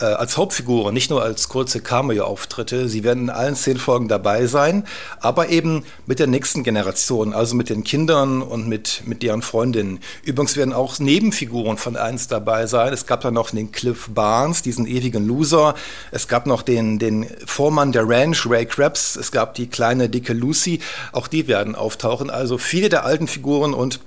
[0.00, 2.88] äh, als Hauptfiguren, nicht nur als kurze Cameo-Auftritte.
[2.88, 4.84] Sie werden in allen zehn Folgen dabei sein,
[5.20, 10.00] aber eben mit der nächsten Generation, also mit den Kindern und mit, mit deren Freundinnen.
[10.24, 12.92] Übrigens werden auch Nebenfiguren von eins dabei sein.
[12.92, 15.74] Es gab dann noch den Cliff Barnes, diesen ewigen Loser.
[16.10, 19.16] Es gab noch den, den Vormann der Ranch, Ray Krabs.
[19.16, 20.80] Es gab die kleine, dicke Lucy.
[21.12, 22.30] Auch die werden auftauchen.
[22.30, 24.00] Also viele der alten Figuren und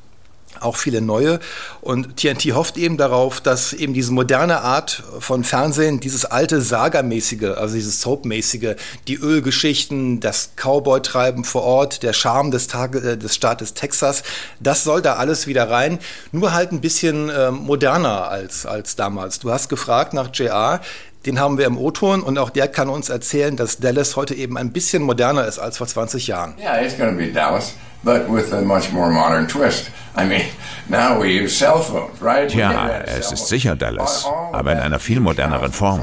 [0.60, 1.40] auch viele neue.
[1.82, 7.58] Und TNT hofft eben darauf, dass eben diese moderne Art von Fernsehen, dieses alte Saga-mäßige,
[7.58, 8.76] also dieses Soap-mäßige,
[9.08, 14.24] die Ölgeschichten, das Cowboy-Treiben vor Ort, der Charme des, Tage, äh, des Staates Texas,
[14.60, 16.00] das soll da alles wieder rein.
[16.32, 19.40] Nur halt ein bisschen äh, moderner als, als damals.
[19.40, 20.82] Du hast gefragt nach JR.
[21.26, 24.58] Den haben wir im O-Ton und auch der kann uns erzählen, dass Dallas heute eben
[24.58, 26.56] ein bisschen moderner ist als vor 20 Jahren.
[26.60, 29.90] Yeah, it's gonna be Dallas but with a much more modern twist.
[30.16, 30.44] I mean,
[30.90, 32.54] now we use cell phones, right?
[32.54, 36.02] Ja, es ist sicher Dallas, aber in einer viel moderneren Form.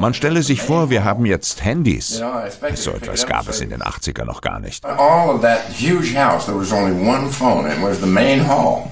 [0.00, 2.20] Man stelle sich vor, wir haben jetzt Handys.
[2.74, 4.84] So etwas gab es in den 80er noch gar nicht.
[4.84, 8.46] All of that huge house, there was only one phone, and it was the main
[8.46, 8.90] hall.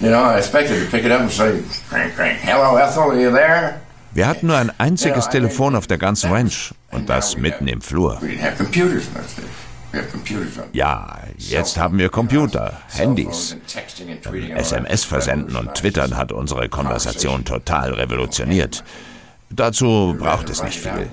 [0.00, 3.20] You know, I expected to pick it up and say, crank, crank, hello Ethel, are
[3.20, 3.80] you there?
[4.14, 8.20] Wir hatten nur ein einziges Telefon auf der ganzen Ranch und das mitten im Flur.
[10.72, 13.56] Ja, jetzt haben wir Computer, Handys.
[14.56, 18.84] SMS versenden und Twittern hat unsere Konversation total revolutioniert.
[19.50, 21.10] Dazu braucht es nicht viel.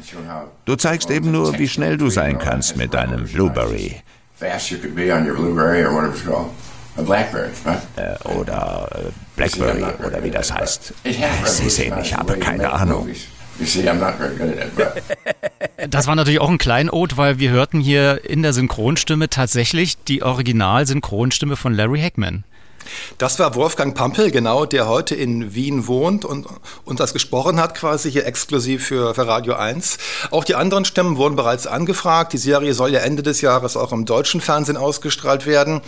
[0.65, 3.95] Du zeigst eben nur, wie schnell du sein kannst mit deinem Blueberry.
[7.95, 10.93] Äh, oder äh, Blackberry oder wie das heißt.
[11.45, 13.07] Sie sehen, ich habe keine Ahnung.
[15.89, 20.23] Das war natürlich auch ein Kleinod, weil wir hörten hier in der Synchronstimme tatsächlich die
[20.23, 22.43] Original-Synchronstimme von Larry Hackman.
[23.17, 26.47] Das war Wolfgang Pampel, genau, der heute in Wien wohnt und,
[26.85, 29.97] und das gesprochen hat, quasi hier exklusiv für, für Radio 1.
[30.31, 32.33] Auch die anderen Stimmen wurden bereits angefragt.
[32.33, 35.81] Die Serie soll ja Ende des Jahres auch im deutschen Fernsehen ausgestrahlt werden,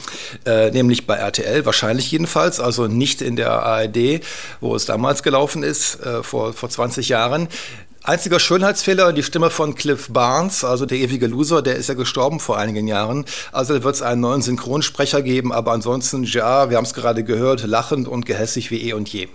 [0.46, 4.22] äh, nämlich bei RTL, wahrscheinlich jedenfalls, also nicht in der ARD,
[4.62, 7.48] wo es damals gelaufen ist, äh, vor, vor 20 Jahren.
[8.06, 12.42] Einziger Schönheitsfehler, die Stimme von Cliff Barnes, also der ewige Loser, der ist ja gestorben
[12.42, 13.24] vor einigen Jahren.
[13.54, 17.24] Also da wird es einen neuen Synchronsprecher geben, aber ansonsten, ja, wir haben es gerade
[17.24, 19.30] gehört, lachend und gehässig wie eh und je.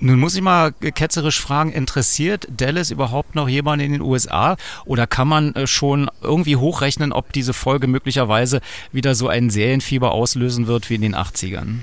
[0.00, 5.06] Nun muss ich mal ketzerisch fragen, interessiert Dallas überhaupt noch jemanden in den USA oder
[5.06, 8.60] kann man äh, schon irgendwie hochrechnen, ob diese Folge möglicherweise
[8.90, 11.78] wieder so ein Serienfieber auslösen wird wie in den 80ern?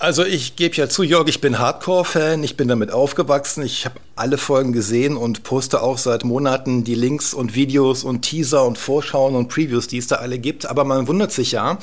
[0.00, 3.96] Also ich gebe ja zu, Jörg, ich bin Hardcore-Fan, ich bin damit aufgewachsen, ich habe
[4.16, 8.78] alle Folgen gesehen und poste auch seit Monaten die Links und Videos und Teaser und
[8.78, 10.64] Vorschauen und Previews, die es da alle gibt.
[10.64, 11.76] Aber man wundert sich ja,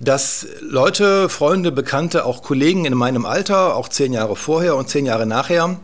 [0.00, 5.04] dass Leute, Freunde, Bekannte, auch Kollegen in meinem Alter, auch zehn Jahre vorher und zehn
[5.04, 5.78] Jahre nachher,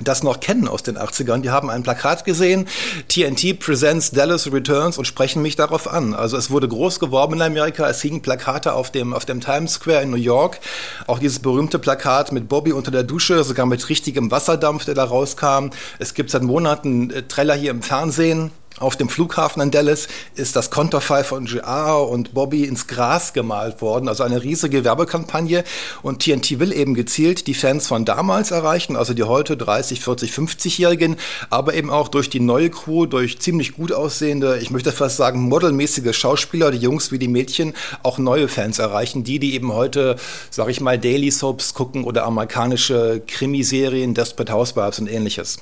[0.00, 1.40] das noch kennen aus den 80ern.
[1.40, 2.68] Die haben ein Plakat gesehen,
[3.08, 6.14] TNT Presents Dallas Returns und sprechen mich darauf an.
[6.14, 9.74] Also es wurde groß geworben in Amerika, es hingen Plakate auf dem, auf dem Times
[9.74, 10.60] Square in New York.
[11.06, 15.04] Auch dieses berühmte Plakat mit Bobby unter der Dusche, sogar mit richtigem Wasserdampf, der da
[15.04, 15.70] rauskam.
[15.98, 18.50] Es gibt seit Monaten äh, Trailer hier im Fernsehen.
[18.80, 20.06] Auf dem Flughafen in Dallas
[20.36, 25.64] ist das Konterfei von JR und Bobby ins Gras gemalt worden, also eine riesige Werbekampagne.
[26.02, 30.30] Und TNT will eben gezielt die Fans von damals erreichen, also die heute 30, 40,
[30.30, 31.16] 50-Jährigen,
[31.50, 35.40] aber eben auch durch die neue Crew, durch ziemlich gut aussehende, ich möchte fast sagen,
[35.40, 37.74] modelmäßige Schauspieler, die Jungs wie die Mädchen,
[38.04, 40.14] auch neue Fans erreichen, die, die eben heute,
[40.50, 45.58] sag ich mal, Daily Soaps gucken oder amerikanische Krimiserien, Desperate Housewives und ähnliches.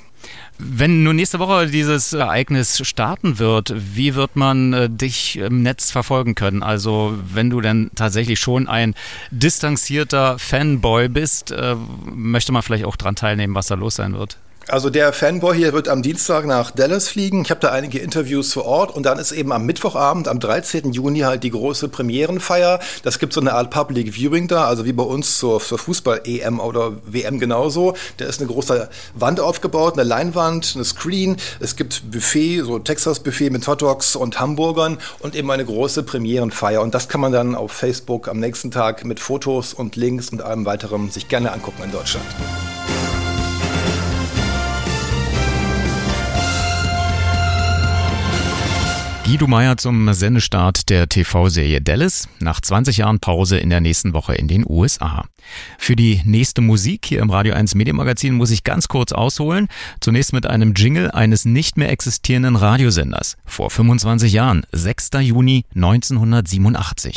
[0.59, 5.91] Wenn nun nächste Woche dieses Ereignis starten wird, wie wird man äh, dich im Netz
[5.91, 6.63] verfolgen können?
[6.63, 8.95] Also wenn du denn tatsächlich schon ein
[9.31, 11.77] distanzierter Fanboy bist, äh,
[12.07, 14.39] möchte man vielleicht auch daran teilnehmen, was da los sein wird?
[14.69, 17.43] Also der Fanboy hier wird am Dienstag nach Dallas fliegen.
[17.43, 20.93] Ich habe da einige Interviews vor Ort und dann ist eben am Mittwochabend, am 13.
[20.93, 22.81] Juni halt die große Premierenfeier.
[23.05, 26.59] Das gibt so eine Art Public Viewing da, also wie bei uns zur, zur Fußball-EM
[26.59, 27.95] oder WM genauso.
[28.17, 31.37] Da ist eine große Wand aufgebaut, eine Leinwand, eine Screen.
[31.61, 36.83] Es gibt Buffet, so Texas-Buffet mit Hotdogs und Hamburgern und eben eine große Premierenfeier.
[36.83, 40.43] Und das kann man dann auf Facebook am nächsten Tag mit Fotos und Links und
[40.43, 42.27] allem weiterem sich gerne angucken in Deutschland.
[49.27, 54.37] Guido Meyer zum Sendestart der TV-Serie Dallas nach 20 Jahren Pause in der nächsten Woche
[54.37, 55.25] in den USA.
[55.79, 59.67] Für die nächste Musik hier im Radio 1 Medienmagazin muss ich ganz kurz ausholen.
[60.01, 63.37] Zunächst mit einem Jingle eines nicht mehr existierenden Radiosenders.
[63.45, 65.11] Vor 25 Jahren, 6.
[65.23, 67.17] Juni 1987.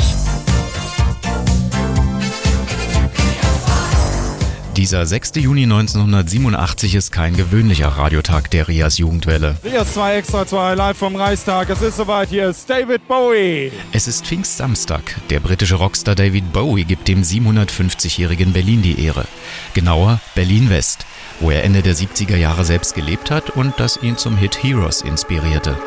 [4.80, 5.34] Dieser 6.
[5.36, 9.58] Juni 1987 ist kein gewöhnlicher Radiotag der Rias Jugendwelle.
[9.62, 11.70] Rias 2 Extra 2 live vom Reichstag.
[11.70, 13.74] Es ist soweit, hier ist David Bowie.
[13.92, 15.18] Es ist Pfingstsamstag.
[15.32, 19.26] Der britische Rockstar David Bowie gibt dem 750-jährigen Berlin die Ehre.
[19.74, 21.06] Genauer Berlin West,
[21.42, 25.02] wo er Ende der 70er Jahre selbst gelebt hat und das ihn zum Hit Heroes
[25.02, 25.78] inspirierte.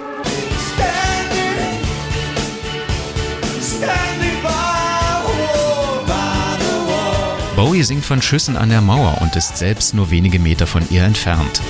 [7.62, 11.04] Bowie singt von Schüssen an der Mauer und ist selbst nur wenige Meter von ihr
[11.04, 11.62] entfernt.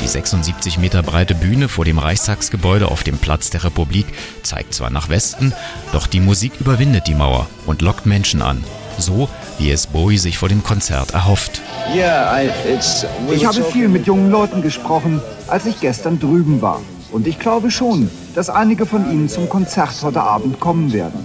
[0.00, 4.06] Die 76 Meter breite Bühne vor dem Reichstagsgebäude auf dem Platz der Republik
[4.42, 5.52] zeigt zwar nach Westen,
[5.92, 8.64] doch die Musik überwindet die Mauer und lockt Menschen an.
[8.98, 9.28] So,
[9.58, 11.60] wie es Bowie sich vor dem Konzert erhofft.
[13.30, 16.80] Ich habe viel mit jungen Leuten gesprochen, als ich gestern drüben war.
[17.12, 21.24] Und ich glaube schon, dass einige von ihnen zum Konzert heute Abend kommen werden.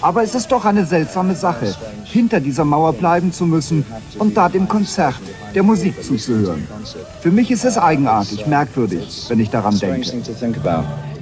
[0.00, 3.84] Aber es ist doch eine seltsame Sache, hinter dieser Mauer bleiben zu müssen
[4.18, 5.20] und da dem Konzert,
[5.54, 6.66] der Musik zuzuhören.
[7.20, 10.12] Für mich ist es eigenartig, merkwürdig, wenn ich daran denke.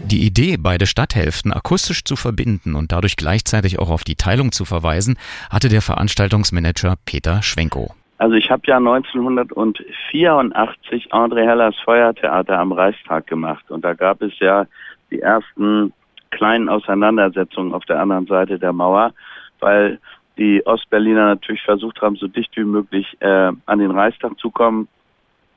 [0.04, 4.64] Die Idee, beide Stadthälften akustisch zu verbinden und dadurch gleichzeitig auch auf die Teilung zu
[4.64, 5.16] verweisen,
[5.50, 7.92] hatte der Veranstaltungsmanager Peter Schwenko.
[8.18, 14.32] Also ich habe ja 1984 André Hellers Feuertheater am Reichstag gemacht und da gab es
[14.38, 14.66] ja
[15.10, 15.92] die ersten
[16.36, 19.12] kleinen Auseinandersetzungen auf der anderen Seite der Mauer,
[19.60, 19.98] weil
[20.36, 24.86] die Ostberliner natürlich versucht haben, so dicht wie möglich äh, an den Reichstag zu kommen,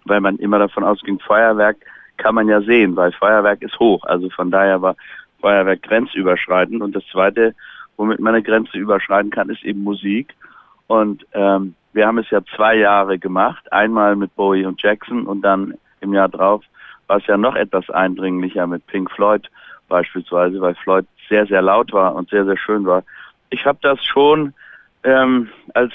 [0.06, 1.78] weil man immer davon ausging, Feuerwerk
[2.16, 4.04] kann man ja sehen, weil Feuerwerk ist hoch.
[4.06, 4.96] Also von daher war
[5.42, 6.82] Feuerwerk grenzüberschreitend.
[6.82, 7.54] Und das Zweite,
[7.98, 10.34] womit man eine Grenze überschreiten kann, ist eben Musik.
[10.88, 15.42] Und ähm, wir haben es ja zwei Jahre gemacht, einmal mit Bowie und Jackson und
[15.42, 16.64] dann im Jahr drauf
[17.08, 19.50] war es ja noch etwas eindringlicher mit Pink Floyd
[19.90, 23.04] beispielsweise, weil Floyd sehr, sehr laut war und sehr, sehr schön war.
[23.50, 24.54] Ich habe das schon
[25.04, 25.94] ähm, als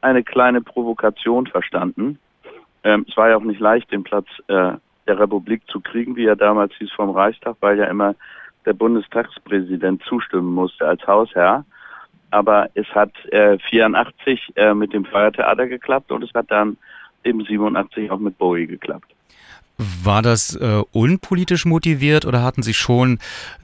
[0.00, 2.18] eine kleine Provokation verstanden.
[2.84, 4.72] Ähm, es war ja auch nicht leicht, den Platz äh,
[5.06, 8.14] der Republik zu kriegen, wie er damals hieß vom Reichstag, weil ja immer
[8.64, 11.64] der Bundestagspräsident zustimmen musste als Hausherr.
[12.30, 16.76] Aber es hat äh, 84 äh, mit dem Feiertheater geklappt und es hat dann
[17.24, 19.12] eben 87 auch mit Bowie geklappt.
[20.04, 23.18] War das äh, unpolitisch motiviert oder hatten Sie schon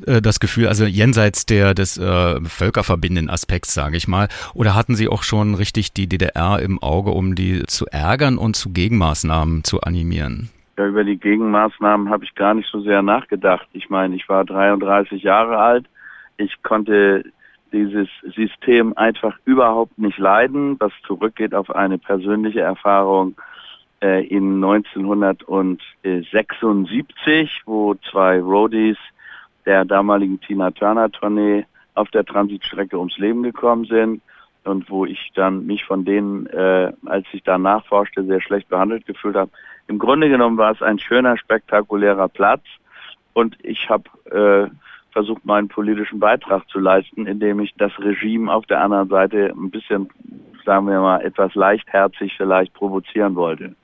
[0.07, 4.95] äh, das Gefühl, also jenseits der des äh, völkerverbindenden Aspekts, sage ich mal, oder hatten
[4.95, 9.65] Sie auch schon richtig die DDR im Auge, um die zu ärgern und zu Gegenmaßnahmen
[9.65, 10.49] zu animieren?
[10.79, 13.69] Ja, über die Gegenmaßnahmen habe ich gar nicht so sehr nachgedacht.
[13.73, 15.87] Ich meine, ich war 33 Jahre alt.
[16.39, 17.25] Ich konnte
[17.73, 23.35] dieses System einfach überhaupt nicht leiden, was zurückgeht auf eine persönliche Erfahrung
[24.01, 28.99] in 1976, wo zwei Roadies
[29.65, 34.23] der damaligen Tina Turner Tournee auf der Transitstrecke ums Leben gekommen sind
[34.65, 39.07] und wo ich dann mich von denen, äh, als ich da nachforschte, sehr schlecht behandelt
[39.07, 39.51] gefühlt habe.
[39.89, 42.63] Im Grunde genommen war es ein schöner, spektakulärer Platz
[43.33, 44.71] und ich habe äh,
[45.13, 49.71] versucht, meinen politischen Beitrag zu leisten, indem ich das Regime auf der anderen Seite ein
[49.71, 50.11] bisschen,
[50.65, 53.75] sagen wir mal, etwas leichtherzig vielleicht provozieren wollte.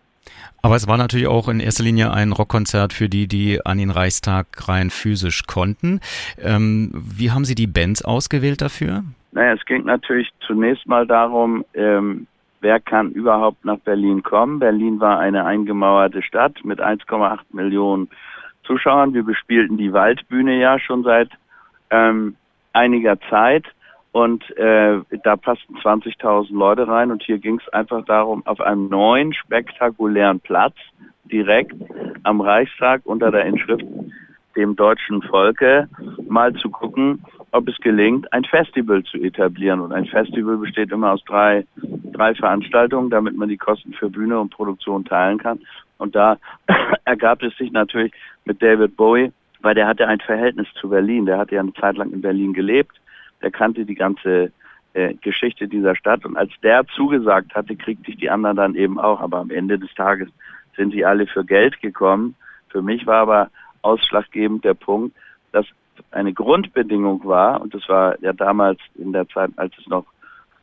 [0.62, 3.90] Aber es war natürlich auch in erster Linie ein Rockkonzert für die, die an den
[3.90, 6.00] Reichstag rein physisch konnten.
[6.40, 9.02] Ähm, wie haben Sie die Bands ausgewählt dafür?
[9.32, 12.26] Naja, es ging natürlich zunächst mal darum, ähm,
[12.60, 14.60] wer kann überhaupt nach Berlin kommen.
[14.60, 18.08] Berlin war eine eingemauerte Stadt mit 1,8 Millionen
[18.64, 19.14] Zuschauern.
[19.14, 21.30] Wir bespielten die Waldbühne ja schon seit
[21.90, 22.36] ähm,
[22.72, 23.66] einiger Zeit
[24.12, 28.88] und äh, da passten 20.000 Leute rein und hier ging es einfach darum, auf einem
[28.88, 30.74] neuen spektakulären Platz
[31.24, 31.74] direkt
[32.22, 33.84] am Reichstag unter der Inschrift
[34.54, 35.88] dem deutschen Volke
[36.28, 39.80] mal zu gucken, ob es gelingt, ein Festival zu etablieren.
[39.80, 41.64] Und ein Festival besteht immer aus drei,
[42.12, 45.60] drei Veranstaltungen, damit man die Kosten für Bühne und Produktion teilen kann.
[45.96, 46.36] Und da
[47.06, 48.12] ergab es sich natürlich
[48.44, 49.32] mit David Bowie,
[49.62, 51.24] weil der hatte ein Verhältnis zu Berlin.
[51.24, 52.92] Der hatte ja eine Zeit lang in Berlin gelebt
[53.42, 54.52] der kannte die ganze
[54.94, 58.98] äh, Geschichte dieser Stadt und als der zugesagt hatte, kriegte ich die anderen dann eben
[58.98, 59.20] auch.
[59.20, 60.28] Aber am Ende des Tages
[60.76, 62.34] sind sie alle für Geld gekommen.
[62.68, 63.50] Für mich war aber
[63.82, 65.16] ausschlaggebend der Punkt,
[65.52, 65.66] dass
[66.10, 70.06] eine Grundbedingung war, und das war ja damals in der Zeit, als es noch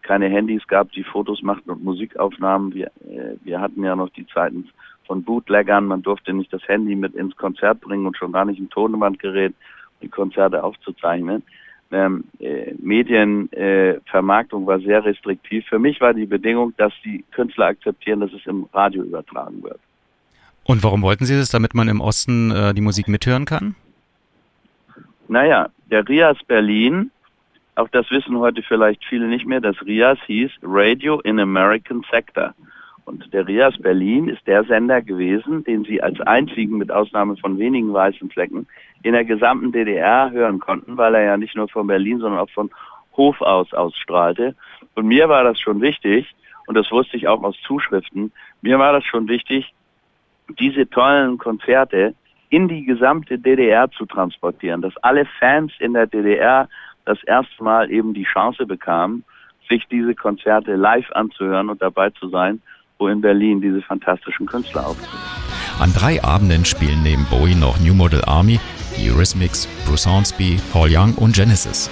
[0.02, 2.74] keine Handys gab, die Fotos machten und Musikaufnahmen.
[2.74, 4.70] Wir, äh, wir hatten ja noch die Zeiten
[5.06, 5.86] von Bootleggern.
[5.86, 9.54] Man durfte nicht das Handy mit ins Konzert bringen und schon gar nicht ein Tonbandgerät,
[10.02, 11.44] die Konzerte aufzuzeichnen
[11.92, 15.66] ähm, äh, Medienvermarktung äh, war sehr restriktiv.
[15.68, 19.80] Für mich war die Bedingung, dass die Künstler akzeptieren, dass es im Radio übertragen wird.
[20.64, 23.76] Und warum wollten Sie das, damit man im Osten äh, die Musik mithören kann?
[25.28, 27.12] Naja, der RIAS Berlin,
[27.76, 32.54] auch das wissen heute vielleicht viele nicht mehr, das RIAS hieß Radio in American Sector.
[33.10, 37.58] Und der RIAS Berlin ist der Sender gewesen, den sie als einzigen, mit Ausnahme von
[37.58, 38.68] wenigen weißen Flecken,
[39.02, 42.52] in der gesamten DDR hören konnten, weil er ja nicht nur von Berlin, sondern auch
[42.52, 42.70] von
[43.18, 44.56] Hof aus ausstrahlte.
[44.94, 46.28] Und mir war das schon wichtig,
[46.68, 48.32] und das wusste ich auch aus Zuschriften,
[48.62, 49.74] mir war das schon wichtig,
[50.60, 52.14] diese tollen Konzerte
[52.50, 56.70] in die gesamte DDR zu transportieren, dass alle Fans in der DDR
[57.06, 59.24] das erste Mal eben die Chance bekamen,
[59.68, 62.62] sich diese Konzerte live anzuhören und dabei zu sein
[63.08, 65.18] in Berlin diese fantastischen Künstler auftreten.
[65.80, 68.60] An drei Abenden spielen neben Bowie noch New Model Army,
[68.98, 71.90] die Eurythmics, Bruce Hornsby, Paul Young und Genesis.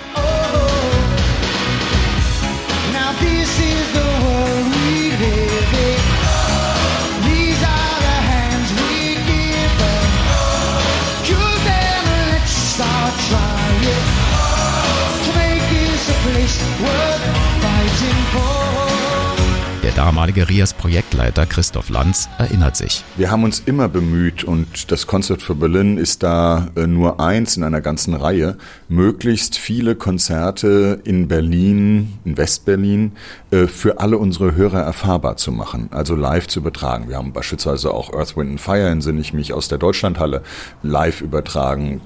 [19.98, 23.04] Damalige RIAS-Projektleiter Christoph Lanz erinnert sich.
[23.16, 27.58] Wir haben uns immer bemüht und das Concert for Berlin ist da äh, nur eins
[27.58, 28.58] in einer ganzen Reihe,
[28.90, 33.14] möglichst viele Konzerte in Berlin, in Westberlin,
[33.50, 37.10] äh, für alle unsere Hörer erfahrbar zu machen, also live zu übertragen.
[37.10, 40.44] Wir haben beispielsweise auch Earth, Wind and Fire, entsinne ich mich, aus der Deutschlandhalle
[40.84, 42.02] live übertragen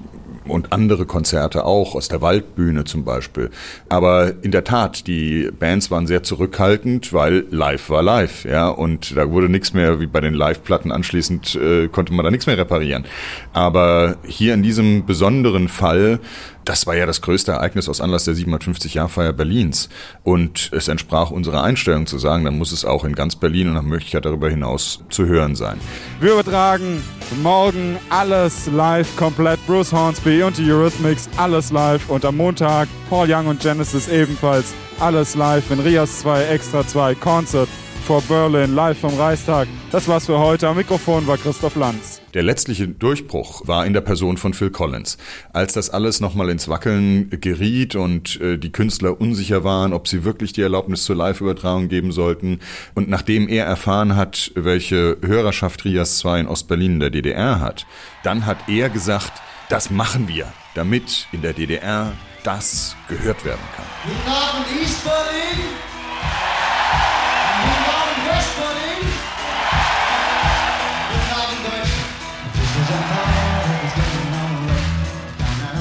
[0.46, 3.50] und andere Konzerte auch, aus der Waldbühne zum Beispiel.
[3.88, 9.16] Aber in der Tat, die Bands waren sehr zurückhaltend, weil live war live, ja, und
[9.16, 12.58] da wurde nichts mehr, wie bei den Live-Platten anschließend, äh, konnte man da nichts mehr
[12.58, 13.04] reparieren.
[13.52, 16.20] Aber hier in diesem besonderen Fall
[16.64, 19.88] das war ja das größte Ereignis aus Anlass der 750-Jahr-Feier Berlins.
[20.22, 23.74] Und es entsprach unserer Einstellung zu sagen, dann muss es auch in ganz Berlin und
[23.74, 25.78] nach Möglichkeit darüber hinaus zu hören sein.
[26.20, 27.02] Wir übertragen
[27.42, 32.08] morgen alles live, komplett Bruce Hornsby und die Eurythmics, alles live.
[32.08, 37.14] Und am Montag Paul Young und Genesis ebenfalls, alles live in Rias 2 Extra 2
[37.16, 37.68] Concert
[38.02, 39.68] for Berlin, live vom Reichstag.
[39.90, 40.68] Das war's für heute.
[40.68, 42.20] Am Mikrofon war Christoph Lanz.
[42.34, 45.18] Der letztliche Durchbruch war in der Person von Phil Collins.
[45.52, 50.24] Als das alles nochmal ins Wackeln geriet und äh, die Künstler unsicher waren, ob sie
[50.24, 52.60] wirklich die Erlaubnis zur Live-Übertragung geben sollten
[52.94, 57.86] und nachdem er erfahren hat, welche Hörerschaft Rias 2 in Ostberlin in der DDR hat,
[58.24, 59.32] dann hat er gesagt,
[59.68, 62.12] das machen wir, damit in der DDR
[62.42, 63.86] das gehört werden kann.
[64.04, 65.81] Guten Abend East Berlin.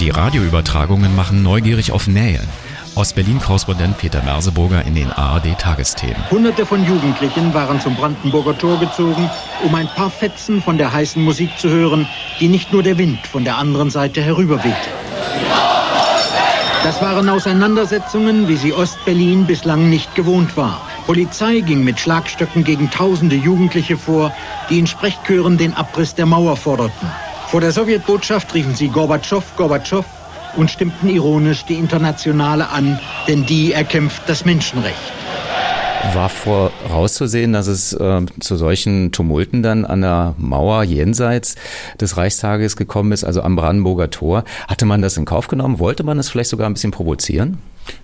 [0.02, 2.40] Die Radioübertragungen machen neugierig auf Nähe.
[2.96, 6.28] Ostberlin-Korrespondent Peter Merseburger in den ARD-Tagesthemen.
[6.32, 9.30] Hunderte von Jugendlichen waren zum Brandenburger Tor gezogen,
[9.64, 12.08] um ein paar Fetzen von der heißen Musik zu hören,
[12.40, 14.90] die nicht nur der Wind von der anderen Seite herüberwehte.
[16.84, 20.82] Das waren Auseinandersetzungen, wie sie Ostberlin bislang nicht gewohnt war.
[21.06, 24.34] Polizei ging mit Schlagstöcken gegen tausende Jugendliche vor,
[24.68, 27.08] die in Sprechchören den Abriss der Mauer forderten.
[27.52, 30.06] Vor der Sowjetbotschaft riefen sie Gorbatschow, Gorbatschow
[30.56, 32.98] und stimmten ironisch die Internationale an,
[33.28, 34.96] denn die erkämpft das Menschenrecht.
[36.14, 41.56] War vorauszusehen, dass es äh, zu solchen Tumulten dann an der Mauer jenseits
[42.00, 44.46] des Reichstages gekommen ist, also am Brandenburger Tor.
[44.70, 45.80] Hatte man das in Kauf genommen?
[45.80, 47.58] Wollte man es vielleicht sogar ein bisschen provozieren?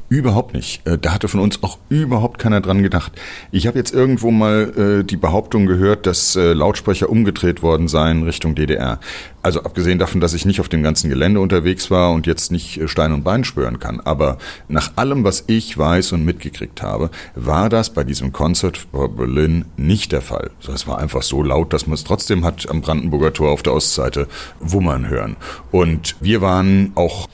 [0.10, 0.88] Überhaupt nicht.
[0.88, 3.12] Äh, da hatte von uns auch überhaupt keiner dran gedacht.
[3.52, 8.24] Ich habe jetzt irgendwo mal äh, die Behauptung gehört, dass äh, Lautsprecher umgedreht worden seien
[8.24, 9.02] Richtung DDR.
[9.41, 12.80] Also abgesehen davon, dass ich nicht auf dem ganzen Gelände unterwegs war und jetzt nicht
[12.80, 13.99] äh, Stein und Bein spüren kann.
[13.99, 14.38] Aber
[14.70, 19.66] nach allem, was ich weiß und mitgekriegt habe, war das bei diesem Concert for Berlin
[19.76, 20.52] nicht der Fall.
[20.74, 23.74] Es war einfach so laut, dass man es trotzdem hat am Brandenburger Tor auf der
[23.74, 24.30] Ostseite
[24.62, 25.36] wummern hören.
[25.70, 27.28] Und wir waren auch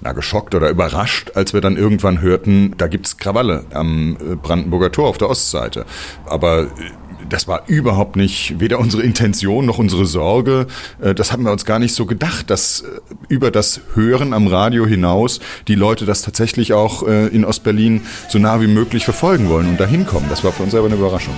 [0.00, 4.92] na, geschockt oder überrascht, als wir dann irgendwann hörten, da gibt's Krawalle am äh, Brandenburger
[4.92, 5.86] Tor auf der Ostseite.
[6.26, 6.66] Aber äh,
[7.28, 10.66] das war überhaupt nicht weder unsere Intention noch unsere Sorge.
[11.00, 12.84] Äh, das haben wir uns gar nicht so gedacht, dass
[13.28, 18.60] über das Hören am Radio hinaus die Leute das tatsächlich auch in Ostberlin so nah
[18.60, 20.26] wie möglich verfolgen wollen und dahin kommen.
[20.30, 21.34] Das war für uns selber eine Überraschung.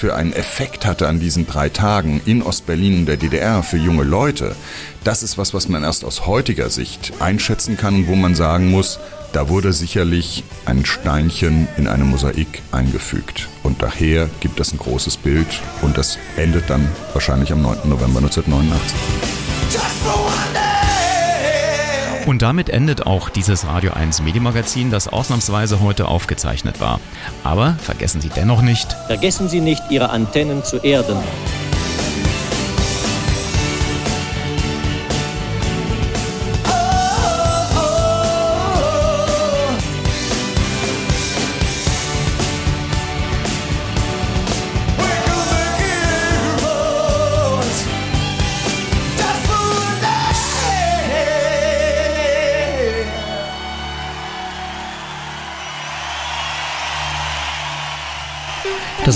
[0.00, 4.56] Für einen Effekt hatte an diesen drei Tagen in Ostberlin der DDR für junge Leute,
[5.04, 8.70] das ist was, was man erst aus heutiger Sicht einschätzen kann und wo man sagen
[8.70, 8.98] muss,
[9.34, 13.50] da wurde sicherlich ein Steinchen in eine Mosaik eingefügt.
[13.62, 17.80] Und daher gibt es ein großes Bild und das endet dann wahrscheinlich am 9.
[17.84, 18.96] November 1989.
[22.26, 27.00] Und damit endet auch dieses Radio 1 Medienmagazin, das ausnahmsweise heute aufgezeichnet war.
[27.44, 31.16] Aber vergessen Sie dennoch nicht, vergessen Sie nicht, Ihre Antennen zu erden.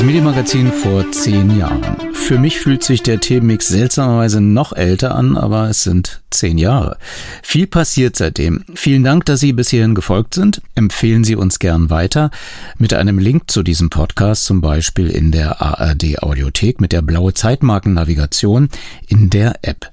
[0.04, 2.12] Medienmagazin vor zehn Jahren.
[2.12, 6.98] Für mich fühlt sich der Themenmix seltsamerweise noch älter an, aber es sind zehn Jahre.
[7.42, 8.64] Viel passiert seitdem.
[8.74, 10.60] Vielen Dank, dass Sie bis hierhin gefolgt sind.
[10.74, 12.30] Empfehlen Sie uns gern weiter
[12.76, 17.32] mit einem Link zu diesem Podcast, zum Beispiel in der ARD Audiothek mit der blaue
[17.32, 18.68] Zeitmarkennavigation
[19.08, 19.90] in der App.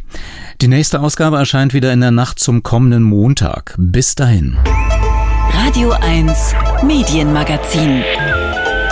[0.59, 3.75] Die nächste Ausgabe erscheint wieder in der Nacht zum kommenden Montag.
[3.77, 4.57] Bis dahin.
[5.53, 8.03] Radio 1 Medienmagazin.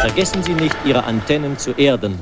[0.10, 2.20] Vergessen Sie nicht, Ihre Antennen zu erden.